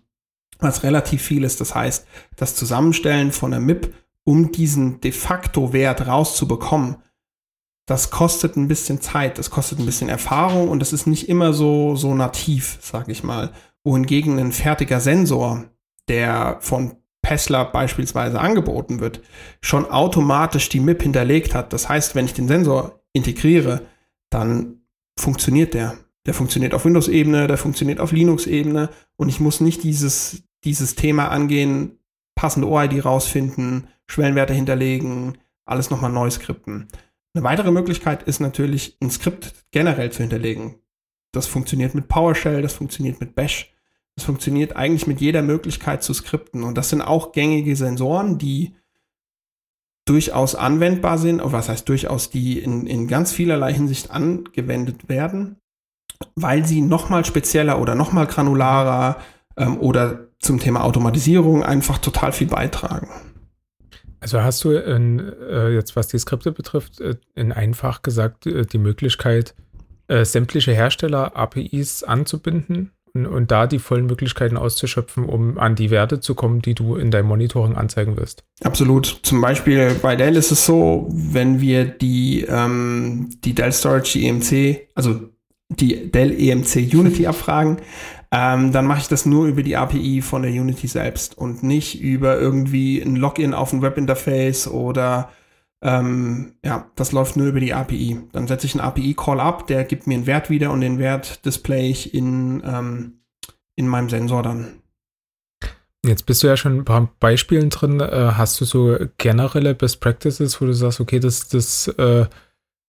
was 0.58 0.84
relativ 0.84 1.20
viel 1.20 1.44
ist. 1.44 1.60
Das 1.60 1.74
heißt, 1.74 2.06
das 2.36 2.54
Zusammenstellen 2.54 3.32
von 3.32 3.52
einer 3.52 3.60
MIP, 3.60 3.92
um 4.24 4.52
diesen 4.52 5.00
de 5.00 5.12
facto 5.12 5.72
Wert 5.72 6.06
rauszubekommen, 6.06 6.96
das 7.86 8.10
kostet 8.10 8.56
ein 8.56 8.68
bisschen 8.68 9.00
Zeit, 9.00 9.38
das 9.38 9.50
kostet 9.50 9.78
ein 9.78 9.86
bisschen 9.86 10.08
Erfahrung 10.08 10.68
und 10.68 10.80
das 10.80 10.92
ist 10.92 11.06
nicht 11.06 11.28
immer 11.28 11.52
so, 11.52 11.96
so 11.96 12.14
nativ, 12.14 12.78
sag 12.80 13.08
ich 13.08 13.24
mal. 13.24 13.52
Wohingegen 13.84 14.38
ein 14.38 14.52
fertiger 14.52 15.00
Sensor, 15.00 15.64
der 16.08 16.58
von 16.60 16.96
Tesla 17.22 17.64
beispielsweise 17.64 18.40
angeboten 18.40 19.00
wird, 19.00 19.20
schon 19.60 19.90
automatisch 19.90 20.68
die 20.68 20.80
MIP 20.80 21.02
hinterlegt 21.02 21.54
hat. 21.54 21.72
Das 21.72 21.88
heißt, 21.88 22.14
wenn 22.14 22.24
ich 22.24 22.34
den 22.34 22.48
Sensor 22.48 23.00
integriere, 23.12 23.82
dann 24.30 24.82
funktioniert 25.18 25.74
der. 25.74 25.96
Der 26.26 26.34
funktioniert 26.34 26.74
auf 26.74 26.84
Windows-Ebene, 26.84 27.48
der 27.48 27.58
funktioniert 27.58 27.98
auf 27.98 28.12
Linux-Ebene 28.12 28.90
und 29.16 29.28
ich 29.28 29.40
muss 29.40 29.60
nicht 29.60 29.82
dieses, 29.82 30.44
dieses 30.64 30.94
Thema 30.94 31.28
angehen, 31.28 31.98
passende 32.36 32.68
OID 32.68 33.04
rausfinden, 33.04 33.88
Schwellenwerte 34.06 34.54
hinterlegen, 34.54 35.38
alles 35.64 35.90
nochmal 35.90 36.12
neu 36.12 36.30
skripten. 36.30 36.88
Eine 37.34 37.44
weitere 37.44 37.70
Möglichkeit 37.70 38.24
ist 38.24 38.40
natürlich, 38.40 38.96
ein 39.00 39.10
Skript 39.10 39.54
generell 39.70 40.12
zu 40.12 40.20
hinterlegen. 40.20 40.76
Das 41.32 41.46
funktioniert 41.46 41.94
mit 41.94 42.08
PowerShell, 42.08 42.60
das 42.60 42.74
funktioniert 42.74 43.20
mit 43.20 43.34
Bash, 43.34 43.72
das 44.16 44.24
funktioniert 44.24 44.76
eigentlich 44.76 45.06
mit 45.06 45.20
jeder 45.22 45.40
Möglichkeit 45.40 46.02
zu 46.02 46.12
skripten. 46.12 46.62
Und 46.62 46.76
das 46.76 46.90
sind 46.90 47.00
auch 47.00 47.32
gängige 47.32 47.74
Sensoren, 47.74 48.36
die 48.36 48.74
durchaus 50.04 50.54
anwendbar 50.54 51.16
sind, 51.16 51.40
oder 51.40 51.52
was 51.52 51.70
heißt 51.70 51.88
durchaus, 51.88 52.28
die 52.28 52.58
in, 52.58 52.86
in 52.86 53.08
ganz 53.08 53.32
vielerlei 53.32 53.72
Hinsicht 53.72 54.10
angewendet 54.10 55.08
werden, 55.08 55.56
weil 56.34 56.66
sie 56.66 56.82
nochmal 56.82 57.24
spezieller 57.24 57.80
oder 57.80 57.94
nochmal 57.94 58.26
granularer 58.26 59.16
ähm, 59.56 59.78
oder 59.78 60.28
zum 60.38 60.58
Thema 60.58 60.84
Automatisierung 60.84 61.62
einfach 61.62 61.98
total 61.98 62.32
viel 62.32 62.48
beitragen. 62.48 63.31
Also 64.22 64.40
hast 64.40 64.62
du 64.62 64.70
in, 64.70 65.18
äh, 65.18 65.70
jetzt, 65.70 65.96
was 65.96 66.06
die 66.06 66.18
Skripte 66.18 66.52
betrifft, 66.52 67.00
äh, 67.00 67.16
in 67.34 67.50
einfach 67.50 68.02
gesagt 68.02 68.46
äh, 68.46 68.64
die 68.64 68.78
Möglichkeit, 68.78 69.54
äh, 70.06 70.24
sämtliche 70.24 70.72
Hersteller-APIs 70.72 72.04
anzubinden 72.04 72.92
und, 73.14 73.26
und 73.26 73.50
da 73.50 73.66
die 73.66 73.80
vollen 73.80 74.06
Möglichkeiten 74.06 74.56
auszuschöpfen, 74.56 75.24
um 75.24 75.58
an 75.58 75.74
die 75.74 75.90
Werte 75.90 76.20
zu 76.20 76.36
kommen, 76.36 76.62
die 76.62 76.74
du 76.74 76.94
in 76.94 77.10
deinem 77.10 77.26
Monitoring 77.26 77.74
anzeigen 77.74 78.16
willst. 78.16 78.44
Absolut. 78.62 79.18
Zum 79.22 79.40
Beispiel 79.40 79.94
bei 80.00 80.14
Dell 80.14 80.36
ist 80.36 80.52
es 80.52 80.64
so, 80.64 81.08
wenn 81.10 81.60
wir 81.60 81.84
die, 81.84 82.46
ähm, 82.48 83.28
die 83.44 83.54
Dell 83.54 83.72
Storage 83.72 84.20
EMC, 84.20 84.88
also 84.94 85.20
die 85.68 86.12
Dell 86.12 86.30
EMC 86.30 86.94
Unity 86.94 87.26
abfragen, 87.26 87.78
ähm, 88.34 88.72
dann 88.72 88.86
mache 88.86 89.00
ich 89.00 89.08
das 89.08 89.26
nur 89.26 89.46
über 89.46 89.62
die 89.62 89.76
API 89.76 90.22
von 90.22 90.42
der 90.42 90.50
Unity 90.50 90.86
selbst 90.86 91.36
und 91.36 91.62
nicht 91.62 92.00
über 92.00 92.40
irgendwie 92.40 93.00
ein 93.02 93.14
Login 93.14 93.52
auf 93.52 93.74
ein 93.74 93.82
Webinterface 93.82 94.68
oder 94.68 95.30
ähm, 95.82 96.54
ja, 96.64 96.90
das 96.96 97.12
läuft 97.12 97.36
nur 97.36 97.48
über 97.48 97.60
die 97.60 97.74
API. 97.74 98.20
Dann 98.32 98.46
setze 98.46 98.66
ich 98.66 98.74
einen 98.74 98.88
API-Call 98.88 99.38
ab, 99.38 99.66
der 99.66 99.84
gibt 99.84 100.06
mir 100.06 100.14
einen 100.14 100.26
Wert 100.26 100.48
wieder 100.48 100.70
und 100.70 100.80
den 100.80 100.98
Wert 100.98 101.44
display 101.44 101.90
ich 101.90 102.14
in, 102.14 102.62
ähm, 102.64 103.20
in 103.76 103.86
meinem 103.86 104.08
Sensor 104.08 104.42
dann. 104.42 104.80
Jetzt 106.04 106.24
bist 106.24 106.42
du 106.42 106.46
ja 106.46 106.56
schon 106.56 106.78
ein 106.78 106.84
paar 106.86 107.12
Beispielen 107.20 107.68
drin. 107.68 108.00
Äh, 108.00 108.32
hast 108.34 108.60
du 108.60 108.64
so 108.64 108.96
generelle 109.18 109.74
Best 109.74 110.00
Practices, 110.00 110.58
wo 110.60 110.64
du 110.64 110.72
sagst, 110.72 111.00
okay, 111.00 111.20
das, 111.20 111.48
das 111.48 111.86
äh, 111.88 112.26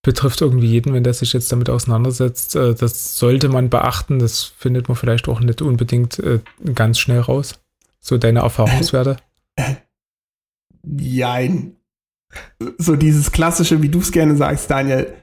betrifft 0.04 0.42
irgendwie 0.42 0.68
jeden, 0.68 0.94
wenn 0.94 1.04
der 1.04 1.14
sich 1.14 1.34
jetzt 1.34 1.52
damit 1.52 1.70
auseinandersetzt. 1.70 2.56
Äh, 2.56 2.76
das 2.76 3.18
sollte 3.18 3.50
man 3.50 3.70
beachten. 3.70 4.20
Das 4.20 4.44
findet 4.44 4.90
man 4.90 4.98
vielleicht 4.98 5.28
auch 5.28 5.40
nicht 5.40 5.62
unbedingt 5.62 6.20
äh, 6.20 6.40
ganz 6.76 7.00
schnell 7.00 7.22
raus. 7.22 7.56
So 8.00 8.18
deine 8.18 8.42
Erfahrungswerte? 8.42 9.18
Jein. 10.86 11.78
So 12.78 12.98
dieses 12.98 13.32
klassische, 13.32 13.82
wie 13.82 13.90
du 13.90 14.00
es 14.00 14.12
gerne 14.12 14.36
sagst, 14.36 14.70
Daniel. 14.70 15.14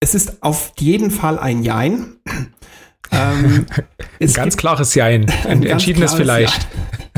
Es 0.00 0.14
ist 0.14 0.42
auf 0.42 0.72
jeden 0.78 1.10
Fall 1.10 1.38
ein 1.38 1.62
Jein. 1.62 2.16
ähm, 3.12 3.66
ein 4.20 4.32
ganz 4.32 4.56
klares 4.56 4.94
Jein. 4.94 5.30
Ein, 5.44 5.58
ein 5.58 5.62
entschiedenes 5.62 6.14
vielleicht. 6.14 6.66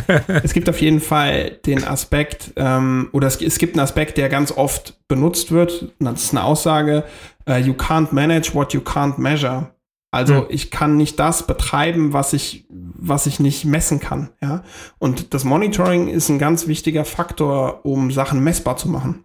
Es 0.42 0.53
gibt 0.53 0.68
auf 0.68 0.81
jeden 0.81 1.01
Fall 1.01 1.59
den 1.66 1.85
Aspekt, 1.85 2.53
ähm, 2.57 3.09
oder 3.12 3.27
es, 3.27 3.40
es, 3.40 3.59
gibt 3.59 3.75
einen 3.75 3.85
Aspekt, 3.85 4.16
der 4.16 4.29
ganz 4.29 4.53
oft 4.53 4.97
benutzt 5.07 5.53
wird. 5.53 5.92
Das 5.99 6.25
ist 6.25 6.33
eine 6.33 6.44
Aussage, 6.44 7.05
uh, 7.49 7.55
you 7.55 7.75
can't 7.75 8.09
manage 8.12 8.55
what 8.55 8.73
you 8.73 8.81
can't 8.81 9.18
measure. 9.18 9.71
Also 10.11 10.35
mhm. 10.35 10.47
ich 10.49 10.71
kann 10.71 10.97
nicht 10.97 11.18
das 11.18 11.47
betreiben, 11.47 12.12
was 12.12 12.33
ich, 12.33 12.66
was 12.71 13.27
ich 13.27 13.40
nicht 13.40 13.64
messen 13.66 14.01
kann. 14.01 14.31
Ja? 14.40 14.64
Und 14.99 15.35
das 15.35 15.44
Monitoring 15.44 16.09
ist 16.09 16.31
ein 16.31 16.38
ganz 16.38 16.66
wichtiger 16.66 17.05
Faktor, 17.05 17.85
um 17.85 18.11
Sachen 18.11 18.42
messbar 18.42 18.79
zu 18.79 18.88
machen. 18.88 19.25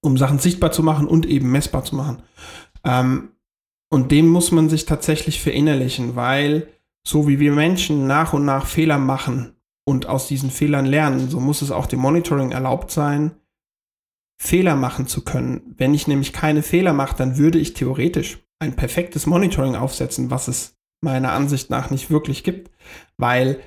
Um 0.00 0.18
Sachen 0.18 0.38
sichtbar 0.38 0.72
zu 0.72 0.82
machen 0.82 1.06
und 1.06 1.26
eben 1.26 1.52
messbar 1.52 1.84
zu 1.84 1.94
machen. 1.94 2.22
Ähm, 2.84 3.30
und 3.88 4.10
dem 4.10 4.28
muss 4.28 4.50
man 4.50 4.68
sich 4.68 4.86
tatsächlich 4.86 5.40
verinnerlichen, 5.40 6.16
weil 6.16 6.68
so 7.06 7.28
wie 7.28 7.38
wir 7.38 7.52
Menschen 7.52 8.06
nach 8.06 8.32
und 8.32 8.44
nach 8.44 8.66
Fehler 8.66 8.98
machen, 8.98 9.54
und 9.90 10.06
aus 10.06 10.28
diesen 10.28 10.50
Fehlern 10.50 10.86
lernen. 10.86 11.28
So 11.28 11.40
muss 11.40 11.62
es 11.62 11.70
auch 11.70 11.86
dem 11.86 12.00
Monitoring 12.00 12.52
erlaubt 12.52 12.90
sein, 12.90 13.32
Fehler 14.40 14.76
machen 14.76 15.06
zu 15.06 15.22
können. 15.22 15.74
Wenn 15.76 15.92
ich 15.92 16.06
nämlich 16.06 16.32
keine 16.32 16.62
Fehler 16.62 16.94
mache, 16.94 17.16
dann 17.16 17.36
würde 17.36 17.58
ich 17.58 17.74
theoretisch 17.74 18.38
ein 18.58 18.76
perfektes 18.76 19.26
Monitoring 19.26 19.74
aufsetzen, 19.74 20.30
was 20.30 20.48
es 20.48 20.78
meiner 21.02 21.32
Ansicht 21.32 21.70
nach 21.70 21.90
nicht 21.90 22.10
wirklich 22.10 22.44
gibt, 22.44 22.70
weil 23.18 23.60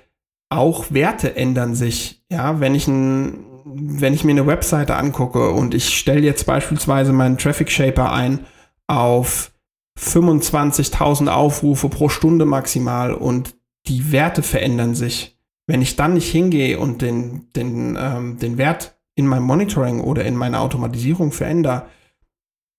auch 0.49 0.85
Werte 0.91 1.35
ändern 1.35 1.75
sich. 1.75 2.23
Ja, 2.31 2.59
wenn 2.59 2.73
ich 2.75 2.87
ein, 2.87 3.45
wenn 3.65 4.13
ich 4.13 4.23
mir 4.23 4.31
eine 4.31 4.47
Webseite 4.47 4.95
angucke 4.95 5.51
und 5.51 5.73
ich 5.73 5.97
stelle 5.97 6.21
jetzt 6.21 6.45
beispielsweise 6.45 7.11
meinen 7.11 7.37
Traffic 7.37 7.69
Shaper 7.69 8.11
ein 8.11 8.45
auf 8.87 9.51
25.000 9.99 11.27
Aufrufe 11.27 11.89
pro 11.89 12.09
Stunde 12.09 12.45
maximal 12.45 13.13
und 13.13 13.55
die 13.87 14.11
Werte 14.11 14.43
verändern 14.43 14.95
sich, 14.95 15.32
wenn 15.67 15.81
ich 15.81 15.95
dann 15.95 16.13
nicht 16.13 16.31
hingehe 16.31 16.79
und 16.79 17.01
den, 17.01 17.49
den, 17.55 17.97
ähm, 17.99 18.37
den 18.37 18.57
Wert 18.57 18.97
in 19.15 19.27
meinem 19.27 19.43
Monitoring 19.43 20.01
oder 20.01 20.25
in 20.25 20.35
meiner 20.35 20.61
Automatisierung 20.61 21.31
verändere, 21.31 21.87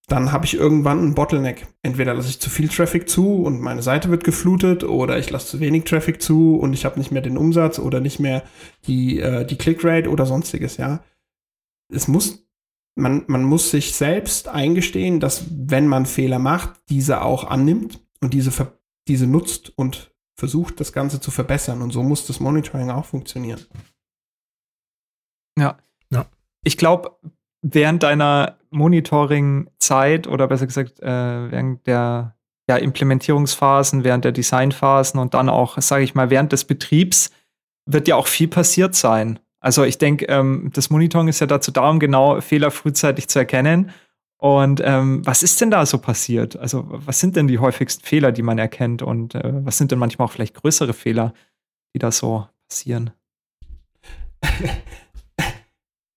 dann 0.06 0.32
habe 0.32 0.44
ich 0.44 0.54
irgendwann 0.54 0.98
einen 0.98 1.14
Bottleneck. 1.14 1.66
Entweder 1.82 2.12
lasse 2.12 2.28
ich 2.28 2.40
zu 2.40 2.50
viel 2.50 2.68
Traffic 2.68 3.08
zu 3.08 3.42
und 3.42 3.60
meine 3.60 3.82
Seite 3.82 4.10
wird 4.10 4.24
geflutet 4.24 4.84
oder 4.84 5.18
ich 5.18 5.30
lasse 5.30 5.48
zu 5.48 5.60
wenig 5.60 5.84
Traffic 5.84 6.20
zu 6.20 6.56
und 6.56 6.74
ich 6.74 6.84
habe 6.84 6.98
nicht 6.98 7.10
mehr 7.10 7.22
den 7.22 7.38
Umsatz 7.38 7.78
oder 7.78 8.00
nicht 8.00 8.20
mehr 8.20 8.42
die, 8.86 9.18
äh, 9.20 9.46
die 9.46 9.56
Clickrate 9.56 10.10
oder 10.10 10.26
sonstiges, 10.26 10.76
ja. 10.76 11.02
Es 11.90 12.06
muss, 12.08 12.46
man, 12.96 13.24
man 13.28 13.44
muss 13.44 13.70
sich 13.70 13.94
selbst 13.94 14.48
eingestehen, 14.48 15.20
dass 15.20 15.46
wenn 15.50 15.86
man 15.86 16.06
Fehler 16.06 16.38
macht, 16.38 16.82
diese 16.90 17.22
auch 17.22 17.44
annimmt 17.44 18.04
und 18.20 18.34
diese, 18.34 18.50
diese 19.08 19.26
nutzt 19.26 19.72
und 19.76 20.13
versucht, 20.36 20.80
das 20.80 20.92
Ganze 20.92 21.20
zu 21.20 21.30
verbessern. 21.30 21.82
Und 21.82 21.90
so 21.90 22.02
muss 22.02 22.26
das 22.26 22.40
Monitoring 22.40 22.90
auch 22.90 23.04
funktionieren. 23.04 23.60
Ja. 25.58 25.78
ja. 26.10 26.26
Ich 26.64 26.76
glaube, 26.76 27.16
während 27.62 28.02
deiner 28.02 28.58
Monitoring-Zeit 28.70 30.26
oder 30.26 30.48
besser 30.48 30.66
gesagt, 30.66 31.00
äh, 31.00 31.50
während 31.50 31.86
der 31.86 32.36
ja, 32.68 32.76
Implementierungsphasen, 32.76 34.04
während 34.04 34.24
der 34.24 34.32
Designphasen 34.32 35.20
und 35.20 35.34
dann 35.34 35.48
auch, 35.48 35.78
sage 35.80 36.04
ich 36.04 36.14
mal, 36.14 36.30
während 36.30 36.52
des 36.52 36.64
Betriebs 36.64 37.30
wird 37.86 38.08
ja 38.08 38.16
auch 38.16 38.26
viel 38.26 38.48
passiert 38.48 38.94
sein. 38.94 39.38
Also 39.60 39.84
ich 39.84 39.98
denke, 39.98 40.26
ähm, 40.26 40.70
das 40.74 40.90
Monitoring 40.90 41.28
ist 41.28 41.40
ja 41.40 41.46
dazu 41.46 41.70
da, 41.70 41.88
um 41.88 41.98
genau 41.98 42.40
Fehler 42.40 42.70
frühzeitig 42.70 43.28
zu 43.28 43.38
erkennen 43.38 43.92
und 44.44 44.82
ähm, 44.84 45.24
was 45.24 45.42
ist 45.42 45.62
denn 45.62 45.70
da 45.70 45.86
so 45.86 45.96
passiert? 45.96 46.54
Also, 46.56 46.84
was 46.86 47.18
sind 47.18 47.34
denn 47.34 47.48
die 47.48 47.60
häufigsten 47.60 48.04
Fehler, 48.04 48.30
die 48.30 48.42
man 48.42 48.58
erkennt? 48.58 49.00
Und 49.00 49.34
äh, 49.34 49.64
was 49.64 49.78
sind 49.78 49.90
denn 49.90 49.98
manchmal 49.98 50.28
auch 50.28 50.32
vielleicht 50.32 50.52
größere 50.52 50.92
Fehler, 50.92 51.32
die 51.94 51.98
da 51.98 52.12
so 52.12 52.46
passieren? 52.68 53.12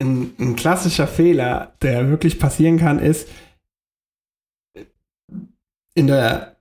ein, 0.01 0.35
ein 0.37 0.57
klassischer 0.57 1.07
Fehler, 1.07 1.77
der 1.81 2.09
wirklich 2.09 2.37
passieren 2.37 2.77
kann, 2.77 2.99
ist 2.99 3.29
in 5.95 6.07
der 6.07 6.57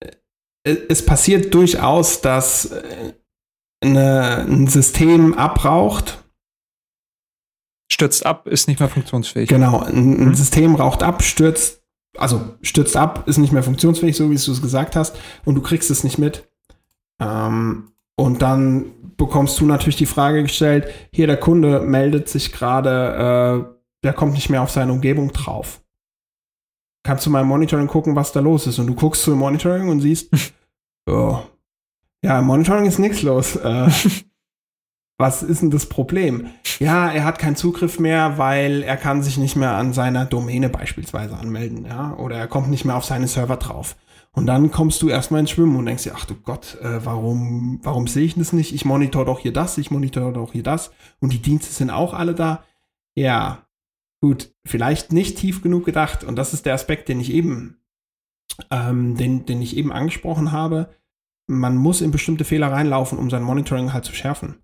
äh, 0.00 0.76
es 0.88 1.06
passiert 1.06 1.54
durchaus, 1.54 2.22
dass 2.22 2.72
äh, 2.72 3.12
eine, 3.84 4.38
ein 4.48 4.66
System 4.66 5.34
abbraucht 5.34 6.23
stürzt 7.90 8.24
ab, 8.26 8.46
ist 8.46 8.68
nicht 8.68 8.80
mehr 8.80 8.88
funktionsfähig. 8.88 9.48
Genau, 9.48 9.80
ein, 9.80 10.28
mhm. 10.28 10.34
System 10.34 10.74
raucht 10.74 11.02
ab, 11.02 11.22
stürzt, 11.22 11.82
also 12.16 12.40
stürzt 12.62 12.96
ab, 12.96 13.24
ist 13.26 13.38
nicht 13.38 13.52
mehr 13.52 13.62
funktionsfähig, 13.62 14.16
so 14.16 14.30
wie 14.30 14.36
du 14.36 14.52
es 14.52 14.62
gesagt 14.62 14.96
hast, 14.96 15.16
und 15.44 15.54
du 15.54 15.62
kriegst 15.62 15.90
es 15.90 16.04
nicht 16.04 16.18
mit. 16.18 16.48
Ähm, 17.20 17.88
und 18.16 18.42
dann 18.42 18.86
bekommst 19.16 19.60
du 19.60 19.66
natürlich 19.66 19.96
die 19.96 20.06
Frage 20.06 20.42
gestellt, 20.42 20.88
hier 21.12 21.26
der 21.26 21.36
Kunde 21.36 21.80
meldet 21.80 22.28
sich 22.28 22.52
gerade, 22.52 23.68
äh, 23.68 23.74
der 24.02 24.12
kommt 24.12 24.34
nicht 24.34 24.50
mehr 24.50 24.62
auf 24.62 24.70
seine 24.70 24.92
Umgebung 24.92 25.32
drauf. 25.32 25.80
Kannst 27.02 27.26
du 27.26 27.30
mal 27.30 27.42
im 27.42 27.48
Monitoring 27.48 27.86
gucken, 27.86 28.16
was 28.16 28.32
da 28.32 28.40
los 28.40 28.66
ist? 28.66 28.78
Und 28.78 28.86
du 28.86 28.94
guckst 28.94 29.22
zu 29.22 29.32
im 29.32 29.38
Monitoring 29.38 29.88
und 29.88 30.00
siehst, 30.00 30.30
oh, 31.06 31.38
ja, 32.22 32.38
im 32.38 32.46
Monitoring 32.46 32.86
ist 32.86 32.98
nichts 32.98 33.22
los. 33.22 33.56
Äh, 33.56 33.88
was 35.18 35.42
ist 35.42 35.62
denn 35.62 35.70
das 35.70 35.86
Problem? 35.86 36.48
Ja, 36.80 37.10
er 37.10 37.24
hat 37.24 37.38
keinen 37.38 37.56
Zugriff 37.56 38.00
mehr, 38.00 38.36
weil 38.36 38.82
er 38.82 38.96
kann 38.96 39.22
sich 39.22 39.38
nicht 39.38 39.54
mehr 39.54 39.76
an 39.76 39.92
seiner 39.92 40.24
Domäne 40.26 40.68
beispielsweise 40.68 41.36
anmelden, 41.36 41.84
ja, 41.86 42.16
oder 42.16 42.36
er 42.36 42.48
kommt 42.48 42.68
nicht 42.68 42.84
mehr 42.84 42.96
auf 42.96 43.04
seine 43.04 43.28
Server 43.28 43.56
drauf. 43.56 43.96
Und 44.32 44.46
dann 44.46 44.72
kommst 44.72 45.00
du 45.00 45.08
erstmal 45.08 45.40
ins 45.40 45.50
Schwimmen 45.50 45.76
und 45.76 45.86
denkst 45.86 46.02
dir, 46.02 46.14
ach 46.16 46.24
du 46.24 46.34
Gott, 46.34 46.76
äh, 46.82 47.04
warum, 47.04 47.78
warum 47.84 48.08
sehe 48.08 48.24
ich 48.24 48.34
das 48.34 48.52
nicht? 48.52 48.74
Ich 48.74 48.84
monitor 48.84 49.24
doch 49.24 49.38
hier 49.38 49.52
das, 49.52 49.78
ich 49.78 49.92
monitor 49.92 50.32
doch 50.32 50.52
hier 50.52 50.64
das 50.64 50.90
und 51.20 51.32
die 51.32 51.40
Dienste 51.40 51.72
sind 51.72 51.90
auch 51.90 52.14
alle 52.14 52.34
da. 52.34 52.64
Ja, 53.14 53.64
gut, 54.20 54.52
vielleicht 54.66 55.12
nicht 55.12 55.38
tief 55.38 55.62
genug 55.62 55.84
gedacht 55.84 56.24
und 56.24 56.34
das 56.34 56.52
ist 56.52 56.66
der 56.66 56.74
Aspekt, 56.74 57.08
den 57.08 57.20
ich 57.20 57.32
eben, 57.32 57.78
ähm, 58.72 59.16
den, 59.16 59.46
den 59.46 59.62
ich 59.62 59.76
eben 59.76 59.92
angesprochen 59.92 60.50
habe. 60.50 60.90
Man 61.46 61.76
muss 61.76 62.00
in 62.00 62.10
bestimmte 62.10 62.44
Fehler 62.44 62.72
reinlaufen, 62.72 63.18
um 63.18 63.30
sein 63.30 63.42
Monitoring 63.44 63.92
halt 63.92 64.04
zu 64.04 64.14
schärfen. 64.14 64.56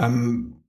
Ähm, 0.00 0.60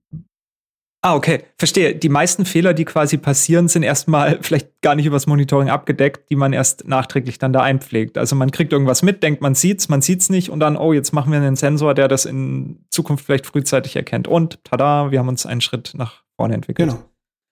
Ah, 1.04 1.16
okay, 1.16 1.42
verstehe. 1.58 1.96
Die 1.96 2.08
meisten 2.08 2.44
Fehler, 2.44 2.74
die 2.74 2.84
quasi 2.84 3.18
passieren, 3.18 3.66
sind 3.66 3.82
erstmal 3.82 4.38
vielleicht 4.40 4.80
gar 4.82 4.94
nicht 4.94 5.06
übers 5.06 5.26
Monitoring 5.26 5.68
abgedeckt, 5.68 6.30
die 6.30 6.36
man 6.36 6.52
erst 6.52 6.86
nachträglich 6.86 7.40
dann 7.40 7.52
da 7.52 7.60
einpflegt. 7.60 8.16
Also 8.16 8.36
man 8.36 8.52
kriegt 8.52 8.72
irgendwas 8.72 9.02
mit, 9.02 9.20
denkt, 9.24 9.42
man 9.42 9.56
sieht's, 9.56 9.88
man 9.88 10.00
sieht's 10.00 10.30
nicht 10.30 10.48
und 10.48 10.60
dann, 10.60 10.76
oh, 10.76 10.92
jetzt 10.92 11.12
machen 11.12 11.32
wir 11.32 11.40
einen 11.40 11.56
Sensor, 11.56 11.94
der 11.94 12.06
das 12.06 12.24
in 12.24 12.84
Zukunft 12.88 13.24
vielleicht 13.24 13.46
frühzeitig 13.46 13.96
erkennt. 13.96 14.28
Und 14.28 14.62
tada, 14.62 15.10
wir 15.10 15.18
haben 15.18 15.28
uns 15.28 15.44
einen 15.44 15.60
Schritt 15.60 15.92
nach 15.96 16.22
vorne 16.36 16.54
entwickelt. 16.54 16.90
Genau. 16.90 17.02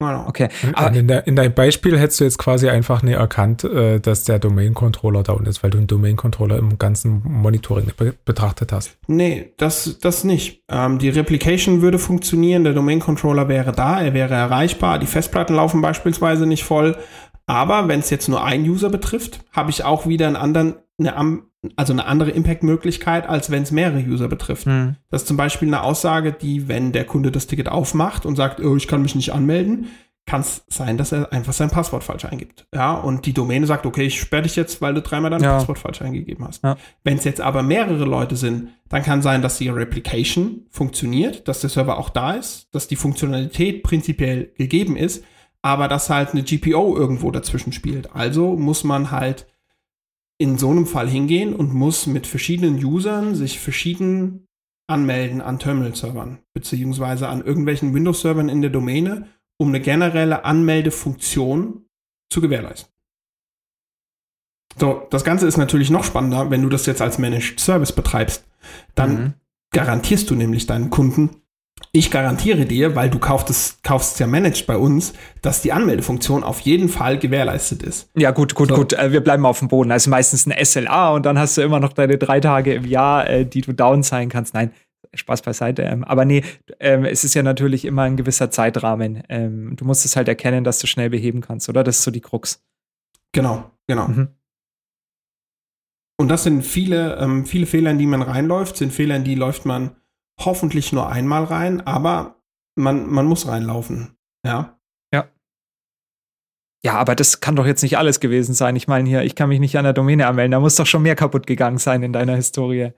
Genau. 0.01 0.27
Okay. 0.27 0.49
Aber 0.73 0.97
in, 0.97 1.09
der, 1.09 1.27
in, 1.27 1.37
deinem 1.37 1.53
Beispiel 1.53 1.99
hättest 1.99 2.21
du 2.21 2.25
jetzt 2.25 2.39
quasi 2.39 2.71
einfach 2.71 3.03
nicht 3.03 3.17
erkannt, 3.17 3.65
äh, 3.65 4.01
dass 4.01 4.25
der 4.25 4.39
Domain-Controller 4.39 5.23
down 5.23 5.45
ist, 5.45 5.63
weil 5.63 5.71
du 5.71 5.77
einen 5.77 5.89
Domain-Controller 5.89 6.57
im 6.57 6.79
ganzen 6.79 7.23
Monitoring 7.23 7.93
be 7.97 8.15
betrachtet 8.25 8.73
hast. 8.73 8.97
Nee, 9.09 9.53
das, 9.59 9.99
das 10.01 10.25
nicht. 10.25 10.65
Ähm, 10.71 10.99
die 10.99 11.11
Replication 11.11 11.83
würde 11.83 11.99
funktionieren, 11.99 12.65
der 12.65 12.73
Domain-Controller 12.73 13.49
wäre 13.49 13.73
da, 13.73 14.01
er 14.01 14.15
wäre 14.15 14.33
erreichbar, 14.33 14.99
die 14.99 15.07
Festplatten 15.07 15.55
laufen 15.55 15.83
beispielsweise 15.83 16.47
nicht 16.47 16.65
voll. 16.65 16.97
Aber 17.47 17.89
wenn 17.89 18.01
es 18.01 18.09
jetzt 18.09 18.29
nur 18.29 18.43
einen 18.43 18.67
User 18.67 18.89
betrifft, 18.89 19.41
habe 19.53 19.71
ich 19.71 19.85
auch 19.85 20.07
wieder 20.07 20.29
einen 20.29 20.37
anderen, 20.37 20.77
eine 20.99 21.17
also 21.77 21.93
eine 21.93 22.07
andere 22.07 22.31
Impact-Möglichkeit, 22.31 23.29
als 23.29 23.51
wenn 23.51 23.63
es 23.63 23.71
mehrere 23.71 24.01
User 24.01 24.29
betrifft. 24.29 24.67
Mhm. 24.67 24.97
Das 25.11 25.23
ist 25.23 25.29
zum 25.29 25.37
Beispiel 25.37 25.69
eine 25.69 25.83
Aussage, 25.83 26.33
die, 26.33 26.69
wenn 26.69 26.93
der 26.93 27.05
Kunde 27.05 27.31
das 27.31 27.47
Ticket 27.47 27.69
aufmacht 27.69 28.25
und 28.25 28.37
sagt, 28.37 28.61
oh, 28.61 28.77
ich 28.77 28.89
kann 28.89 29.03
mich 29.03 29.15
nicht 29.15 29.33
anmelden, 29.33 29.89
kann 30.27 30.43
es 30.43 30.65
sein, 30.69 30.97
dass 30.97 31.13
er 31.13 31.33
einfach 31.33 31.53
sein 31.53 31.71
Passwort 31.71 32.05
falsch 32.05 32.25
eingibt. 32.25 32.67
Ja, 32.75 32.95
und 32.95 33.27
die 33.27 33.33
Domäne 33.33 33.67
sagt, 33.67 33.85
okay, 33.85 34.05
ich 34.05 34.21
sperre 34.21 34.43
dich 34.43 34.55
jetzt, 34.55 34.81
weil 34.81 34.95
du 34.95 35.03
dreimal 35.03 35.31
dein 35.31 35.43
ja. 35.43 35.57
Passwort 35.57 35.79
falsch 35.79 36.03
eingegeben 36.03 36.47
hast. 36.47 36.63
Ja. 36.63 36.77
Wenn 37.03 37.19
es 37.19 37.25
jetzt 37.25 37.41
aber 37.41 37.63
mehrere 37.63 38.05
Leute 38.05 38.37
sind, 38.37 38.69
dann 38.89 39.03
kann 39.03 39.23
sein, 39.23 39.43
dass 39.43 39.59
die 39.59 39.69
Replication 39.69 40.67
funktioniert, 40.71 41.49
dass 41.49 41.61
der 41.61 41.71
Server 41.71 41.99
auch 41.99 42.11
da 42.11 42.35
ist, 42.35 42.69
dass 42.73 42.87
die 42.87 42.97
Funktionalität 42.97 43.83
prinzipiell 43.83 44.53
gegeben 44.57 44.97
ist, 44.97 45.25
aber 45.63 45.89
dass 45.89 46.11
halt 46.11 46.31
eine 46.31 46.43
GPO 46.43 46.97
irgendwo 46.97 47.31
dazwischen 47.31 47.73
spielt. 47.73 48.15
Also 48.15 48.57
muss 48.57 48.85
man 48.85 49.11
halt 49.11 49.47
in 50.41 50.57
so 50.57 50.71
einem 50.71 50.87
Fall 50.87 51.09
hingehen 51.09 51.55
und 51.55 51.75
muss 51.75 52.07
mit 52.07 52.27
verschiedenen 52.27 52.83
Usern 52.83 53.35
sich 53.35 53.61
verschieden 53.61 54.47
anmelden 54.89 55.43
an 55.43 55.59
Terminal-Servern, 55.59 56.39
beziehungsweise 56.55 57.29
an 57.29 57.45
irgendwelchen 57.45 57.93
Windows-Servern 57.93 58.49
in 58.49 58.63
der 58.63 58.71
Domäne 58.71 59.29
um 59.61 59.69
eine 59.69 59.81
generelle 59.81 60.47
Anmeldefunktion 60.47 61.85
zu 62.33 62.41
gewährleisten. 62.41 62.91
So, 64.79 65.07
das 65.11 65.23
Ganze 65.23 65.47
ist 65.47 65.59
natürlich 65.59 65.91
noch 65.91 66.05
spannender, 66.05 66.51
wenn 66.51 66.63
du 66.63 66.71
das 66.71 66.87
jetzt 66.87 67.03
als 67.03 67.19
Managed 67.19 67.61
Service 67.61 67.93
betreibst. 67.93 68.47
Dann 68.95 69.13
mhm. 69.13 69.35
garantierst 69.73 70.31
du 70.31 70.35
nämlich 70.35 70.67
deinen 70.67 70.89
Kunden, 70.89 71.40
ich 71.93 72.11
garantiere 72.11 72.67
dir, 72.67 72.95
weil 72.95 73.11
du 73.11 73.19
kaufst 73.19 73.83
kaufst 73.83 74.21
ja 74.21 74.27
managed 74.27 74.67
bei 74.67 74.77
uns, 74.77 75.13
dass 75.43 75.63
die 75.63 75.73
Anmeldefunktion 75.73 76.45
auf 76.45 76.61
jeden 76.61 76.89
Fall 76.89 77.19
gewährleistet 77.19 77.83
ist. 77.83 78.09
Ja, 78.15 78.31
gut, 78.31 78.55
gut, 78.55 78.69
so. 78.69 78.77
gut. 78.77 78.93
Äh, 78.93 79.13
wir 79.13 79.21
bleiben 79.21 79.45
auf 79.45 79.59
dem 79.59 79.69
Boden. 79.69 79.91
Also 79.91 80.11
meistens 80.11 80.47
ein 80.47 80.65
SLA 80.65 81.11
und 81.11 81.27
dann 81.27 81.39
hast 81.39 81.57
du 81.57 81.63
immer 81.63 81.81
noch 81.81 81.93
deine 81.93 82.17
drei 82.17 82.41
Tage 82.41 82.75
im 82.75 82.85
Jahr, 82.85 83.29
äh, 83.29 83.45
die 83.45 83.63
du 83.63 83.73
down 83.73 84.03
sein 84.03 84.29
kannst. 84.29 84.55
Nein, 84.55 84.73
Spaß 85.15 85.43
beiseite. 85.43 85.83
Ähm, 85.83 86.05
aber 86.05 86.25
nee, 86.25 86.45
ähm, 86.79 87.05
es 87.05 87.25
ist 87.25 87.35
ja 87.35 87.43
natürlich 87.43 87.85
immer 87.85 88.03
ein 88.03 88.17
gewisser 88.17 88.51
Zeitrahmen. 88.51 89.25
Ähm, 89.29 89.75
du 89.75 89.85
musst 89.85 90.05
es 90.05 90.15
halt 90.15 90.29
erkennen, 90.29 90.63
dass 90.63 90.79
du 90.79 90.87
schnell 90.87 91.11
beheben 91.11 91.41
kannst, 91.41 91.69
oder? 91.69 91.83
Das 91.83 91.99
ist 91.99 92.05
so 92.05 92.13
die 92.13 92.21
Krux. 92.21 92.63
Genau, 93.33 93.71
genau. 93.89 94.09
Mhm. 94.09 94.29
Und 96.21 96.29
das 96.29 96.43
sind 96.43 96.63
viele, 96.63 97.45
viele 97.47 97.65
Fehler, 97.65 97.93
in 97.93 97.99
die 97.99 98.05
man 98.05 98.21
reinläuft, 98.21 98.77
sind 98.77 98.93
Fehler, 98.93 99.17
in 99.17 99.25
die 99.25 99.37
läuft 99.37 99.65
man 99.65 99.97
hoffentlich 100.45 100.93
nur 100.93 101.09
einmal 101.09 101.45
rein, 101.45 101.81
aber 101.87 102.37
man, 102.77 103.09
man 103.09 103.27
muss 103.27 103.47
reinlaufen. 103.47 104.17
Ja. 104.45 104.79
Ja. 105.13 105.29
Ja, 106.85 106.95
aber 106.95 107.15
das 107.15 107.41
kann 107.41 107.57
doch 107.57 107.67
jetzt 107.67 107.83
nicht 107.83 107.99
alles 107.99 108.21
gewesen 108.21 108.55
sein. 108.55 108.77
Ich 108.77 108.89
meine 108.89 109.09
hier, 109.09 109.23
ich 109.23 109.35
kann 109.35 109.49
mich 109.49 109.61
nicht 109.61 109.77
an 109.77 109.85
der 109.85 109.93
Domäne 109.93 110.27
anmelden. 110.27 110.53
Da 110.53 110.61
muss 110.61 110.77
doch 110.77 110.87
schon 110.87 111.03
mehr 111.03 111.17
kaputt 111.17 111.47
gegangen 111.47 111.79
sein 111.79 112.03
in 112.03 112.13
deiner 112.13 112.37
Historie. 112.37 112.93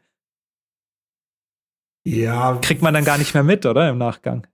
Ja. 2.04 2.58
Kriegt 2.62 2.82
man 2.82 2.94
dann 2.94 3.04
gar 3.04 3.18
nicht 3.18 3.34
mehr 3.34 3.44
mit, 3.44 3.66
oder? 3.66 3.88
Im 3.88 3.98
Nachgang. 3.98 4.46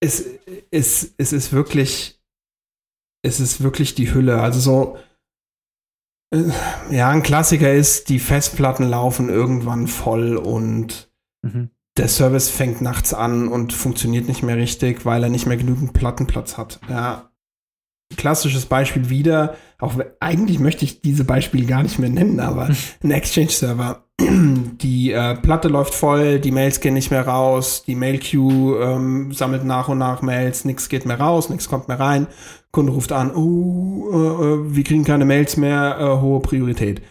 Es, 0.00 0.26
es, 0.70 1.14
es 1.16 1.32
ist 1.32 1.52
wirklich, 1.52 2.20
es 3.24 3.40
ist 3.40 3.62
wirklich 3.62 3.94
die 3.94 4.12
Hülle. 4.12 4.42
Also 4.42 4.60
so, 4.60 4.98
äh, 6.34 6.50
ja, 6.90 7.10
ein 7.10 7.22
Klassiker 7.22 7.72
ist, 7.72 8.08
die 8.08 8.18
Festplatten 8.18 8.88
laufen 8.88 9.28
irgendwann 9.28 9.86
voll 9.86 10.36
und 10.36 11.10
mhm. 11.42 11.70
Der 11.96 12.08
Service 12.08 12.48
fängt 12.48 12.80
nachts 12.80 13.12
an 13.12 13.48
und 13.48 13.72
funktioniert 13.72 14.28
nicht 14.28 14.42
mehr 14.42 14.56
richtig, 14.56 15.04
weil 15.04 15.22
er 15.22 15.28
nicht 15.28 15.46
mehr 15.46 15.56
genügend 15.56 15.92
Plattenplatz 15.92 16.56
hat. 16.56 16.80
Ja. 16.88 17.28
Klassisches 18.16 18.66
Beispiel 18.66 19.08
wieder, 19.08 19.56
auch 19.78 19.94
eigentlich 20.20 20.58
möchte 20.58 20.84
ich 20.84 21.00
diese 21.00 21.24
Beispiele 21.24 21.64
gar 21.64 21.82
nicht 21.82 21.98
mehr 21.98 22.10
nennen, 22.10 22.40
aber 22.40 22.68
ein 23.02 23.10
Exchange-Server 23.10 24.04
die 24.82 25.12
äh, 25.12 25.34
Platte 25.36 25.68
läuft 25.68 25.94
voll, 25.94 26.38
die 26.38 26.50
Mails 26.50 26.80
gehen 26.80 26.94
nicht 26.94 27.10
mehr 27.10 27.26
raus, 27.26 27.84
die 27.86 27.94
Mail-Queue 27.94 28.82
ähm, 28.82 29.32
sammelt 29.32 29.64
nach 29.64 29.88
und 29.88 29.98
nach 29.98 30.22
Mails, 30.22 30.64
nichts 30.64 30.88
geht 30.88 31.06
mehr 31.06 31.18
raus, 31.20 31.48
nichts 31.48 31.68
kommt 31.68 31.88
mehr 31.88 32.00
rein. 32.00 32.26
Kunde 32.70 32.92
ruft 32.92 33.12
an, 33.12 33.34
oh, 33.34 34.10
äh, 34.12 34.16
äh, 34.16 34.74
wir 34.76 34.84
kriegen 34.84 35.04
keine 35.04 35.24
Mails 35.24 35.56
mehr, 35.56 35.98
äh, 35.98 36.20
hohe 36.20 36.40
Priorität. 36.40 37.02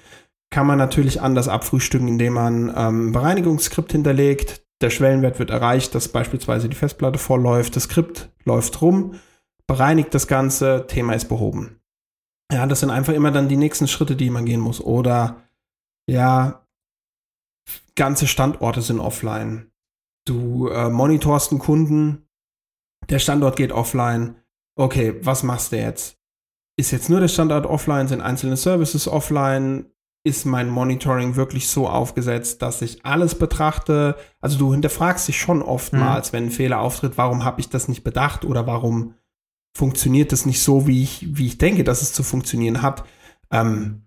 Kann 0.49 0.67
man 0.67 0.77
natürlich 0.77 1.21
anders 1.21 1.47
abfrühstücken, 1.47 2.07
indem 2.07 2.33
man 2.33 2.73
ähm, 2.75 3.11
Bereinigungsskript 3.11 3.91
hinterlegt. 3.91 4.63
Der 4.81 4.89
Schwellenwert 4.89 5.39
wird 5.39 5.51
erreicht, 5.51 5.93
dass 5.93 6.09
beispielsweise 6.09 6.67
die 6.67 6.75
Festplatte 6.75 7.19
vollläuft, 7.19 7.75
das 7.75 7.83
Skript 7.83 8.29
läuft 8.45 8.81
rum, 8.81 9.15
bereinigt 9.67 10.13
das 10.13 10.27
Ganze, 10.27 10.85
Thema 10.87 11.13
ist 11.13 11.29
behoben. 11.29 11.79
Ja, 12.51 12.65
das 12.65 12.81
sind 12.81 12.89
einfach 12.89 13.13
immer 13.13 13.31
dann 13.31 13.47
die 13.47 13.57
nächsten 13.57 13.87
Schritte, 13.87 14.15
die 14.15 14.29
man 14.29 14.45
gehen 14.45 14.59
muss. 14.59 14.81
Oder 14.81 15.41
ja, 16.09 16.65
ganze 17.95 18.27
Standorte 18.27 18.81
sind 18.81 18.99
offline. 18.99 19.71
Du 20.25 20.67
äh, 20.67 20.89
monitorst 20.89 21.51
einen 21.51 21.59
Kunden, 21.59 22.27
der 23.09 23.19
Standort 23.19 23.55
geht 23.55 23.71
offline. 23.71 24.35
Okay, 24.75 25.15
was 25.21 25.43
machst 25.43 25.71
du 25.71 25.77
jetzt? 25.77 26.17
Ist 26.77 26.91
jetzt 26.91 27.09
nur 27.09 27.19
der 27.19 27.27
Standort 27.27 27.65
offline? 27.65 28.07
Sind 28.07 28.21
einzelne 28.21 28.57
Services 28.57 29.07
offline? 29.07 29.85
Ist 30.23 30.45
mein 30.45 30.69
Monitoring 30.69 31.35
wirklich 31.35 31.67
so 31.67 31.87
aufgesetzt, 31.87 32.61
dass 32.61 32.81
ich 32.83 33.05
alles 33.05 33.33
betrachte? 33.35 34.15
Also 34.39 34.59
du 34.59 34.71
hinterfragst 34.71 35.27
dich 35.27 35.39
schon 35.39 35.63
oftmals, 35.63 36.31
mhm. 36.31 36.37
wenn 36.37 36.43
ein 36.45 36.51
Fehler 36.51 36.79
auftritt, 36.79 37.13
warum 37.17 37.43
habe 37.43 37.59
ich 37.59 37.69
das 37.69 37.87
nicht 37.87 38.03
bedacht 38.03 38.45
oder 38.45 38.67
warum 38.67 39.15
funktioniert 39.75 40.31
das 40.31 40.45
nicht 40.45 40.61
so, 40.61 40.85
wie 40.87 41.01
ich, 41.01 41.25
wie 41.37 41.47
ich 41.47 41.57
denke, 41.57 41.83
dass 41.83 42.01
es 42.01 42.13
zu 42.13 42.23
funktionieren 42.23 42.81
hat. 42.81 43.03
Ähm, 43.51 44.03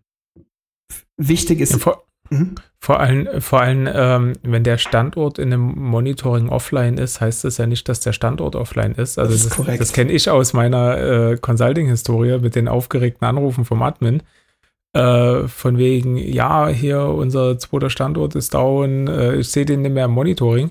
wichtig 1.17 1.61
ist. 1.61 1.73
Ja, 1.73 1.79
vor, 1.79 2.05
mhm. 2.31 2.55
Vor 2.79 3.01
allem, 3.01 3.41
vor 3.41 3.63
allem 3.63 3.89
ähm, 3.93 4.33
wenn 4.43 4.63
der 4.63 4.79
Standort 4.79 5.39
in 5.39 5.53
einem 5.53 5.75
Monitoring 5.75 6.49
offline 6.51 6.99
ist, 6.99 7.21
heißt 7.21 7.45
das 7.45 7.57
ja 7.57 7.67
nicht, 7.67 7.89
dass 7.89 8.01
der 8.01 8.13
Standort 8.13 8.57
offline 8.57 8.93
ist. 8.93 9.19
Also 9.19 9.33
das, 9.33 9.57
das, 9.57 9.79
das 9.79 9.93
kenne 9.93 10.13
ich 10.13 10.29
aus 10.29 10.53
meiner 10.53 10.99
äh, 10.99 11.37
Consulting-Historie 11.39 12.39
mit 12.39 12.55
den 12.55 12.69
aufgeregten 12.69 13.27
Anrufen 13.27 13.65
vom 13.65 13.83
Admin. 13.83 14.23
Äh, 14.95 15.49
von 15.49 15.77
wegen, 15.77 16.17
ja, 16.17 16.69
hier 16.69 17.01
unser 17.01 17.59
zweiter 17.59 17.91
Standort 17.91 18.37
ist 18.37 18.55
down, 18.55 19.09
äh, 19.09 19.35
ich 19.37 19.49
sehe 19.49 19.65
den 19.65 19.83
nicht 19.83 19.93
mehr 19.93 20.05
im 20.05 20.13
Monitoring. 20.13 20.71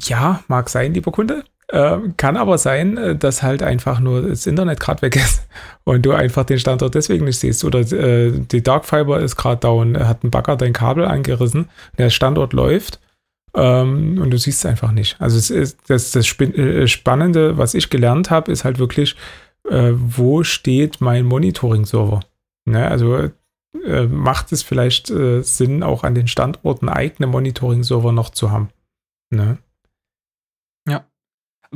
Ja, 0.00 0.44
mag 0.48 0.68
sein, 0.68 0.94
lieber 0.94 1.10
Kunde. 1.10 1.44
Ähm, 1.72 2.14
kann 2.16 2.36
aber 2.36 2.56
sein, 2.56 2.96
äh, 2.96 3.16
dass 3.16 3.42
halt 3.42 3.62
einfach 3.62 3.98
nur 3.98 4.22
das 4.22 4.46
Internet 4.46 4.78
gerade 4.78 5.02
weg 5.02 5.16
ist 5.16 5.48
und 5.84 6.06
du 6.06 6.12
einfach 6.12 6.44
den 6.44 6.58
Standort 6.58 6.94
deswegen 6.94 7.24
nicht 7.24 7.40
siehst. 7.40 7.64
Oder 7.64 7.80
äh, 7.80 8.30
die 8.30 8.62
Dark 8.62 8.84
Fiber 8.84 9.18
ist 9.20 9.36
gerade 9.36 9.60
down, 9.60 9.98
hat 9.98 10.22
ein 10.22 10.30
Bagger 10.30 10.56
dein 10.56 10.72
Kabel 10.72 11.04
angerissen, 11.04 11.70
der 11.98 12.10
Standort 12.10 12.52
läuft 12.52 13.00
ähm, 13.54 14.20
und 14.20 14.30
du 14.30 14.38
siehst 14.38 14.60
es 14.60 14.66
einfach 14.66 14.92
nicht. 14.92 15.16
Also 15.20 15.38
es 15.38 15.50
ist, 15.50 15.78
das, 15.88 16.12
das 16.12 16.38
äh, 16.40 16.86
Spannende, 16.86 17.58
was 17.58 17.74
ich 17.74 17.90
gelernt 17.90 18.30
habe, 18.30 18.52
ist 18.52 18.64
halt 18.64 18.78
wirklich, 18.78 19.16
äh, 19.68 19.92
wo 19.94 20.44
steht 20.44 21.00
mein 21.00 21.24
Monitoring-Server? 21.24 22.20
Ne? 22.64 22.88
Also 22.88 23.30
äh, 23.84 24.06
macht 24.06 24.52
es 24.52 24.62
vielleicht 24.62 25.10
äh, 25.10 25.42
Sinn, 25.42 25.82
auch 25.82 26.04
an 26.04 26.14
den 26.14 26.28
Standorten 26.28 26.88
eigene 26.88 27.26
Monitoring-Server 27.26 28.12
noch 28.12 28.30
zu 28.30 28.50
haben? 28.50 28.70
Ne? 29.30 29.58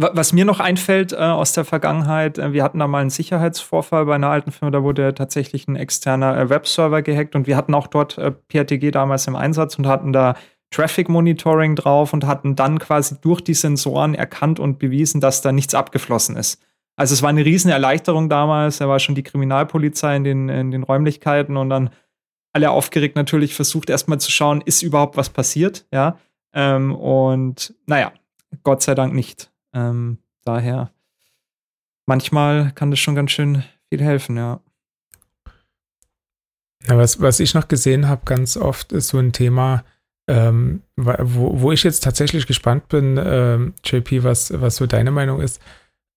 Was 0.00 0.32
mir 0.32 0.44
noch 0.44 0.60
einfällt 0.60 1.12
äh, 1.12 1.16
aus 1.16 1.54
der 1.54 1.64
Vergangenheit, 1.64 2.38
äh, 2.38 2.52
wir 2.52 2.62
hatten 2.62 2.78
da 2.78 2.86
mal 2.86 3.00
einen 3.00 3.10
Sicherheitsvorfall 3.10 4.06
bei 4.06 4.14
einer 4.14 4.28
alten 4.28 4.52
Firma, 4.52 4.70
da 4.70 4.84
wurde 4.84 5.12
tatsächlich 5.12 5.66
ein 5.66 5.74
externer 5.74 6.38
äh, 6.38 6.48
Webserver 6.48 7.02
gehackt 7.02 7.34
und 7.34 7.48
wir 7.48 7.56
hatten 7.56 7.74
auch 7.74 7.88
dort 7.88 8.16
äh, 8.16 8.30
PRTG 8.30 8.92
damals 8.92 9.26
im 9.26 9.34
Einsatz 9.34 9.76
und 9.76 9.88
hatten 9.88 10.12
da 10.12 10.34
Traffic 10.70 11.08
Monitoring 11.08 11.74
drauf 11.74 12.12
und 12.12 12.26
hatten 12.26 12.54
dann 12.54 12.78
quasi 12.78 13.16
durch 13.20 13.40
die 13.40 13.54
Sensoren 13.54 14.14
erkannt 14.14 14.60
und 14.60 14.78
bewiesen, 14.78 15.20
dass 15.20 15.42
da 15.42 15.50
nichts 15.50 15.74
abgeflossen 15.74 16.36
ist. 16.36 16.62
Also 16.98 17.14
es 17.14 17.22
war 17.22 17.28
eine 17.28 17.44
riesen 17.44 17.70
Erleichterung 17.70 18.28
damals, 18.28 18.78
da 18.78 18.88
war 18.88 18.98
schon 18.98 19.14
die 19.14 19.22
Kriminalpolizei 19.22 20.16
in 20.16 20.24
den, 20.24 20.48
in 20.48 20.72
den 20.72 20.82
Räumlichkeiten 20.82 21.56
und 21.56 21.70
dann 21.70 21.90
alle 22.52 22.72
aufgeregt 22.72 23.14
natürlich 23.14 23.54
versucht 23.54 23.88
erstmal 23.88 24.18
zu 24.18 24.32
schauen, 24.32 24.62
ist 24.62 24.82
überhaupt 24.82 25.16
was 25.16 25.30
passiert, 25.30 25.86
ja. 25.92 26.18
Ähm, 26.52 26.92
und 26.96 27.72
naja, 27.86 28.12
Gott 28.64 28.82
sei 28.82 28.96
Dank 28.96 29.14
nicht. 29.14 29.52
Ähm, 29.72 30.18
daher, 30.44 30.90
manchmal 32.06 32.72
kann 32.72 32.90
das 32.90 32.98
schon 32.98 33.14
ganz 33.14 33.30
schön 33.30 33.62
viel 33.90 34.02
helfen, 34.02 34.36
ja. 34.36 34.58
Ja, 36.88 36.98
was, 36.98 37.20
was 37.20 37.38
ich 37.38 37.54
noch 37.54 37.68
gesehen 37.68 38.08
habe, 38.08 38.22
ganz 38.24 38.56
oft 38.56 38.90
ist 38.90 39.06
so 39.06 39.18
ein 39.18 39.32
Thema, 39.32 39.84
ähm, 40.26 40.82
wo, 40.96 41.60
wo 41.60 41.70
ich 41.70 41.84
jetzt 41.84 42.02
tatsächlich 42.02 42.48
gespannt 42.48 42.88
bin, 42.88 43.20
ähm, 43.24 43.74
JP, 43.84 44.24
was, 44.24 44.60
was 44.60 44.74
so 44.74 44.86
deine 44.86 45.12
Meinung 45.12 45.40
ist. 45.40 45.62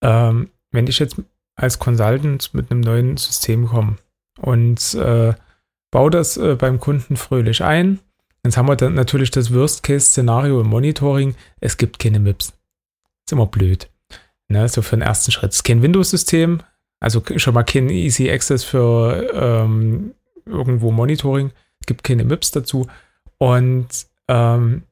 Ähm, 0.01 0.49
wenn 0.71 0.87
ich 0.87 0.99
jetzt 0.99 1.17
als 1.55 1.79
Consultant 1.79 2.53
mit 2.53 2.71
einem 2.71 2.81
neuen 2.81 3.17
System 3.17 3.67
komme 3.67 3.97
und 4.39 4.93
äh, 4.95 5.33
baue 5.91 6.11
das 6.11 6.37
äh, 6.37 6.55
beim 6.55 6.79
Kunden 6.79 7.17
fröhlich 7.17 7.63
ein, 7.63 7.99
jetzt 8.45 8.57
haben 8.57 8.67
wir 8.67 8.75
dann 8.75 8.93
natürlich 8.93 9.31
das 9.31 9.53
Worst-Case-Szenario 9.53 10.61
im 10.61 10.67
Monitoring, 10.67 11.35
es 11.59 11.77
gibt 11.77 11.99
keine 11.99 12.19
MIPS. 12.19 12.53
Ist 13.25 13.33
immer 13.33 13.47
blöd. 13.47 13.89
Ne, 14.47 14.67
so 14.67 14.81
für 14.81 14.97
den 14.97 15.03
ersten 15.03 15.31
Schritt. 15.31 15.51
Es 15.51 15.57
ist 15.57 15.63
kein 15.63 15.81
Windows-System, 15.81 16.61
also 16.99 17.23
schon 17.37 17.53
mal 17.53 17.63
kein 17.63 17.89
Easy 17.89 18.29
Access 18.29 18.63
für 18.63 19.29
ähm, 19.33 20.13
irgendwo 20.45 20.91
Monitoring. 20.91 21.51
gibt 21.87 22.03
keine 22.03 22.23
MIPS 22.23 22.51
dazu. 22.51 22.87
Und 23.37 23.87
ähm, 24.27 24.83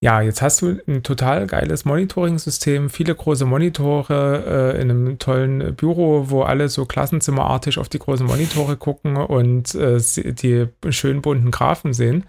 ja, 0.00 0.20
jetzt 0.20 0.42
hast 0.42 0.62
du 0.62 0.80
ein 0.86 1.02
total 1.02 1.48
geiles 1.48 1.84
Monitoring-System, 1.84 2.88
viele 2.88 3.14
große 3.14 3.44
Monitore 3.44 4.74
äh, 4.76 4.80
in 4.80 4.90
einem 4.90 5.18
tollen 5.18 5.74
Büro, 5.74 6.30
wo 6.30 6.42
alle 6.42 6.68
so 6.68 6.86
klassenzimmerartig 6.86 7.78
auf 7.78 7.88
die 7.88 7.98
großen 7.98 8.26
Monitore 8.26 8.76
gucken 8.76 9.16
und 9.16 9.74
äh, 9.74 9.98
die 9.98 10.68
schönen 10.90 11.20
bunten 11.20 11.50
Graphen 11.50 11.94
sehen. 11.94 12.26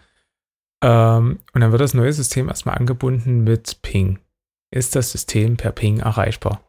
Ähm, 0.83 1.39
und 1.53 1.61
dann 1.61 1.71
wird 1.71 1.81
das 1.81 1.93
neue 1.93 2.13
System 2.13 2.47
erstmal 2.47 2.75
angebunden 2.75 3.43
mit 3.43 3.81
Ping. 3.83 4.17
Ist 4.71 4.95
das 4.95 5.11
System 5.11 5.55
per 5.55 5.71
Ping 5.71 5.99
erreichbar? 5.99 6.63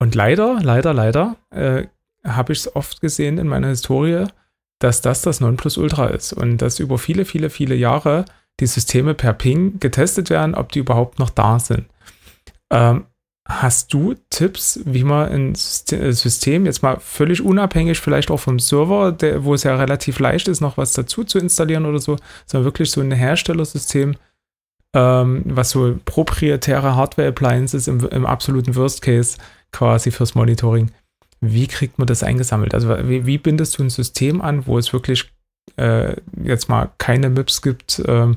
Und 0.00 0.16
leider, 0.16 0.58
leider, 0.60 0.94
leider 0.94 1.36
äh, 1.50 1.86
habe 2.24 2.52
ich 2.52 2.60
es 2.60 2.74
oft 2.74 3.00
gesehen 3.00 3.38
in 3.38 3.46
meiner 3.46 3.68
Historie, 3.68 4.26
dass 4.80 5.00
das 5.00 5.22
das 5.22 5.40
Nonplusultra 5.40 6.08
ist 6.08 6.32
und 6.32 6.58
dass 6.58 6.80
über 6.80 6.98
viele, 6.98 7.24
viele, 7.24 7.50
viele 7.50 7.76
Jahre 7.76 8.24
die 8.60 8.66
Systeme 8.66 9.14
per 9.14 9.32
Ping 9.32 9.80
getestet 9.80 10.30
werden, 10.30 10.54
ob 10.54 10.72
die 10.72 10.80
überhaupt 10.80 11.18
noch 11.18 11.30
da 11.30 11.58
sind. 11.58 11.86
Ähm, 12.70 13.06
hast 13.48 13.92
du 13.92 14.14
Tipps, 14.30 14.80
wie 14.84 15.04
man 15.04 15.28
ein 15.28 15.54
System 15.54 16.64
jetzt 16.66 16.82
mal 16.82 16.98
völlig 17.00 17.42
unabhängig, 17.42 17.98
vielleicht 17.98 18.30
auch 18.30 18.38
vom 18.38 18.58
Server, 18.58 19.12
der, 19.12 19.44
wo 19.44 19.54
es 19.54 19.64
ja 19.64 19.76
relativ 19.76 20.18
leicht 20.20 20.48
ist, 20.48 20.60
noch 20.60 20.76
was 20.76 20.92
dazu 20.92 21.24
zu 21.24 21.38
installieren 21.38 21.86
oder 21.86 21.98
so, 21.98 22.16
sondern 22.46 22.64
wirklich 22.64 22.90
so 22.90 23.00
ein 23.00 23.10
Herstellersystem, 23.10 24.14
ähm, 24.94 25.42
was 25.44 25.70
so 25.70 25.98
proprietäre 26.04 26.94
Hardware-Appliances 26.94 27.88
im, 27.88 28.06
im 28.08 28.26
absoluten 28.26 28.76
Worst 28.76 29.02
Case 29.02 29.38
quasi 29.72 30.10
fürs 30.10 30.34
Monitoring. 30.34 30.90
Wie 31.40 31.66
kriegt 31.66 31.98
man 31.98 32.06
das 32.06 32.22
eingesammelt? 32.22 32.74
Also 32.74 32.88
wie, 33.08 33.26
wie 33.26 33.38
bindest 33.38 33.76
du 33.76 33.82
ein 33.82 33.90
System 33.90 34.40
an, 34.40 34.66
wo 34.66 34.78
es 34.78 34.92
wirklich 34.92 35.32
äh, 35.76 36.16
jetzt 36.42 36.68
mal 36.68 36.90
keine 36.98 37.30
MIPS 37.30 37.62
gibt, 37.62 38.02
ähm, 38.06 38.36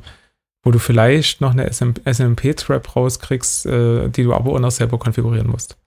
wo 0.64 0.72
du 0.72 0.80
vielleicht 0.80 1.42
noch 1.42 1.52
eine 1.52 1.72
SNMP-Trap 1.72 2.96
rauskriegst, 2.96 3.66
äh, 3.68 4.10
die 4.10 4.24
du 4.24 4.34
aber 4.34 4.54
auch 4.54 4.60
noch 4.60 4.72
selber 4.72 4.98
konfigurieren 4.98 5.48
musst. 5.48 5.78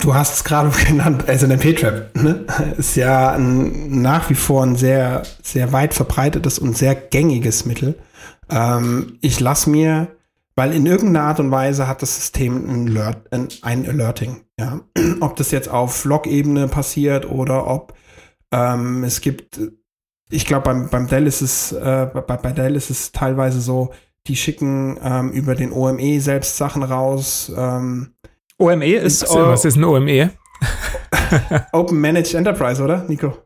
Du 0.00 0.14
hast 0.14 0.34
es 0.34 0.44
gerade 0.44 0.70
genannt, 0.86 1.24
SNMP-Trap. 1.26 2.16
Ne? 2.16 2.44
Ist 2.76 2.96
ja 2.96 3.32
ein, 3.32 4.02
nach 4.02 4.30
wie 4.30 4.34
vor 4.34 4.62
ein 4.62 4.76
sehr, 4.76 5.22
sehr 5.42 5.72
weit 5.72 5.94
verbreitetes 5.94 6.58
und 6.58 6.76
sehr 6.76 6.94
gängiges 6.94 7.64
Mittel. 7.64 7.98
Ähm, 8.50 9.18
ich 9.20 9.40
lasse 9.40 9.70
mir, 9.70 10.08
weil 10.54 10.72
in 10.72 10.86
irgendeiner 10.86 11.26
Art 11.26 11.40
und 11.40 11.50
Weise 11.50 11.88
hat 11.88 12.02
das 12.02 12.16
System 12.16 12.68
ein, 12.68 12.88
Alert, 12.96 13.32
ein 13.62 13.88
Alerting. 13.88 14.42
Ja? 14.58 14.80
Ob 15.20 15.36
das 15.36 15.50
jetzt 15.50 15.68
auf 15.68 16.04
Log-Ebene 16.04 16.68
passiert 16.68 17.28
oder 17.28 17.66
ob 17.66 17.94
ähm, 18.52 19.04
es 19.04 19.20
gibt, 19.20 19.60
ich 20.30 20.46
glaube, 20.46 20.64
beim, 20.64 20.88
beim 20.88 21.06
Dell 21.06 21.26
ist 21.26 21.40
es, 21.40 21.72
äh, 21.72 22.08
bei, 22.12 22.36
bei 22.36 22.52
Dell 22.52 22.76
ist 22.76 22.90
es 22.90 23.12
teilweise 23.12 23.60
so, 23.60 23.92
die 24.26 24.36
schicken 24.36 24.98
ähm, 25.02 25.30
über 25.32 25.54
den 25.54 25.72
OME 25.72 26.20
selbst 26.20 26.56
Sachen 26.56 26.82
raus. 26.82 27.52
Ähm, 27.56 28.14
OME 28.58 28.94
ist. 28.94 29.22
Was, 29.22 29.34
was 29.34 29.64
ist 29.64 29.76
ein 29.76 29.84
OME? 29.84 30.30
Open 31.72 32.00
Managed 32.00 32.34
Enterprise, 32.34 32.82
oder, 32.82 33.04
Nico? 33.08 33.36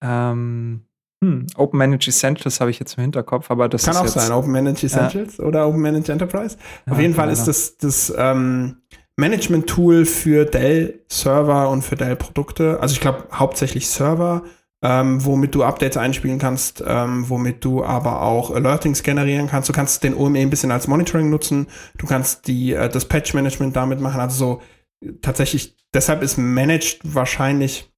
Ähm, 0.00 0.84
hm, 1.22 1.46
Open 1.56 1.78
Managed 1.78 2.08
Essentials 2.08 2.60
habe 2.60 2.70
ich 2.70 2.78
jetzt 2.78 2.98
im 2.98 3.02
Hinterkopf, 3.02 3.50
aber 3.50 3.68
das 3.68 3.84
kann 3.84 3.96
auch 3.96 4.06
sein. 4.06 4.32
Open 4.32 4.50
Managed 4.50 4.84
Essentials 4.84 5.38
ja. 5.38 5.44
oder 5.44 5.66
Open 5.66 5.80
Managed 5.80 6.08
Enterprise. 6.08 6.56
Auf 6.90 6.96
ja, 6.96 7.02
jeden 7.02 7.14
Fall 7.14 7.30
ist 7.30 7.44
das 7.44 7.76
das 7.76 8.12
ähm, 8.16 8.82
Management-Tool 9.22 10.04
für 10.04 10.44
Dell-Server 10.44 11.70
und 11.70 11.82
für 11.82 11.94
Dell-Produkte. 11.94 12.80
Also 12.80 12.94
ich 12.94 13.00
glaube 13.00 13.28
hauptsächlich 13.32 13.88
Server, 13.88 14.42
ähm, 14.82 15.24
womit 15.24 15.54
du 15.54 15.62
Updates 15.62 15.96
einspielen 15.96 16.40
kannst, 16.40 16.82
ähm, 16.84 17.28
womit 17.28 17.64
du 17.64 17.84
aber 17.84 18.22
auch 18.22 18.50
Alertings 18.50 19.04
generieren 19.04 19.46
kannst. 19.46 19.68
Du 19.68 19.72
kannst 19.72 20.02
den 20.02 20.14
OME 20.14 20.40
ein 20.40 20.50
bisschen 20.50 20.72
als 20.72 20.88
Monitoring 20.88 21.30
nutzen. 21.30 21.68
Du 21.98 22.08
kannst 22.08 22.48
die, 22.48 22.72
äh, 22.72 22.88
das 22.88 23.06
Patch-Management 23.06 23.76
damit 23.76 24.00
machen. 24.00 24.20
Also 24.20 24.36
so 24.36 24.62
tatsächlich, 25.20 25.76
deshalb 25.94 26.22
ist 26.22 26.36
Managed 26.36 27.00
wahrscheinlich 27.04 27.88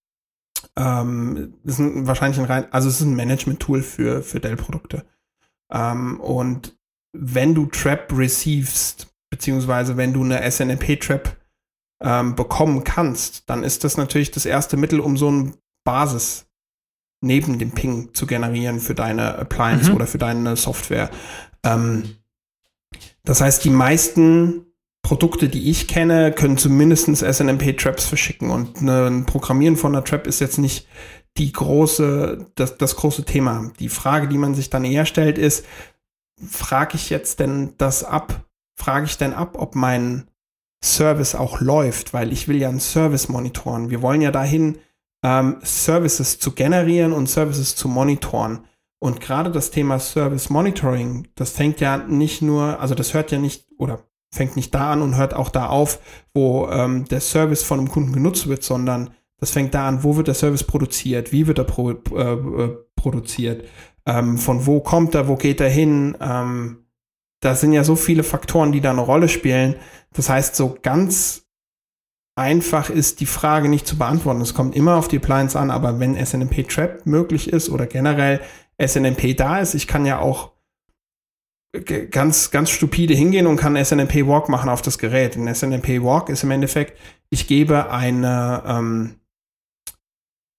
ähm, 0.76 1.54
ist 1.64 1.78
ein, 1.78 2.06
wahrscheinlich 2.06 2.38
ein 2.38 2.46
rein, 2.46 2.66
also 2.70 2.88
es 2.88 3.00
ist 3.00 3.06
ein 3.06 3.16
Management-Tool 3.16 3.82
für, 3.82 4.22
für 4.22 4.40
Dell-Produkte. 4.40 5.04
Ähm, 5.72 6.20
und 6.20 6.76
wenn 7.12 7.54
du 7.54 7.66
Trap 7.66 8.12
receivest, 8.12 9.13
beziehungsweise 9.34 9.96
wenn 9.96 10.12
du 10.12 10.22
eine 10.22 10.48
SNMP-Trap 10.48 11.36
ähm, 12.00 12.36
bekommen 12.36 12.84
kannst, 12.84 13.50
dann 13.50 13.64
ist 13.64 13.82
das 13.82 13.96
natürlich 13.96 14.30
das 14.30 14.46
erste 14.46 14.76
Mittel, 14.76 15.00
um 15.00 15.16
so 15.16 15.26
eine 15.26 15.54
Basis 15.82 16.46
neben 17.20 17.58
dem 17.58 17.72
Ping 17.72 18.14
zu 18.14 18.28
generieren 18.28 18.78
für 18.78 18.94
deine 18.94 19.36
Appliance 19.36 19.90
mhm. 19.90 19.96
oder 19.96 20.06
für 20.06 20.18
deine 20.18 20.54
Software. 20.54 21.10
Ähm, 21.64 22.14
das 23.24 23.40
heißt, 23.40 23.64
die 23.64 23.70
meisten 23.70 24.66
Produkte, 25.02 25.48
die 25.48 25.68
ich 25.68 25.88
kenne, 25.88 26.30
können 26.30 26.56
zumindest 26.56 27.08
SNMP-Traps 27.08 28.06
verschicken 28.06 28.50
und 28.50 28.82
ein 28.82 29.26
Programmieren 29.26 29.76
von 29.76 29.96
einer 29.96 30.04
Trap 30.04 30.28
ist 30.28 30.40
jetzt 30.40 30.58
nicht 30.58 30.86
die 31.38 31.50
große, 31.50 32.52
das, 32.54 32.78
das 32.78 32.94
große 32.94 33.24
Thema. 33.24 33.72
Die 33.80 33.88
Frage, 33.88 34.28
die 34.28 34.38
man 34.38 34.54
sich 34.54 34.70
dann 34.70 34.84
eher 34.84 35.06
stellt, 35.06 35.38
ist, 35.38 35.66
frage 36.40 36.94
ich 36.94 37.10
jetzt 37.10 37.40
denn 37.40 37.74
das 37.78 38.04
ab, 38.04 38.44
frage 38.76 39.06
ich 39.06 39.18
denn 39.18 39.32
ab, 39.32 39.56
ob 39.58 39.74
mein 39.74 40.28
Service 40.82 41.34
auch 41.34 41.60
läuft, 41.60 42.12
weil 42.12 42.32
ich 42.32 42.48
will 42.48 42.56
ja 42.60 42.68
einen 42.68 42.80
Service 42.80 43.28
monitoren. 43.28 43.90
Wir 43.90 44.02
wollen 44.02 44.20
ja 44.20 44.30
dahin, 44.30 44.78
ähm, 45.24 45.56
Services 45.62 46.38
zu 46.38 46.52
generieren 46.52 47.12
und 47.12 47.28
Services 47.28 47.74
zu 47.74 47.88
monitoren. 47.88 48.64
Und 49.00 49.20
gerade 49.20 49.50
das 49.50 49.70
Thema 49.70 49.98
Service 49.98 50.50
Monitoring, 50.50 51.28
das 51.34 51.50
fängt 51.50 51.80
ja 51.80 51.98
nicht 51.98 52.42
nur, 52.42 52.80
also 52.80 52.94
das 52.94 53.14
hört 53.14 53.32
ja 53.32 53.38
nicht 53.38 53.66
oder 53.78 54.00
fängt 54.32 54.56
nicht 54.56 54.74
da 54.74 54.92
an 54.92 55.02
und 55.02 55.16
hört 55.16 55.34
auch 55.34 55.48
da 55.48 55.68
auf, 55.68 55.98
wo 56.34 56.68
ähm, 56.68 57.04
der 57.06 57.20
Service 57.20 57.62
von 57.62 57.80
einem 57.80 57.90
Kunden 57.90 58.12
genutzt 58.12 58.48
wird, 58.48 58.62
sondern 58.62 59.10
das 59.38 59.50
fängt 59.50 59.74
da 59.74 59.88
an, 59.88 60.04
wo 60.04 60.16
wird 60.16 60.28
der 60.28 60.34
Service 60.34 60.64
produziert, 60.64 61.32
wie 61.32 61.46
wird 61.46 61.58
er 61.58 61.64
pro, 61.64 61.90
äh, 61.90 61.94
äh 61.94 62.78
produziert, 62.96 63.66
ähm, 64.06 64.38
von 64.38 64.64
wo 64.64 64.80
kommt 64.80 65.14
er, 65.14 65.28
wo 65.28 65.36
geht 65.36 65.60
er 65.60 65.68
hin, 65.68 66.16
ähm, 66.20 66.83
da 67.44 67.54
sind 67.54 67.72
ja 67.72 67.84
so 67.84 67.96
viele 67.96 68.24
Faktoren, 68.24 68.72
die 68.72 68.80
da 68.80 68.90
eine 68.90 69.00
Rolle 69.00 69.28
spielen. 69.28 69.76
Das 70.12 70.30
heißt, 70.30 70.56
so 70.56 70.78
ganz 70.80 71.46
einfach 72.36 72.90
ist 72.90 73.20
die 73.20 73.26
Frage 73.26 73.68
nicht 73.68 73.86
zu 73.86 73.98
beantworten. 73.98 74.40
Es 74.40 74.54
kommt 74.54 74.74
immer 74.74 74.96
auf 74.96 75.08
die 75.08 75.18
Appliance 75.18 75.58
an, 75.58 75.70
aber 75.70 76.00
wenn 76.00 76.16
SNMP 76.16 76.68
Trap 76.68 77.06
möglich 77.06 77.52
ist 77.52 77.68
oder 77.68 77.86
generell 77.86 78.40
SNMP 78.84 79.36
da 79.36 79.58
ist, 79.58 79.74
ich 79.74 79.86
kann 79.86 80.06
ja 80.06 80.18
auch 80.18 80.52
ganz, 82.10 82.50
ganz 82.50 82.70
stupide 82.70 83.14
hingehen 83.14 83.46
und 83.46 83.56
kann 83.56 83.82
SNMP 83.82 84.26
Walk 84.26 84.48
machen 84.48 84.70
auf 84.70 84.82
das 84.82 84.98
Gerät. 84.98 85.36
Ein 85.36 85.52
SNMP 85.52 86.02
Walk 86.02 86.28
ist 86.28 86.44
im 86.44 86.50
Endeffekt, 86.50 86.98
ich 87.30 87.46
gebe 87.46 87.90
eine, 87.90 88.62
ähm, 88.66 89.20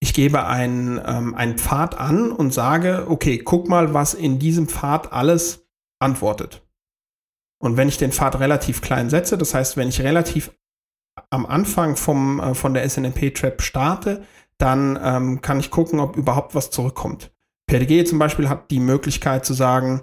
ich 0.01 0.13
gebe 0.13 0.45
einen, 0.45 1.01
ähm, 1.05 1.35
einen 1.35 1.57
Pfad 1.57 1.97
an 1.97 2.31
und 2.31 2.53
sage, 2.53 3.05
okay, 3.07 3.37
guck 3.37 3.69
mal, 3.69 3.93
was 3.93 4.13
in 4.13 4.39
diesem 4.39 4.67
Pfad 4.67 5.13
alles 5.13 5.67
antwortet. 5.99 6.64
Und 7.59 7.77
wenn 7.77 7.87
ich 7.87 7.97
den 7.97 8.11
Pfad 8.11 8.39
relativ 8.39 8.81
klein 8.81 9.09
setze, 9.09 9.37
das 9.37 9.53
heißt, 9.53 9.77
wenn 9.77 9.89
ich 9.89 10.01
relativ 10.01 10.51
am 11.29 11.45
Anfang 11.45 11.95
vom, 11.95 12.39
äh, 12.39 12.53
von 12.53 12.73
der 12.73 12.87
SNMP-Trap 12.87 13.61
starte, 13.61 14.23
dann 14.57 14.99
ähm, 15.01 15.41
kann 15.41 15.59
ich 15.59 15.71
gucken, 15.71 15.99
ob 15.99 16.15
überhaupt 16.15 16.55
was 16.55 16.71
zurückkommt. 16.71 17.31
PDG 17.67 18.05
zum 18.05 18.19
Beispiel 18.19 18.49
hat 18.49 18.71
die 18.71 18.79
Möglichkeit 18.79 19.45
zu 19.45 19.53
sagen, 19.53 20.01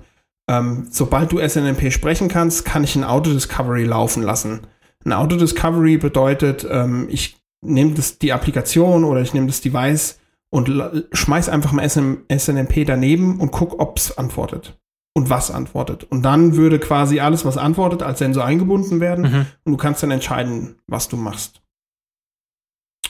ähm, 0.48 0.88
sobald 0.90 1.32
du 1.32 1.38
SNMP 1.38 1.92
sprechen 1.92 2.28
kannst, 2.28 2.64
kann 2.64 2.84
ich 2.84 2.96
ein 2.96 3.04
Auto-Discovery 3.04 3.84
laufen 3.84 4.22
lassen. 4.22 4.66
Ein 5.04 5.12
Auto-Discovery 5.12 5.96
bedeutet, 5.98 6.66
ähm, 6.68 7.06
ich 7.10 7.42
nehme 7.64 7.94
die 7.94 8.32
Applikation 8.32 9.04
oder 9.04 9.20
ich 9.20 9.34
nehme 9.34 9.46
das 9.46 9.60
Device 9.60 10.18
und 10.50 10.70
schmeiß 11.12 11.48
einfach 11.48 11.72
mal 11.72 11.88
SNMP 11.88 12.84
daneben 12.84 13.40
und 13.40 13.52
guck, 13.52 13.80
ob 13.80 13.96
es 13.96 14.18
antwortet 14.18 14.78
und 15.14 15.30
was 15.30 15.50
antwortet. 15.50 16.04
Und 16.04 16.22
dann 16.22 16.56
würde 16.56 16.78
quasi 16.78 17.20
alles, 17.20 17.44
was 17.44 17.56
antwortet, 17.56 18.02
als 18.02 18.18
Sensor 18.18 18.44
eingebunden 18.44 19.00
werden 19.00 19.30
mhm. 19.30 19.46
und 19.64 19.72
du 19.72 19.76
kannst 19.76 20.02
dann 20.02 20.10
entscheiden, 20.10 20.76
was 20.86 21.08
du 21.08 21.16
machst. 21.16 21.60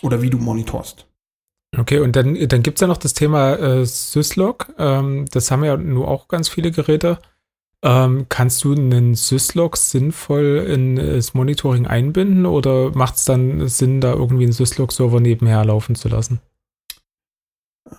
Oder 0.03 0.21
wie 0.21 0.31
du 0.31 0.39
monitorst. 0.39 1.07
Okay, 1.79 2.01
und 2.01 2.17
dann, 2.17 2.37
dann 2.49 2.63
gibt 2.63 2.79
es 2.79 2.81
ja 2.81 2.87
noch 2.87 2.97
das 2.99 3.15
Thema 3.15 3.55
äh, 3.55 3.87
Syslog. 3.87 4.75
Ähm, 4.79 5.27
das 5.31 5.51
haben 5.51 5.65
ja 5.65 5.77
nur 5.77 6.09
auch 6.09 6.29
ganz 6.29 6.49
viele 6.49 6.71
Geräte. 6.71 7.19
Ähm, 7.85 8.27
kannst 8.29 8.63
du 8.65 8.75
einen 8.75 9.15
Syslog 9.15 9.77
sinnvoll 9.77 10.67
in 10.69 10.97
das 10.97 11.35
Monitoring 11.35 11.87
einbinden 11.87 12.47
oder 12.47 12.91
macht 12.95 13.17
es 13.17 13.25
dann 13.25 13.69
Sinn, 13.69 14.01
da 14.01 14.13
irgendwie 14.13 14.45
einen 14.45 14.53
Syslog-Server 14.53 15.21
nebenher 15.21 15.65
laufen 15.65 15.95
zu 15.95 16.09
lassen? 16.09 16.41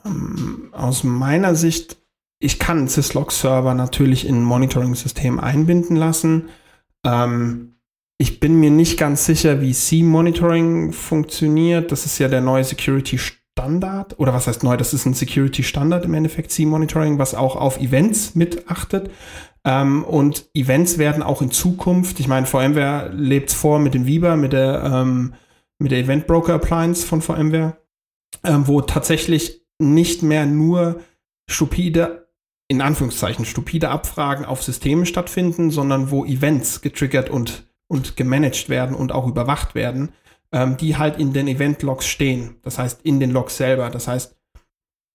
Ähm, 0.06 0.70
aus 0.72 1.04
meiner 1.04 1.56
Sicht 1.56 1.98
ich 2.44 2.60
kann 2.60 2.88
Syslog-Server 2.88 3.74
natürlich 3.74 4.28
in 4.28 4.42
ein 4.42 4.44
Monitoring-System 4.44 5.40
einbinden 5.40 5.96
lassen. 5.96 6.50
Ähm, 7.06 7.76
ich 8.18 8.40
bin 8.40 8.60
mir 8.60 8.70
nicht 8.70 8.98
ganz 8.98 9.26
sicher, 9.26 9.62
wie 9.62 9.74
C-Monitoring 9.74 10.94
funktioniert. 10.94 11.92
Das 11.92 12.06
ist 12.06 12.20
ja 12.20 12.28
der 12.28 12.42
neue 12.42 12.64
Security 12.64 13.18
Standard, 13.18 14.20
oder 14.20 14.34
was 14.34 14.48
heißt 14.48 14.64
neu, 14.64 14.78
das 14.78 14.94
ist 14.94 15.06
ein 15.06 15.14
Security-Standard 15.14 16.06
im 16.06 16.14
Endeffekt, 16.14 16.52
C-Monitoring, 16.52 17.20
was 17.20 17.36
auch 17.36 17.56
auf 17.56 17.80
Events 17.80 18.36
mit 18.36 18.70
achtet. 18.70 19.10
Ähm, 19.66 20.04
und 20.04 20.50
Events 20.54 20.98
werden 20.98 21.24
auch 21.24 21.42
in 21.42 21.52
Zukunft, 21.52 22.20
ich 22.20 22.28
meine, 22.28 22.46
VMware 22.46 23.12
lebt 23.14 23.52
vor 23.52 23.80
mit 23.80 23.94
dem 23.94 24.06
Viber, 24.06 24.36
mit 24.36 24.54
der, 24.54 24.84
ähm, 24.84 25.34
mit 25.80 25.92
der 25.92 26.00
Event 26.00 26.28
Broker 26.28 26.56
Appliance 26.56 27.06
von 27.06 27.22
VMware, 27.22 27.78
ähm, 28.44 28.68
wo 28.68 28.82
tatsächlich 28.82 29.62
nicht 29.80 30.24
mehr 30.24 30.46
nur 30.46 31.00
stupide, 31.50 32.23
in 32.76 32.82
Anführungszeichen, 32.82 33.46
stupide 33.46 33.90
Abfragen 33.90 34.46
auf 34.46 34.64
Systeme 34.64 35.06
stattfinden, 35.06 35.72
sondern 35.72 36.12
wo 36.12 36.26
Events 36.26 36.82
getriggert 36.82 37.30
und, 37.30 37.66
und 37.88 38.16
gemanagt 38.18 38.70
werden 38.70 38.96
und 38.96 39.12
auch 39.12 39.28
überwacht 39.28 39.76
werden 39.76 40.10
ähm, 40.54 40.78
die 40.78 40.96
halt 40.96 41.20
in 41.20 41.34
den 41.34 41.48
Event-Logs 41.48 42.08
stehen. 42.08 42.58
Das 42.62 42.78
heißt, 42.78 43.02
in 43.02 43.20
den 43.20 43.32
Logs 43.32 43.58
selber. 43.58 43.90
Das 43.90 44.08
heißt, 44.08 44.38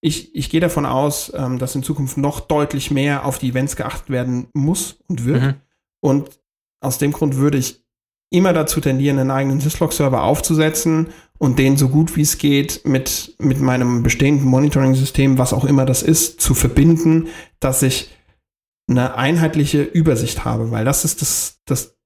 ich, 0.00 0.34
ich 0.34 0.50
gehe 0.50 0.60
davon 0.60 0.84
aus, 0.84 1.32
ähm, 1.34 1.58
dass 1.58 1.74
in 1.74 1.82
Zukunft 1.82 2.18
noch 2.18 2.40
deutlich 2.40 2.90
mehr 2.90 3.24
auf 3.24 3.38
die 3.38 3.50
Events 3.50 3.76
geachtet 3.76 4.10
werden 4.10 4.48
muss 4.52 4.98
und 5.06 5.24
wird. 5.24 5.42
Mhm. 5.42 5.54
Und 6.00 6.40
aus 6.80 6.98
dem 6.98 7.12
Grund 7.12 7.36
würde 7.36 7.58
ich 7.58 7.84
immer 8.30 8.52
dazu 8.52 8.80
tendieren, 8.80 9.18
einen 9.18 9.30
eigenen 9.30 9.60
Syslog-Server 9.60 10.22
aufzusetzen 10.22 11.08
und 11.38 11.58
den 11.58 11.76
so 11.76 11.88
gut 11.88 12.16
wie 12.16 12.22
es 12.22 12.38
geht 12.38 12.82
mit, 12.84 13.34
mit 13.38 13.60
meinem 13.60 14.02
bestehenden 14.02 14.46
Monitoring-System, 14.46 15.38
was 15.38 15.52
auch 15.52 15.64
immer 15.64 15.86
das 15.86 16.02
ist, 16.02 16.40
zu 16.40 16.54
verbinden, 16.54 17.28
dass 17.60 17.82
ich 17.82 18.10
eine 18.88 19.16
einheitliche 19.16 19.82
Übersicht 19.82 20.44
habe, 20.44 20.70
weil 20.70 20.84
das 20.84 21.04
ist 21.04 21.22
das, 21.22 21.60
das, 21.64 21.96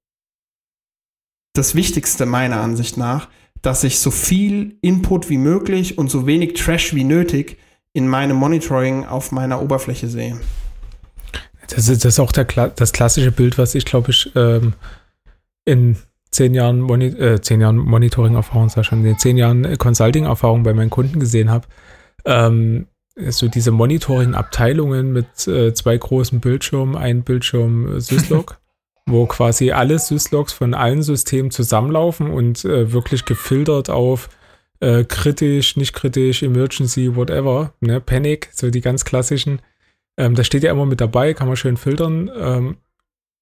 das 1.55 1.75
Wichtigste 1.75 2.27
meiner 2.27 2.61
Ansicht 2.61 2.97
nach, 2.97 3.29
dass 3.63 3.85
ich 3.85 4.01
so 4.01 4.11
viel 4.11 4.77
Input 4.81 5.29
wie 5.31 5.39
möglich 5.39 5.99
und 5.99 6.11
so 6.11 6.27
wenig 6.27 6.55
Trash 6.55 6.95
wie 6.95 7.05
nötig 7.05 7.59
in 7.93 8.09
meinem 8.09 8.37
Monitoring 8.37 9.07
auf 9.07 9.33
meiner 9.33 9.63
Oberfläche 9.63 10.09
sehe. 10.09 10.41
Das 11.69 11.89
ist, 11.89 12.05
das 12.05 12.15
ist 12.15 12.21
auch 12.21 12.33
der, 12.33 12.45
das 12.45 12.93
klassische 12.93 13.33
Bild, 13.33 13.59
was 13.59 13.75
ich 13.75 13.85
glaube 13.85 14.11
ich 14.11 14.31
ähm, 14.35 14.75
in 15.65 15.97
zehn 16.33 16.55
Jahren, 16.55 16.81
Moni 16.81 17.07
äh, 17.07 17.41
zehn 17.41 17.61
Jahren 17.61 17.77
Monitoring-Erfahrung, 17.77 18.69
sag 18.69 18.85
schon, 18.85 19.05
in 19.05 19.19
zehn 19.19 19.37
Jahren 19.37 19.79
Consulting-Erfahrung 19.79 20.63
bei 20.65 20.75
meinen 20.75 20.91
Kunden 20.91 21.21
gesehen 21.21 21.51
habe. 21.51 21.67
Ähm, 22.25 22.87
so 23.29 23.47
diese 23.47 23.71
Monitoring-Abteilungen 23.71 25.13
mit 25.13 25.47
äh, 25.47 25.75
zwei 25.75 25.97
großen 25.97 26.41
Bildschirmen, 26.41 26.97
ein 26.97 27.23
Bildschirm 27.23 28.01
Syslog 28.01 28.59
wo 29.07 29.27
quasi 29.27 29.73
alle 29.73 29.99
Syslogs 29.99 30.53
von 30.53 30.75
allen 30.75 31.03
Systemen 31.03 31.51
zusammenlaufen 31.51 32.31
und 32.31 32.65
äh, 32.65 32.93
wirklich 32.93 33.25
gefiltert 33.25 33.91
auf 33.91 34.29
äh, 34.81 35.05
kritisch, 35.05 35.77
nicht 35.77 35.93
kritisch, 35.93 36.43
Emergency, 36.43 37.15
whatever, 37.17 37.75
ne, 37.81 38.01
Panic, 38.01 38.49
so 38.53 38.71
die 38.71 38.81
ganz 38.81 39.05
klassischen. 39.05 39.61
Ähm, 40.17 40.35
das 40.35 40.47
steht 40.47 40.63
ja 40.63 40.71
immer 40.71 40.87
mit 40.87 41.01
dabei, 41.01 41.35
kann 41.35 41.49
man 41.49 41.57
schön 41.57 41.77
filtern, 41.77 42.31
ähm, 42.37 42.77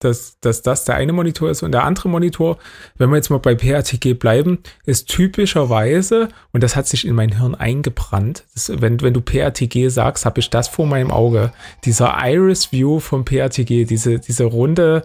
dass, 0.00 0.40
dass 0.40 0.62
das 0.62 0.84
der 0.84 0.96
eine 0.96 1.12
Monitor 1.12 1.50
ist. 1.50 1.62
Und 1.62 1.72
der 1.72 1.84
andere 1.84 2.08
Monitor, 2.08 2.58
wenn 2.96 3.10
wir 3.10 3.16
jetzt 3.16 3.30
mal 3.30 3.38
bei 3.38 3.54
PRTG 3.54 4.14
bleiben, 4.14 4.58
ist 4.84 5.08
typischerweise, 5.08 6.28
und 6.52 6.62
das 6.62 6.74
hat 6.74 6.86
sich 6.86 7.06
in 7.06 7.14
mein 7.14 7.38
Hirn 7.38 7.54
eingebrannt, 7.54 8.44
das, 8.54 8.72
wenn, 8.80 9.00
wenn 9.00 9.14
du 9.14 9.20
PRTG 9.20 9.88
sagst, 9.88 10.24
habe 10.24 10.40
ich 10.40 10.50
das 10.50 10.68
vor 10.68 10.86
meinem 10.86 11.10
Auge, 11.10 11.52
dieser 11.84 12.16
Iris 12.18 12.72
View 12.72 12.98
vom 12.98 13.24
PRTG, 13.24 13.84
diese, 13.84 14.18
diese 14.18 14.44
runde, 14.44 15.04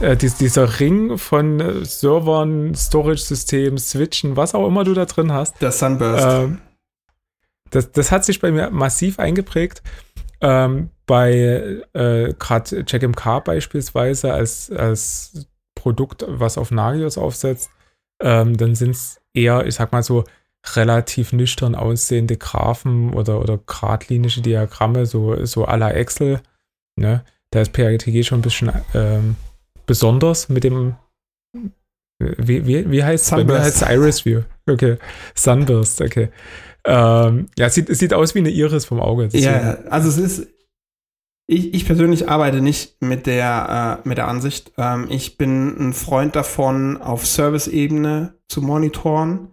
äh, 0.00 0.16
dies, 0.16 0.36
dieser 0.36 0.78
Ring 0.80 1.18
von 1.18 1.60
äh, 1.60 1.84
Servern, 1.84 2.74
Storage-Systemen, 2.74 3.78
Switchen, 3.78 4.36
was 4.36 4.54
auch 4.54 4.66
immer 4.66 4.84
du 4.84 4.94
da 4.94 5.06
drin 5.06 5.32
hast. 5.32 5.60
Der 5.60 5.72
Sunburst. 5.72 6.24
Ähm, 6.26 6.58
das, 7.70 7.90
das 7.92 8.12
hat 8.12 8.24
sich 8.24 8.40
bei 8.40 8.52
mir 8.52 8.70
massiv 8.70 9.18
eingeprägt. 9.18 9.82
Ähm, 10.40 10.90
bei 11.06 11.82
äh, 11.92 12.34
gerade 12.38 12.84
CheckMK 12.84 13.44
beispielsweise 13.44 14.32
als, 14.32 14.70
als 14.70 15.46
Produkt, 15.74 16.24
was 16.26 16.58
auf 16.58 16.70
Nagios 16.70 17.16
aufsetzt, 17.16 17.70
ähm, 18.20 18.56
dann 18.56 18.74
sind 18.74 18.90
es 18.90 19.20
eher, 19.32 19.66
ich 19.66 19.76
sag 19.76 19.92
mal 19.92 20.02
so, 20.02 20.24
relativ 20.74 21.32
nüchtern 21.32 21.76
aussehende 21.76 22.36
Graphen 22.36 23.14
oder, 23.14 23.40
oder 23.40 23.58
geradlinige 23.58 24.40
Diagramme, 24.40 25.06
so, 25.06 25.44
so 25.44 25.64
à 25.64 25.76
la 25.76 25.90
Excel. 25.90 26.40
Ne? 26.96 27.24
Da 27.50 27.60
ist 27.60 27.72
PRTG 27.72 28.24
schon 28.24 28.40
ein 28.40 28.42
bisschen 28.42 28.72
ähm, 28.94 29.36
besonders 29.86 30.48
mit 30.48 30.64
dem 30.64 30.96
wie, 32.18 32.66
wie, 32.66 32.90
wie 32.90 33.04
heißt 33.04 33.26
es? 33.26 33.30
Bei 33.30 33.44
mir 33.44 33.60
heißt 33.60 33.82
es 33.82 33.88
Iris 33.88 34.24
View. 34.24 34.42
Okay. 34.68 34.96
Sunburst, 35.34 36.00
okay. 36.00 36.30
Ähm, 36.86 37.48
ja, 37.58 37.66
es 37.66 37.74
sieht, 37.74 37.90
es 37.90 37.98
sieht 37.98 38.14
aus 38.14 38.34
wie 38.34 38.38
eine 38.38 38.50
Iris 38.50 38.84
vom 38.84 39.00
Auge. 39.00 39.28
Ja, 39.32 39.78
also 39.90 40.08
es 40.08 40.18
ist, 40.18 40.48
ich, 41.48 41.74
ich 41.74 41.86
persönlich 41.86 42.28
arbeite 42.28 42.60
nicht 42.60 43.00
mit 43.02 43.26
der, 43.26 44.00
äh, 44.04 44.08
mit 44.08 44.18
der 44.18 44.28
Ansicht. 44.28 44.72
Ähm, 44.78 45.06
ich 45.10 45.36
bin 45.36 45.76
ein 45.78 45.92
Freund 45.92 46.36
davon, 46.36 47.00
auf 47.00 47.26
Service-Ebene 47.26 48.34
zu 48.48 48.62
monitoren 48.62 49.48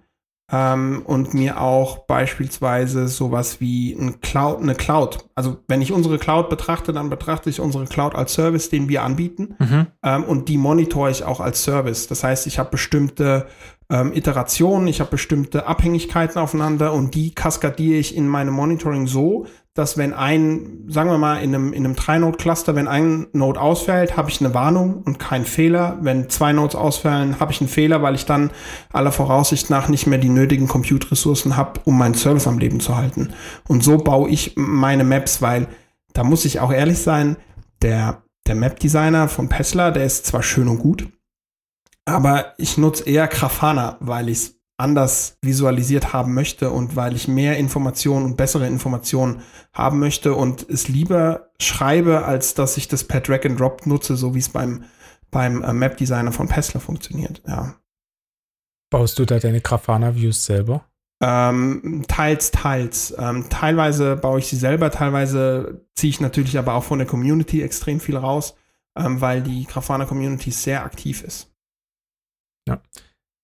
ähm, 0.51 1.03
und 1.05 1.33
mir 1.33 1.61
auch 1.61 2.05
beispielsweise 2.05 3.07
sowas 3.07 3.61
wie 3.61 3.93
ein 3.93 4.21
Cloud, 4.21 4.61
eine 4.61 4.75
Cloud. 4.75 5.25
Also 5.35 5.57
wenn 5.67 5.81
ich 5.81 5.91
unsere 5.91 6.17
Cloud 6.17 6.49
betrachte, 6.49 6.93
dann 6.93 7.09
betrachte 7.09 7.49
ich 7.49 7.59
unsere 7.59 7.85
Cloud 7.85 8.15
als 8.15 8.33
Service, 8.33 8.69
den 8.69 8.89
wir 8.89 9.03
anbieten 9.03 9.55
mhm. 9.59 9.87
ähm, 10.03 10.23
und 10.23 10.49
die 10.49 10.57
monitore 10.57 11.11
ich 11.11 11.23
auch 11.23 11.39
als 11.39 11.63
Service. 11.63 12.07
Das 12.07 12.23
heißt, 12.23 12.47
ich 12.47 12.59
habe 12.59 12.71
bestimmte 12.71 13.47
ähm, 13.93 14.11
Iterationen, 14.13 14.87
ich 14.87 14.99
habe 14.99 15.11
bestimmte 15.11 15.67
Abhängigkeiten 15.67 16.41
aufeinander 16.41 16.93
und 16.93 17.13
die 17.13 17.35
kaskadiere 17.35 17.99
ich 17.99 18.17
in 18.17 18.27
meinem 18.27 18.53
Monitoring 18.53 19.05
so, 19.05 19.45
dass 19.75 19.97
wenn 19.97 20.13
ein, 20.13 20.85
sagen 20.87 21.11
wir 21.11 21.19
mal, 21.19 21.43
in 21.43 21.53
einem, 21.53 21.73
in 21.73 21.85
einem 21.85 21.95
3-Node-Cluster, 21.95 22.75
wenn 22.75 22.87
ein 22.87 23.27
Node 23.33 23.61
ausfällt, 23.61 24.17
habe 24.17 24.31
ich 24.31 24.41
eine 24.41 24.55
Warnung 24.55 25.03
und 25.03 25.19
keinen 25.19 25.45
Fehler. 25.45 25.99
Wenn 26.01 26.27
zwei 26.29 26.53
Nodes 26.53 26.75
ausfallen, 26.75 27.39
habe 27.39 27.51
ich 27.51 27.61
einen 27.61 27.69
Fehler, 27.69 28.01
weil 28.01 28.15
ich 28.15 28.25
dann 28.25 28.49
aller 28.91 29.11
Voraussicht 29.11 29.69
nach 29.69 29.89
nicht 29.89 30.07
mehr 30.07 30.19
die 30.19 30.29
nötigen 30.29 30.67
Compute-Ressourcen 30.67 31.55
habe, 31.55 31.79
um 31.85 31.97
meinen 31.97 32.15
Service 32.15 32.47
am 32.47 32.57
Leben 32.57 32.79
zu 32.79 32.97
halten. 32.97 33.33
Und 33.67 33.83
so 33.83 33.97
baue 33.97 34.29
ich 34.29 34.53
meine 34.55 35.03
Maps, 35.03 35.41
weil 35.41 35.67
da 36.13 36.23
muss 36.23 36.45
ich 36.45 36.59
auch 36.59 36.73
ehrlich 36.73 36.99
sein, 36.99 37.37
der, 37.83 38.23
der 38.47 38.55
Map-Designer 38.55 39.27
von 39.27 39.49
Pessler, 39.49 39.91
der 39.91 40.05
ist 40.05 40.25
zwar 40.25 40.41
schön 40.41 40.67
und 40.67 40.79
gut, 40.79 41.07
aber 42.05 42.53
ich 42.57 42.77
nutze 42.77 43.05
eher 43.05 43.27
Grafana, 43.27 43.97
weil 43.99 44.29
ich 44.29 44.37
es 44.37 44.55
anders 44.77 45.37
visualisiert 45.41 46.13
haben 46.13 46.33
möchte 46.33 46.71
und 46.71 46.95
weil 46.95 47.15
ich 47.15 47.27
mehr 47.27 47.57
Informationen 47.57 48.25
und 48.25 48.37
bessere 48.37 48.67
Informationen 48.67 49.41
haben 49.71 49.99
möchte 49.99 50.33
und 50.33 50.67
es 50.69 50.87
lieber 50.87 51.51
schreibe, 51.59 52.25
als 52.25 52.53
dass 52.55 52.77
ich 52.77 52.87
das 52.87 53.03
per 53.03 53.21
Drag 53.21 53.45
and 53.45 53.59
Drop 53.59 53.85
nutze, 53.85 54.17
so 54.17 54.33
wie 54.35 54.39
es 54.39 54.49
beim, 54.49 54.83
beim 55.31 55.63
äh, 55.63 55.73
Map 55.73 55.97
Designer 55.97 56.31
von 56.31 56.47
Pessler 56.47 56.81
funktioniert. 56.81 57.41
Ja. 57.47 57.75
Baust 58.89 59.17
du 59.19 59.25
da 59.25 59.39
deine 59.39 59.61
Grafana 59.61 60.15
Views 60.15 60.43
selber? 60.43 60.85
Ähm, 61.21 62.03
teils, 62.07 62.51
teils. 62.51 63.13
Ähm, 63.17 63.45
teilweise 63.49 64.17
baue 64.17 64.39
ich 64.39 64.47
sie 64.47 64.57
selber, 64.57 64.91
teilweise 64.91 65.85
ziehe 65.95 66.09
ich 66.09 66.19
natürlich 66.19 66.57
aber 66.57 66.73
auch 66.73 66.83
von 66.83 66.99
der 66.99 67.07
Community 67.07 67.61
extrem 67.61 67.99
viel 67.99 68.17
raus, 68.17 68.55
ähm, 68.97 69.21
weil 69.21 69.41
die 69.41 69.65
Grafana 69.65 70.05
Community 70.05 70.51
sehr 70.51 70.83
aktiv 70.83 71.23
ist. 71.23 71.52
Ja. 72.67 72.81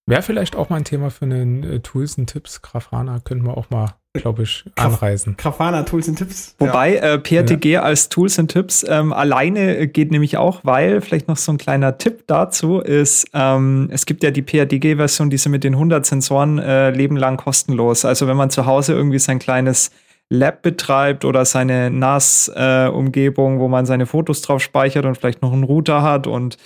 Wäre 0.09 0.23
vielleicht 0.23 0.55
auch 0.55 0.69
mal 0.69 0.77
ein 0.77 0.85
Thema 0.85 1.11
für 1.11 1.25
einen 1.25 1.63
äh, 1.63 1.79
Tools 1.81 2.17
und 2.17 2.25
Tipps. 2.25 2.63
Grafana 2.63 3.19
könnten 3.19 3.45
wir 3.45 3.55
auch 3.55 3.69
mal, 3.69 3.93
glaube 4.13 4.41
ich, 4.41 4.65
anreisen. 4.75 5.37
Grafana, 5.37 5.83
Tools 5.83 6.07
und 6.07 6.15
Tipps. 6.15 6.55
Wobei 6.57 6.95
ja. 6.95 7.13
äh, 7.13 7.19
PRTG 7.19 7.73
ja. 7.73 7.83
als 7.83 8.09
Tools 8.09 8.39
und 8.39 8.47
Tipps 8.47 8.83
ähm, 8.89 9.13
alleine 9.13 9.87
geht 9.87 10.09
nämlich 10.09 10.37
auch, 10.37 10.61
weil 10.63 11.01
vielleicht 11.01 11.27
noch 11.27 11.37
so 11.37 11.51
ein 11.51 11.59
kleiner 11.59 11.99
Tipp 11.99 12.23
dazu 12.25 12.79
ist, 12.79 13.27
ähm, 13.35 13.87
es 13.91 14.07
gibt 14.07 14.23
ja 14.23 14.31
die 14.31 14.41
PRTG-Version, 14.41 15.29
diese 15.29 15.49
mit 15.49 15.63
den 15.63 15.73
100 15.73 16.03
Sensoren 16.07 16.57
äh, 16.57 16.89
leben 16.89 17.15
lang 17.15 17.37
kostenlos. 17.37 18.03
Also 18.03 18.27
wenn 18.27 18.37
man 18.37 18.49
zu 18.49 18.65
Hause 18.65 18.93
irgendwie 18.93 19.19
sein 19.19 19.37
kleines 19.37 19.91
Lab 20.31 20.63
betreibt 20.63 21.23
oder 21.23 21.45
seine 21.45 21.91
NAS-Umgebung, 21.91 23.57
äh, 23.57 23.59
wo 23.59 23.67
man 23.67 23.85
seine 23.85 24.07
Fotos 24.07 24.41
drauf 24.41 24.63
speichert 24.63 25.05
und 25.05 25.17
vielleicht 25.19 25.43
noch 25.43 25.53
einen 25.53 25.63
Router 25.63 26.01
hat 26.01 26.25
und 26.25 26.57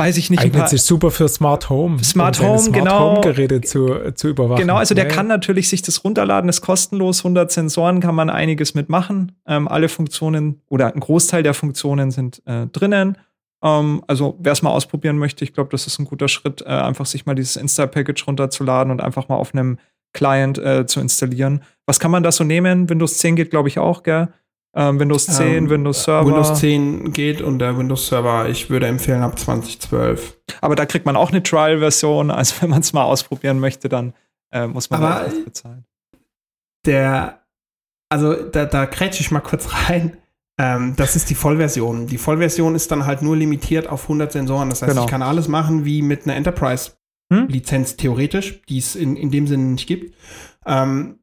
weiß 0.00 0.16
ich 0.16 0.30
nicht. 0.30 0.40
Eignet 0.40 0.68
sich 0.68 0.82
super 0.82 1.10
für 1.10 1.28
Smart 1.28 1.68
Home. 1.68 2.02
Smart 2.02 2.40
Home, 2.40 2.58
Smart 2.58 2.74
genau. 2.74 3.10
Home 3.10 3.20
Geräte 3.20 3.60
zu, 3.60 4.12
zu 4.14 4.28
überwachen. 4.28 4.60
Genau, 4.60 4.76
also 4.76 4.94
der 4.94 5.04
ja, 5.04 5.10
kann 5.10 5.26
natürlich 5.26 5.68
sich 5.68 5.82
das 5.82 6.04
runterladen, 6.04 6.48
ist 6.48 6.62
kostenlos. 6.62 7.20
100 7.20 7.52
Sensoren 7.52 8.00
kann 8.00 8.14
man 8.14 8.30
einiges 8.30 8.74
mitmachen. 8.74 9.32
Ähm, 9.46 9.68
alle 9.68 9.88
Funktionen 9.88 10.62
oder 10.68 10.92
ein 10.92 11.00
Großteil 11.00 11.42
der 11.42 11.54
Funktionen 11.54 12.10
sind 12.10 12.42
äh, 12.46 12.66
drinnen. 12.66 13.18
Ähm, 13.62 14.02
also 14.06 14.36
wer 14.40 14.52
es 14.52 14.62
mal 14.62 14.70
ausprobieren 14.70 15.18
möchte, 15.18 15.44
ich 15.44 15.52
glaube, 15.52 15.70
das 15.70 15.86
ist 15.86 15.98
ein 15.98 16.06
guter 16.06 16.28
Schritt, 16.28 16.62
äh, 16.62 16.68
einfach 16.68 17.06
sich 17.06 17.26
mal 17.26 17.34
dieses 17.34 17.56
Insta-Package 17.56 18.26
runterzuladen 18.26 18.90
und 18.90 19.00
einfach 19.00 19.28
mal 19.28 19.36
auf 19.36 19.54
einem 19.54 19.78
Client 20.12 20.58
äh, 20.58 20.86
zu 20.86 21.00
installieren. 21.00 21.62
Was 21.86 22.00
kann 22.00 22.10
man 22.10 22.22
da 22.22 22.32
so 22.32 22.42
nehmen? 22.42 22.88
Windows 22.88 23.18
10 23.18 23.36
geht, 23.36 23.50
glaube 23.50 23.68
ich, 23.68 23.78
auch, 23.78 24.02
gell? 24.02 24.28
Ähm, 24.74 25.00
Windows 25.00 25.26
10, 25.26 25.46
ähm, 25.46 25.70
Windows 25.70 26.04
Server. 26.04 26.26
Windows 26.28 26.60
10 26.60 27.12
geht 27.12 27.42
und 27.42 27.58
der 27.58 27.76
Windows 27.76 28.06
Server, 28.06 28.48
ich 28.48 28.70
würde 28.70 28.86
empfehlen 28.86 29.22
ab 29.22 29.38
2012. 29.38 30.36
Aber 30.60 30.76
da 30.76 30.86
kriegt 30.86 31.06
man 31.06 31.16
auch 31.16 31.30
eine 31.30 31.42
Trial-Version. 31.42 32.30
Also 32.30 32.54
wenn 32.62 32.70
man 32.70 32.80
es 32.80 32.92
mal 32.92 33.02
ausprobieren 33.04 33.58
möchte, 33.58 33.88
dann 33.88 34.12
äh, 34.52 34.66
muss 34.68 34.88
man 34.90 35.02
Aber 35.02 35.28
bezahlen. 35.44 35.84
der, 36.86 37.40
also 38.08 38.34
da, 38.34 38.64
da 38.66 38.86
krätsche 38.86 39.20
ich 39.22 39.30
mal 39.30 39.40
kurz 39.40 39.68
rein. 39.88 40.16
Ähm, 40.58 40.94
das 40.96 41.16
ist 41.16 41.30
die 41.30 41.34
Vollversion. 41.34 42.06
Die 42.06 42.18
Vollversion 42.18 42.74
ist 42.74 42.90
dann 42.90 43.06
halt 43.06 43.22
nur 43.22 43.36
limitiert 43.36 43.88
auf 43.88 44.02
100 44.02 44.30
Sensoren. 44.32 44.68
Das 44.70 44.82
heißt, 44.82 44.90
Genau. 44.90 45.04
ich 45.04 45.10
kann 45.10 45.22
alles 45.22 45.48
machen 45.48 45.84
wie 45.84 46.02
mit 46.02 46.24
einer 46.24 46.34
Hm? 46.34 46.38
Enterprise-Lizenz 46.38 47.96
theoretisch, 47.96 48.60
die 48.68 48.78
es 48.78 48.94
in, 48.94 49.16
in 49.16 49.30
dem 49.30 49.46
Sinne 49.46 49.64
nicht 49.64 49.86
gibt. 49.86 50.14
Ähm, 50.66 51.19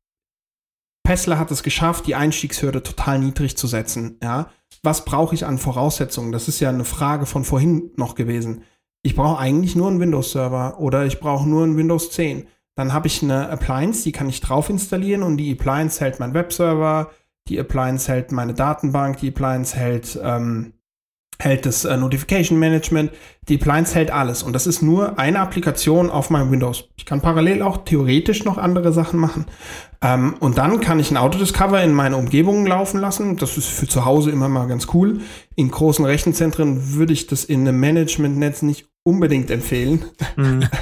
Pessler 1.07 1.39
hat 1.39 1.51
es 1.51 1.63
geschafft, 1.63 2.05
die 2.05 2.15
Einstiegshürde 2.15 2.83
total 2.83 3.19
niedrig 3.19 3.55
zu 3.55 3.65
setzen. 3.65 4.17
Ja? 4.21 4.49
Was 4.83 5.05
brauche 5.05 5.33
ich 5.33 5.45
an 5.45 5.57
Voraussetzungen? 5.57 6.33
Das 6.33 6.49
ist 6.49 6.59
ja 6.59 6.67
eine 6.67 6.83
Frage 6.83 7.25
von 7.25 7.45
vorhin 7.45 7.91
noch 7.95 8.13
gewesen. 8.13 8.63
Ich 9.03 9.15
brauche 9.15 9.39
eigentlich 9.39 9.77
nur 9.77 9.87
einen 9.87 10.01
Windows-Server 10.01 10.81
oder 10.81 11.05
ich 11.05 11.21
brauche 11.21 11.47
nur 11.47 11.63
einen 11.63 11.77
Windows 11.77 12.11
10. 12.11 12.45
Dann 12.75 12.91
habe 12.91 13.07
ich 13.07 13.23
eine 13.23 13.49
Appliance, 13.49 14.03
die 14.03 14.11
kann 14.11 14.27
ich 14.27 14.41
drauf 14.41 14.69
installieren 14.69 15.23
und 15.23 15.37
die 15.37 15.49
Appliance 15.49 16.01
hält 16.01 16.19
meinen 16.19 16.33
Webserver, 16.33 17.11
die 17.47 17.57
Appliance 17.57 18.11
hält 18.11 18.33
meine 18.33 18.53
Datenbank, 18.53 19.19
die 19.19 19.29
Appliance 19.29 19.77
hält, 19.77 20.19
ähm, 20.21 20.73
hält 21.39 21.65
das 21.65 21.85
äh, 21.85 21.97
Notification 21.97 22.57
Management, 22.59 23.11
die 23.47 23.55
Appliance 23.55 23.93
hält 23.95 24.11
alles. 24.11 24.43
Und 24.43 24.53
das 24.53 24.67
ist 24.67 24.81
nur 24.81 25.19
eine 25.19 25.39
Applikation 25.39 26.09
auf 26.09 26.29
meinem 26.29 26.51
Windows. 26.51 26.89
Ich 26.97 27.05
kann 27.05 27.21
parallel 27.21 27.61
auch 27.61 27.77
theoretisch 27.85 28.43
noch 28.43 28.57
andere 28.57 28.91
Sachen 28.91 29.19
machen. 29.19 29.45
Ähm, 30.01 30.35
und 30.39 30.57
dann 30.57 30.79
kann 30.79 30.99
ich 30.99 31.11
ein 31.11 31.17
Autodiscover 31.17 31.83
in 31.83 31.93
meine 31.93 32.17
Umgebung 32.17 32.65
laufen 32.65 32.99
lassen. 32.99 33.37
Das 33.37 33.57
ist 33.57 33.67
für 33.67 33.87
zu 33.87 34.05
Hause 34.05 34.31
immer 34.31 34.49
mal 34.49 34.67
ganz 34.67 34.87
cool. 34.93 35.21
In 35.55 35.69
großen 35.69 36.05
Rechenzentren 36.05 36.95
würde 36.95 37.13
ich 37.13 37.27
das 37.27 37.43
in 37.45 37.61
einem 37.61 37.79
Managementnetz 37.79 38.61
nicht 38.61 38.89
unbedingt 39.03 39.51
empfehlen. 39.51 40.05
Mhm. 40.35 40.67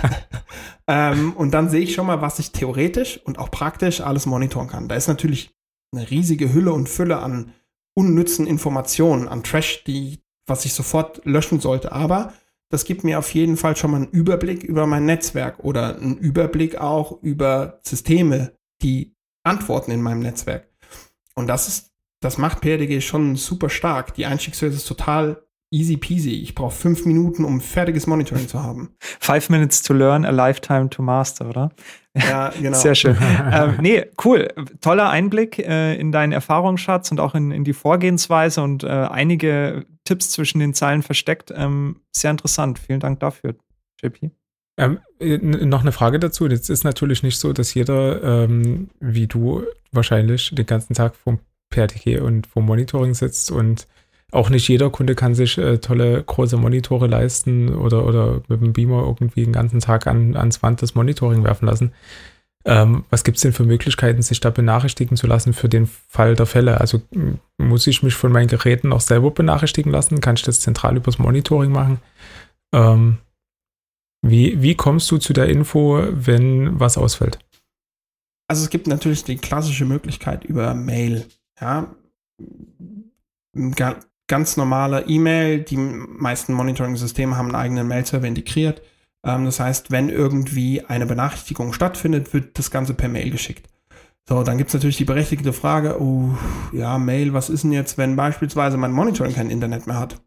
Ähm, 0.88 1.34
und 1.34 1.51
dann 1.51 1.70
sehe 1.70 1.82
ich 1.82 1.95
schon 1.95 2.06
mal, 2.06 2.22
was 2.22 2.39
ich 2.39 2.51
theoretisch 2.51 3.20
und 3.26 3.39
auch 3.39 3.49
praktisch 3.49 4.01
alles 4.01 4.26
monitoren 4.26 4.68
kann. 4.68 4.88
Da 4.88 4.95
ist 4.95 5.08
natürlich 5.08 5.56
eine 5.91 6.10
riesige 6.10 6.53
Hülle 6.53 6.74
und 6.74 6.89
Fülle 6.89 7.18
an 7.18 7.53
unnützen 7.95 8.45
Informationen, 8.45 9.28
an 9.28 9.43
Trash, 9.43 9.84
die, 9.86 10.20
was 10.48 10.66
ich 10.66 10.74
sofort 10.74 11.26
löschen 11.26 11.60
sollte. 11.60 11.91
Aber 11.91 12.34
das 12.70 12.86
gibt 12.86 13.04
mir 13.04 13.20
auf 13.20 13.34
jeden 13.34 13.58
Fall 13.58 13.76
schon 13.76 13.91
mal 13.91 13.98
einen 13.98 14.10
Überblick 14.10 14.64
über 14.64 14.88
mein 14.88 15.06
Netzwerk 15.06 15.60
oder 15.60 15.96
einen 15.96 16.18
Überblick 16.18 16.80
auch 16.80 17.22
über 17.22 17.80
Systeme, 17.84 18.54
die 18.82 19.16
antworten 19.43 19.91
in 19.91 20.02
meinem 20.02 20.22
Netzwerk. 20.22 20.68
Und 21.36 21.48
das 21.48 21.68
ist, 21.68 21.91
das 22.22 22.38
macht 22.38 22.62
PRDG 22.62 23.02
schon 23.02 23.36
super 23.36 23.70
stark. 23.70 24.14
Die 24.16 24.26
Einstiegshürde 24.26 24.76
ist 24.76 24.88
total 24.88 25.43
easy 25.72 25.98
peasy. 25.98 26.41
Ich 26.41 26.56
brauche 26.56 26.74
fünf 26.74 27.06
Minuten, 27.06 27.43
um 27.43 27.60
fertiges 27.60 28.08
Monitoring 28.08 28.48
zu 28.48 28.64
haben. 28.64 28.96
Five 29.20 29.50
minutes 29.50 29.82
to 29.84 29.93
learn, 29.93 30.26
a 30.26 30.32
lifetime 30.32 30.89
to 30.89 31.02
master, 31.02 31.50
oder? 31.50 31.72
Ja, 32.16 32.50
genau. 32.50 32.78
Sehr 32.78 32.96
schön. 32.96 33.18
ähm, 33.52 33.78
nee, 33.82 34.06
cool. 34.24 34.48
Toller 34.82 35.10
Einblick 35.10 35.60
äh, 35.60 35.96
in 35.96 36.12
deinen 36.12 36.32
Erfahrungsschatz 36.32 37.12
und 37.12 37.20
auch 37.20 37.36
in, 37.36 37.52
in 37.52 37.64
die 37.64 37.74
Vorgehensweise 37.74 38.62
und 38.62 38.84
äh, 38.84 38.88
einige 38.88 39.86
Tipps 40.06 40.30
zwischen 40.32 40.60
den 40.60 40.74
Zeilen 40.74 41.03
versteckt. 41.03 41.51
Ähm, 41.56 41.97
sehr 42.16 42.32
interessant. 42.32 42.80
Vielen 42.80 42.99
Dank 43.01 43.20
dafür, 43.20 43.56
JP. 44.01 44.32
Ähm, 44.78 44.99
n- 45.20 45.70
noch 45.70 45.82
eine 45.82 45.91
Frage 45.91 46.20
dazu. 46.20 46.47
Jetzt 46.47 46.70
ist 46.70 46.84
natürlich 46.84 47.24
nicht 47.24 47.39
so, 47.39 47.53
dass 47.53 47.74
jeder, 47.74 48.24
ähm, 48.43 48.89
wie 48.99 49.28
du 49.28 49.64
wahrscheinlich, 49.91 50.53
den 50.53 50.66
ganzen 50.66 50.93
Tag 50.93 51.16
vom 51.16 51.39
PRTG 51.70 52.20
und 52.20 52.47
vom 52.47 52.66
Monitoring 52.66 53.14
sitzt 53.14 53.51
und 53.51 53.88
auch 54.32 54.49
nicht 54.49 54.68
jeder 54.68 54.89
Kunde 54.89 55.16
kann 55.16 55.34
sich 55.36 55.58
äh, 55.58 55.78
tolle 55.78 56.22
große 56.24 56.58
Monitore 56.58 57.08
leisten 57.08 57.74
oder, 57.74 58.06
oder 58.06 58.41
mit 58.47 58.62
dem 58.62 58.74
Beamer 58.74 59.03
irgendwie 59.03 59.43
den 59.45 59.53
ganzen 59.53 59.80
Tag 59.80 60.08
an, 60.08 60.36
ans 60.36 60.62
Wand 60.62 60.82
das 60.82 60.93
Monitoring 60.95 61.43
werfen 61.43 61.68
lassen. 61.68 61.93
Ähm, 62.68 63.05
was 63.11 63.24
gibt 63.24 63.38
es 63.38 63.43
denn 63.43 63.53
für 63.53 63.63
Möglichkeiten, 63.63 64.24
sich 64.24 64.39
da 64.39 64.49
benachrichtigen 64.49 65.18
zu 65.18 65.28
lassen 65.28 65.53
für 65.53 65.70
den 65.70 65.88
Fall 65.88 66.36
der 66.36 66.47
Fälle? 66.47 66.82
Also 66.82 67.01
muss 67.57 67.86
ich 67.86 68.01
mich 68.01 68.16
von 68.16 68.32
meinen 68.32 68.47
Geräten 68.47 68.91
auch 68.91 69.01
selber 69.01 69.32
benachrichtigen 69.32 69.91
lassen? 69.91 70.20
Kann 70.20 70.36
ich 70.36 70.41
das 70.41 70.61
zentral 70.61 70.97
übers 70.97 71.20
Monitoring 71.20 71.72
machen? 71.72 71.99
Ähm, 72.74 73.20
wie, 74.24 74.61
wie 74.61 74.76
kommst 74.76 75.11
du 75.11 75.20
zu 75.20 75.34
der 75.34 75.47
Info, 75.47 76.03
wenn 76.09 76.80
was 76.80 76.97
ausfällt? 76.97 77.38
Also 78.47 78.63
es 78.63 78.70
gibt 78.70 78.88
natürlich 78.88 79.24
die 79.24 79.38
klassische 79.38 79.86
Möglichkeit 79.86 80.43
über 80.43 80.74
Mail. 80.74 81.28
Ja, 81.61 81.95
Ga 83.55 83.95
ganz 84.28 84.57
normale 84.57 85.05
E-Mail. 85.07 85.59
Die 85.61 85.78
meisten 85.78 86.53
Monitoring-Systeme 86.53 87.38
haben 87.38 87.47
einen 87.47 87.55
eigenen 87.55 87.88
Mail-Server 87.88 88.28
integriert. 88.28 88.82
Ähm, 89.26 89.45
das 89.45 89.59
heißt, 89.59 89.91
wenn 89.91 90.09
irgendwie 90.09 90.86
eine 90.86 91.05
Benachrichtigung 91.05 91.73
stattfindet, 91.73 92.34
wird 92.34 92.57
das 92.57 92.71
Ganze 92.71 92.93
per 92.93 93.09
Mail 93.09 93.32
geschickt. 93.32 93.67
So, 94.28 94.43
dann 94.43 94.57
gibt 94.57 94.69
es 94.69 94.73
natürlich 94.73 94.97
die 94.97 95.05
berechtigte 95.05 95.53
Frage, 95.53 96.01
oh, 96.01 96.36
ja, 96.71 96.97
Mail, 96.97 97.34
was 97.34 97.49
ist 97.49 97.63
denn 97.63 97.71
jetzt, 97.71 97.97
wenn 97.97 98.15
beispielsweise 98.15 98.78
mein 98.78 98.91
Monitoring 98.91 99.36
kein 99.36 99.51
Internet 99.51 99.86
mehr 99.86 99.99
hat? 99.99 100.21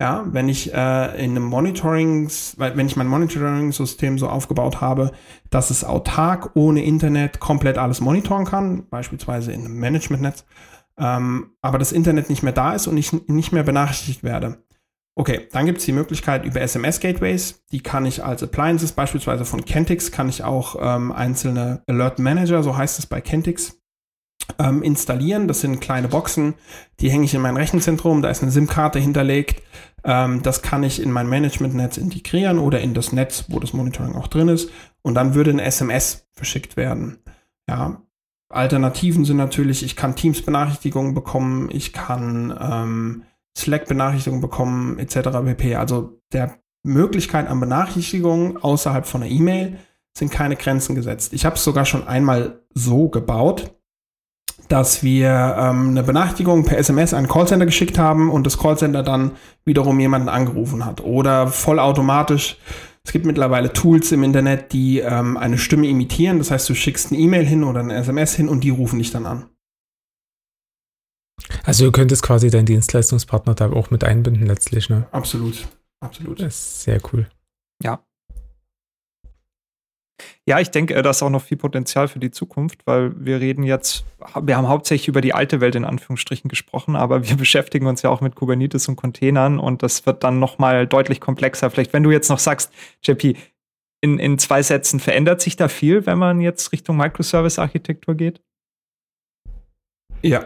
Ja, 0.00 0.26
wenn 0.26 0.48
ich 0.48 0.74
äh, 0.74 1.24
in 1.24 1.30
einem 1.30 1.44
Monitoring, 1.44 2.28
wenn 2.58 2.86
ich 2.86 2.96
mein 2.96 3.06
Monitoring-System 3.06 4.18
so 4.18 4.28
aufgebaut 4.28 4.80
habe, 4.80 5.12
dass 5.48 5.70
es 5.70 5.84
autark 5.84 6.50
ohne 6.54 6.84
Internet 6.84 7.40
komplett 7.40 7.78
alles 7.78 8.02
monitoren 8.02 8.44
kann, 8.44 8.88
beispielsweise 8.90 9.52
in 9.52 9.64
einem 9.64 9.78
Managementnetz, 9.78 10.44
ähm, 10.98 11.52
aber 11.62 11.78
das 11.78 11.92
Internet 11.92 12.28
nicht 12.28 12.42
mehr 12.42 12.52
da 12.52 12.74
ist 12.74 12.88
und 12.88 12.98
ich 12.98 13.12
nicht 13.28 13.52
mehr 13.52 13.62
benachrichtigt 13.62 14.22
werde. 14.22 14.58
Okay, 15.18 15.48
dann 15.50 15.64
gibt 15.64 15.78
es 15.78 15.86
die 15.86 15.92
Möglichkeit 15.92 16.44
über 16.44 16.60
SMS-Gateways, 16.60 17.64
die 17.72 17.80
kann 17.80 18.04
ich 18.04 18.22
als 18.22 18.42
Appliances, 18.42 18.92
beispielsweise 18.92 19.46
von 19.46 19.64
Kentix, 19.64 20.12
kann 20.12 20.28
ich 20.28 20.44
auch 20.44 20.76
ähm, 20.78 21.10
einzelne 21.10 21.82
Alert 21.86 22.18
Manager, 22.18 22.62
so 22.62 22.76
heißt 22.76 22.98
es 22.98 23.06
bei 23.06 23.22
Kentix, 23.22 23.80
ähm, 24.58 24.82
installieren. 24.82 25.48
Das 25.48 25.62
sind 25.62 25.80
kleine 25.80 26.08
Boxen, 26.08 26.52
die 27.00 27.10
hänge 27.10 27.24
ich 27.24 27.32
in 27.32 27.40
mein 27.40 27.56
Rechenzentrum, 27.56 28.20
da 28.20 28.28
ist 28.28 28.42
eine 28.42 28.52
SIM-Karte 28.52 28.98
hinterlegt. 28.98 29.62
Ähm, 30.04 30.42
das 30.42 30.60
kann 30.60 30.82
ich 30.82 31.00
in 31.00 31.10
mein 31.10 31.30
Management-Netz 31.30 31.96
integrieren 31.96 32.58
oder 32.58 32.80
in 32.80 32.92
das 32.92 33.12
Netz, 33.12 33.46
wo 33.48 33.58
das 33.58 33.72
Monitoring 33.72 34.14
auch 34.14 34.26
drin 34.26 34.48
ist. 34.48 34.70
Und 35.00 35.14
dann 35.14 35.34
würde 35.34 35.50
ein 35.50 35.60
SMS 35.60 36.28
verschickt 36.32 36.76
werden. 36.76 37.20
Ja, 37.66 38.02
Alternativen 38.50 39.24
sind 39.24 39.38
natürlich, 39.38 39.82
ich 39.82 39.96
kann 39.96 40.14
Teams-Benachrichtigungen 40.14 41.14
bekommen, 41.14 41.70
ich 41.72 41.94
kann 41.94 42.56
ähm, 42.60 43.22
Slack-Benachrichtigungen 43.56 44.42
bekommen, 44.42 44.98
etc. 44.98 45.30
pp. 45.44 45.76
Also 45.76 46.20
der 46.32 46.58
Möglichkeit 46.82 47.48
an 47.48 47.60
Benachrichtigungen 47.60 48.58
außerhalb 48.58 49.06
von 49.06 49.22
einer 49.22 49.30
E-Mail 49.30 49.78
sind 50.16 50.30
keine 50.30 50.56
Grenzen 50.56 50.94
gesetzt. 50.94 51.32
Ich 51.32 51.44
habe 51.44 51.56
es 51.56 51.64
sogar 51.64 51.84
schon 51.84 52.06
einmal 52.06 52.60
so 52.74 53.08
gebaut, 53.08 53.74
dass 54.68 55.02
wir 55.02 55.56
ähm, 55.58 55.90
eine 55.90 56.02
Benachrichtigung 56.02 56.64
per 56.64 56.78
SMS 56.78 57.14
an 57.14 57.28
Callcenter 57.28 57.66
geschickt 57.66 57.98
haben 57.98 58.30
und 58.30 58.46
das 58.46 58.58
Callcenter 58.58 59.02
dann 59.02 59.32
wiederum 59.64 60.00
jemanden 60.00 60.28
angerufen 60.28 60.84
hat. 60.84 61.02
Oder 61.02 61.48
vollautomatisch. 61.48 62.56
Es 63.04 63.12
gibt 63.12 63.26
mittlerweile 63.26 63.72
Tools 63.72 64.10
im 64.10 64.24
Internet, 64.24 64.72
die 64.72 64.98
ähm, 64.98 65.36
eine 65.36 65.58
Stimme 65.58 65.86
imitieren. 65.86 66.38
Das 66.38 66.50
heißt, 66.50 66.68
du 66.68 66.74
schickst 66.74 67.12
eine 67.12 67.20
E-Mail 67.20 67.44
hin 67.44 67.62
oder 67.62 67.80
eine 67.80 67.94
SMS 67.94 68.34
hin 68.34 68.48
und 68.48 68.64
die 68.64 68.70
rufen 68.70 68.98
dich 68.98 69.12
dann 69.12 69.26
an. 69.26 69.46
Also 71.64 71.84
du 71.84 71.92
könntest 71.92 72.22
quasi 72.22 72.50
deinen 72.50 72.66
Dienstleistungspartner 72.66 73.54
da 73.54 73.70
auch 73.70 73.90
mit 73.90 74.04
einbinden 74.04 74.46
letztlich, 74.46 74.88
ne? 74.88 75.06
Absolut. 75.12 75.66
Absolut. 76.00 76.40
Das 76.40 76.54
ist 76.54 76.82
sehr 76.82 77.00
cool. 77.12 77.26
Ja, 80.48 80.60
ich 80.60 80.70
denke, 80.70 80.94
äh, 80.94 81.02
da 81.02 81.10
ist 81.10 81.22
auch 81.22 81.30
noch 81.30 81.42
viel 81.42 81.56
Potenzial 81.56 82.08
für 82.08 82.20
die 82.20 82.30
Zukunft, 82.30 82.86
weil 82.86 83.12
wir 83.16 83.40
reden 83.40 83.64
jetzt, 83.64 84.04
wir 84.40 84.56
haben 84.56 84.68
hauptsächlich 84.68 85.08
über 85.08 85.20
die 85.20 85.34
alte 85.34 85.60
Welt 85.60 85.74
in 85.74 85.84
Anführungsstrichen 85.84 86.48
gesprochen, 86.48 86.94
aber 86.96 87.24
wir 87.28 87.36
beschäftigen 87.36 87.86
uns 87.86 88.02
ja 88.02 88.10
auch 88.10 88.20
mit 88.20 88.36
Kubernetes 88.36 88.88
und 88.88 88.96
Containern 88.96 89.58
und 89.58 89.82
das 89.82 90.06
wird 90.06 90.22
dann 90.24 90.38
noch 90.38 90.58
mal 90.58 90.86
deutlich 90.86 91.20
komplexer. 91.20 91.70
Vielleicht, 91.70 91.92
wenn 91.92 92.04
du 92.04 92.10
jetzt 92.10 92.30
noch 92.30 92.38
sagst, 92.38 92.72
JP, 93.02 93.36
in, 94.02 94.18
in 94.18 94.38
zwei 94.38 94.62
Sätzen, 94.62 95.00
verändert 95.00 95.40
sich 95.40 95.56
da 95.56 95.68
viel, 95.68 96.06
wenn 96.06 96.18
man 96.18 96.40
jetzt 96.40 96.72
Richtung 96.72 96.96
Microservice-Architektur 96.96 98.14
geht? 98.14 98.40
Ja. 100.22 100.44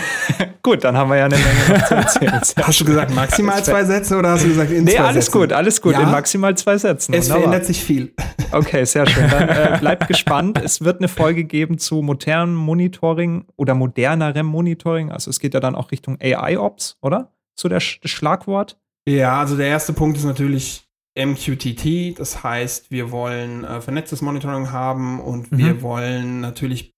Gut, 0.62 0.82
dann 0.84 0.96
haben 0.96 1.10
wir 1.10 1.16
ja 1.18 1.24
eine 1.26 1.36
Menge 1.36 1.84
zu 1.86 1.94
erzählen. 1.94 2.32
Hast 2.62 2.80
du 2.80 2.84
gesagt 2.84 3.14
maximal 3.14 3.62
zwei 3.64 3.84
Sätze 3.84 4.16
oder 4.16 4.30
hast 4.32 4.44
du 4.44 4.48
gesagt 4.48 4.70
in 4.70 4.84
Nee, 4.84 4.92
zwei 4.96 5.04
alles 5.04 5.26
Sätzen? 5.26 5.38
gut, 5.38 5.52
alles 5.52 5.80
gut, 5.82 5.92
Ja? 5.92 6.00
in 6.02 6.10
maximal 6.10 6.56
zwei 6.56 6.78
Sätzen. 6.78 7.12
Es 7.14 7.24
Wunderbar. 7.26 7.42
verändert 7.42 7.66
sich 7.66 7.82
viel. 7.84 8.14
Okay, 8.52 8.84
sehr 8.84 9.04
schön. 9.06 9.28
Dann 9.30 9.48
äh, 9.48 9.76
bleibt 9.80 10.06
gespannt. 10.06 10.60
Es 10.62 10.80
wird 10.84 10.98
eine 11.00 11.08
Folge 11.08 11.42
geben 11.42 11.76
zu 11.78 12.02
modernem 12.02 12.54
Monitoring 12.54 13.46
oder 13.56 13.74
modernerem 13.74 14.46
Monitoring. 14.46 15.10
Also 15.10 15.28
es 15.30 15.40
geht 15.40 15.54
ja 15.54 15.60
dann 15.60 15.74
auch 15.74 15.90
Richtung 15.90 16.18
AI-Ops, 16.22 16.96
oder? 17.02 17.32
So 17.58 17.68
der 17.68 17.80
Sch 17.80 17.98
das 18.00 18.12
Schlagwort. 18.12 18.78
Ja, 19.08 19.40
also 19.40 19.56
der 19.56 19.66
erste 19.66 19.92
Punkt 19.92 20.16
ist 20.18 20.24
natürlich 20.24 20.84
MQTT. 21.18 22.18
Das 22.18 22.44
heißt, 22.44 22.90
wir 22.92 23.10
wollen 23.10 23.64
äh, 23.64 23.80
vernetztes 23.80 24.22
Monitoring 24.22 24.70
haben 24.70 25.18
und 25.20 25.50
Mhm. 25.50 25.58
wir 25.58 25.82
wollen 25.82 26.40
natürlich 26.40 26.93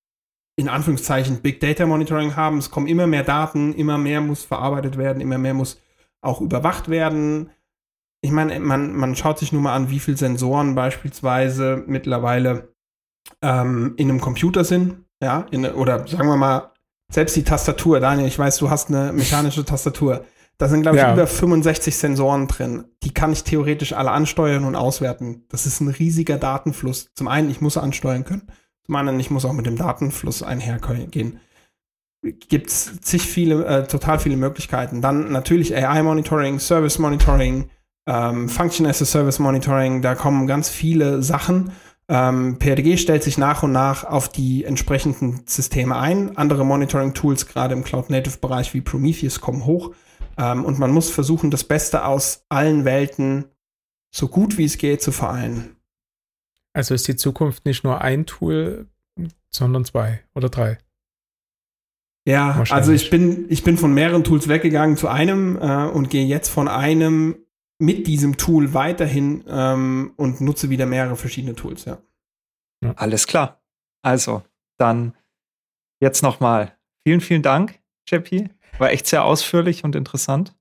in 0.57 0.69
Anführungszeichen 0.69 1.43
Big 1.43 1.61
Data 1.61 1.87
Monitoring 1.87 2.35
haben. 2.35 2.59
Es 2.59 2.71
kommen 2.71 2.87
immer 2.87 3.07
mehr 3.07 3.23
Daten, 3.23 3.75
immer 3.75 3.99
mehr 3.99 4.21
muss 4.21 4.43
verarbeitet 4.43 4.97
werden, 4.97 5.21
immer 5.21 5.39
mehr 5.39 5.55
muss 5.55 5.81
auch 6.23 6.41
überwacht 6.41 6.89
werden. 6.89 7.51
Ich 8.23 8.31
meine, 8.31 8.59
man, 8.59 8.95
man 8.95 9.15
schaut 9.15 9.39
sich 9.39 9.53
nur 9.53 9.63
mal 9.63 9.75
an, 9.75 9.91
wie 9.91 10.01
viele 10.01 10.17
Sensoren 10.17 10.75
beispielsweise 10.75 11.85
mittlerweile 11.87 12.75
ähm, 13.43 13.95
in 13.97 14.11
einem 14.11 14.21
Computer 14.21 14.65
sind. 14.65 15.05
ja, 15.23 15.47
in, 15.51 15.67
oder 15.67 16.07
sagen 16.09 16.29
wir 16.29 16.37
mal, 16.37 16.73
selbst 17.11 17.37
die 17.37 17.45
Tastatur, 17.45 18.01
Daniel, 18.01 18.27
ich 18.27 18.39
weiß, 18.39 18.57
du 18.57 18.71
hast 18.71 18.89
eine 18.89 19.13
mechanische 19.13 19.65
Tastatur. 19.65 20.25
Da 20.59 20.69
sind, 20.69 20.83
glaube 20.83 20.97
ich, 20.97 21.03
ja. 21.03 21.13
über 21.13 21.27
65 21.27 21.95
Sensoren 21.97 22.49
drin. 22.49 22.85
Die 23.03 23.13
kann 23.13 23.31
ich 23.31 23.45
theoretisch 23.45 23.93
alle 23.93 24.11
ansteuern 24.11 24.65
und 24.65 24.75
auswerten. 24.75 25.45
Das 25.51 25.67
ist 25.67 25.81
ein 25.81 25.89
riesiger 25.89 26.39
Datenfluss. 26.39 27.11
Zum 27.15 27.29
einen, 27.29 27.51
ich 27.51 27.61
muss 27.61 27.77
ansteuern 27.77 28.25
können. 28.25 28.51
Zum 28.87 28.95
anderen, 28.95 29.21
ich 29.21 29.31
muss 29.31 29.45
auch 29.45 29.53
mit 29.53 29.67
dem 29.67 29.77
Datenfluss 29.77 30.43
einhergehen. 30.43 31.41
Gibt 32.23 32.69
es 32.69 33.01
zig 33.01 33.23
viele, 33.23 33.65
äh, 33.65 33.87
total 33.87 34.19
viele 34.19 34.37
Möglichkeiten. 34.37 35.03
Dann 35.03 35.31
natürlich 35.31 35.75
AI-Monitoring, 35.75 36.59
Service-Monitoring, 36.59 37.69
ähm, 38.09 38.49
Function 38.49 38.87
as 38.87 39.03
a 39.03 39.05
Service 39.05 39.39
Monitoring. 39.39 40.03
Da 40.03 40.15
kommen 40.15 40.47
ganz 40.47 40.69
viele 40.69 41.23
Sachen. 41.23 41.73
Ähm, 42.09 42.59
PRDG 42.59 42.97
stellt 42.97 43.25
sich 43.25 43.37
nach 43.37 43.65
und 43.65 43.73
nach 43.73 44.05
auf 44.05 44.29
die 44.29 44.65
entsprechenden 44.65 45.43
Systeme 45.47 45.97
ein. 45.97 46.37
Andere 46.37 46.65
Monitoring-Tools, 46.65 47.49
gerade 47.49 47.75
im 47.75 47.83
Cloud-Native-Bereich 47.83 48.75
wie 48.75 48.81
Prometheus, 48.81 49.41
kommen 49.41 49.67
hoch. 49.67 49.93
Ähm, 50.39 50.65
und 50.65 50.79
man 50.79 50.93
muss 50.93 51.11
versuchen, 51.11 51.51
das 51.51 51.65
Beste 51.65 52.05
aus 52.05 52.45
allen 52.49 52.85
Welten 52.85 53.47
so 54.15 54.29
gut 54.29 54.57
wie 54.57 54.65
es 54.65 54.79
geht 54.79 55.03
zu 55.03 55.13
vereinen. 55.13 55.76
Also 56.77 56.93
ist 56.93 57.09
die 57.09 57.17
Zukunft 57.17 57.65
nicht 57.65 57.85
nur 57.85 58.03
ein 58.03 58.27
Tool, 58.27 58.87
sondern 59.51 59.87
zwei 59.87 60.23
oder 60.35 60.51
drei. 60.51 60.77
Ja, 62.29 62.63
also 62.69 62.93
ich 62.93 63.09
bin, 63.09 63.47
ich 63.49 63.65
bin 63.65 63.79
von 63.79 63.95
mehreren 63.95 64.25
Tools 64.25 64.47
weggegangen 64.47 64.99
zu 64.99 65.09
einem 65.09 65.57
äh, 65.57 65.87
und 65.87 66.11
gehe 66.11 66.27
jetzt 66.27 66.51
von 66.51 66.69
einem 66.69 67.37
mit 67.79 68.07
diesem 68.07 68.37
Tool 68.37 68.75
weiterhin 68.75 69.43
ähm, 69.49 70.13
und 70.17 70.43
nutze 70.43 70.69
wieder 70.69 70.85
mehrere 70.85 71.17
verschiedene 71.17 71.55
Tools, 71.55 71.87
ja. 71.87 71.99
Alles 72.97 73.27
klar. 73.27 73.63
Also, 74.03 74.43
dann 74.77 75.15
jetzt 76.03 76.23
nochmal 76.23 76.77
vielen, 77.07 77.23
vielen 77.23 77.43
Dank, 77.43 77.81
JP. 78.07 78.51
War 78.79 78.91
echt 78.91 79.07
sehr 79.07 79.25
ausführlich 79.25 79.83
und 79.83 79.97
interessant. 79.97 80.55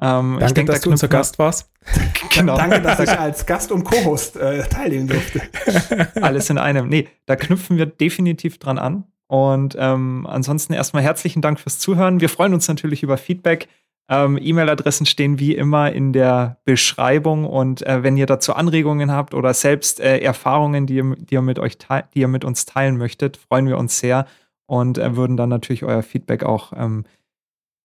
Ähm, 0.00 0.36
Danke, 0.40 0.54
denk, 0.54 0.68
dass 0.68 0.80
da 0.80 0.84
du 0.84 0.90
unser 0.90 1.08
Gast 1.08 1.38
warst. 1.38 1.70
genau. 2.30 2.56
Danke, 2.56 2.80
dass 2.80 3.00
ich 3.00 3.10
als 3.10 3.46
Gast 3.46 3.72
und 3.72 3.84
Co-Host 3.84 4.36
äh, 4.36 4.62
teilnehmen 4.62 5.08
durfte. 5.08 5.42
Alles 6.20 6.50
in 6.50 6.58
einem. 6.58 6.88
Nee, 6.88 7.08
da 7.26 7.36
knüpfen 7.36 7.76
wir 7.76 7.86
definitiv 7.86 8.58
dran 8.58 8.78
an. 8.78 9.04
Und 9.26 9.76
ähm, 9.78 10.26
ansonsten 10.28 10.74
erstmal 10.74 11.02
herzlichen 11.02 11.42
Dank 11.42 11.58
fürs 11.58 11.78
Zuhören. 11.78 12.20
Wir 12.20 12.28
freuen 12.28 12.54
uns 12.54 12.68
natürlich 12.68 13.02
über 13.02 13.16
Feedback. 13.16 13.68
Ähm, 14.08 14.38
E-Mail-Adressen 14.40 15.06
stehen 15.06 15.38
wie 15.38 15.54
immer 15.54 15.90
in 15.90 16.12
der 16.12 16.58
Beschreibung 16.66 17.46
und 17.46 17.86
äh, 17.86 18.02
wenn 18.02 18.18
ihr 18.18 18.26
dazu 18.26 18.52
Anregungen 18.52 19.10
habt 19.10 19.32
oder 19.32 19.54
selbst 19.54 19.98
äh, 19.98 20.18
Erfahrungen, 20.18 20.86
die 20.86 20.96
ihr, 20.96 21.16
die 21.16 21.34
ihr 21.34 21.40
mit 21.40 21.58
euch 21.58 21.78
die 21.78 22.20
ihr 22.20 22.28
mit 22.28 22.44
uns 22.44 22.66
teilen 22.66 22.98
möchtet, 22.98 23.38
freuen 23.38 23.66
wir 23.66 23.78
uns 23.78 23.98
sehr 23.98 24.26
und 24.66 24.98
äh, 24.98 25.16
würden 25.16 25.38
dann 25.38 25.48
natürlich 25.48 25.84
euer 25.84 26.02
Feedback 26.02 26.42
auch 26.42 26.74
ähm, 26.76 27.04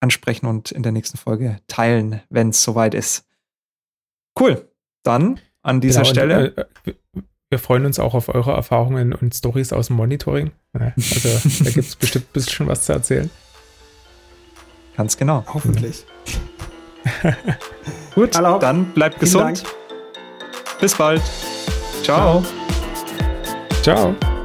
ansprechen 0.00 0.46
und 0.46 0.72
in 0.72 0.82
der 0.82 0.92
nächsten 0.92 1.18
Folge 1.18 1.58
teilen, 1.68 2.20
wenn 2.30 2.50
es 2.50 2.62
soweit 2.62 2.94
ist. 2.94 3.26
Cool. 4.38 4.68
Dann 5.02 5.40
an 5.62 5.80
dieser 5.80 6.02
genau, 6.02 6.10
Stelle. 6.10 6.50
Und, 6.50 6.88
äh, 6.88 7.22
wir 7.50 7.58
freuen 7.58 7.84
uns 7.84 7.98
auch 7.98 8.14
auf 8.14 8.28
eure 8.28 8.52
Erfahrungen 8.52 9.12
und 9.12 9.34
Stories 9.34 9.72
aus 9.72 9.88
dem 9.88 9.96
Monitoring. 9.96 10.52
Also 10.72 11.28
da 11.64 11.70
gibt 11.70 11.88
es 11.88 11.96
bestimmt 11.96 12.26
ein 12.26 12.32
bisschen 12.32 12.68
was 12.68 12.84
zu 12.84 12.92
erzählen. 12.92 13.30
Ganz 14.96 15.16
genau. 15.16 15.44
Hoffentlich. 15.52 16.04
Gut, 18.14 18.36
Hallo. 18.36 18.58
dann 18.58 18.92
bleibt 18.92 19.18
gesund. 19.18 19.64
Bis 20.80 20.94
bald. 20.94 21.22
Ciao. 22.02 22.42
Ciao. 23.82 24.14
Ciao. 24.14 24.39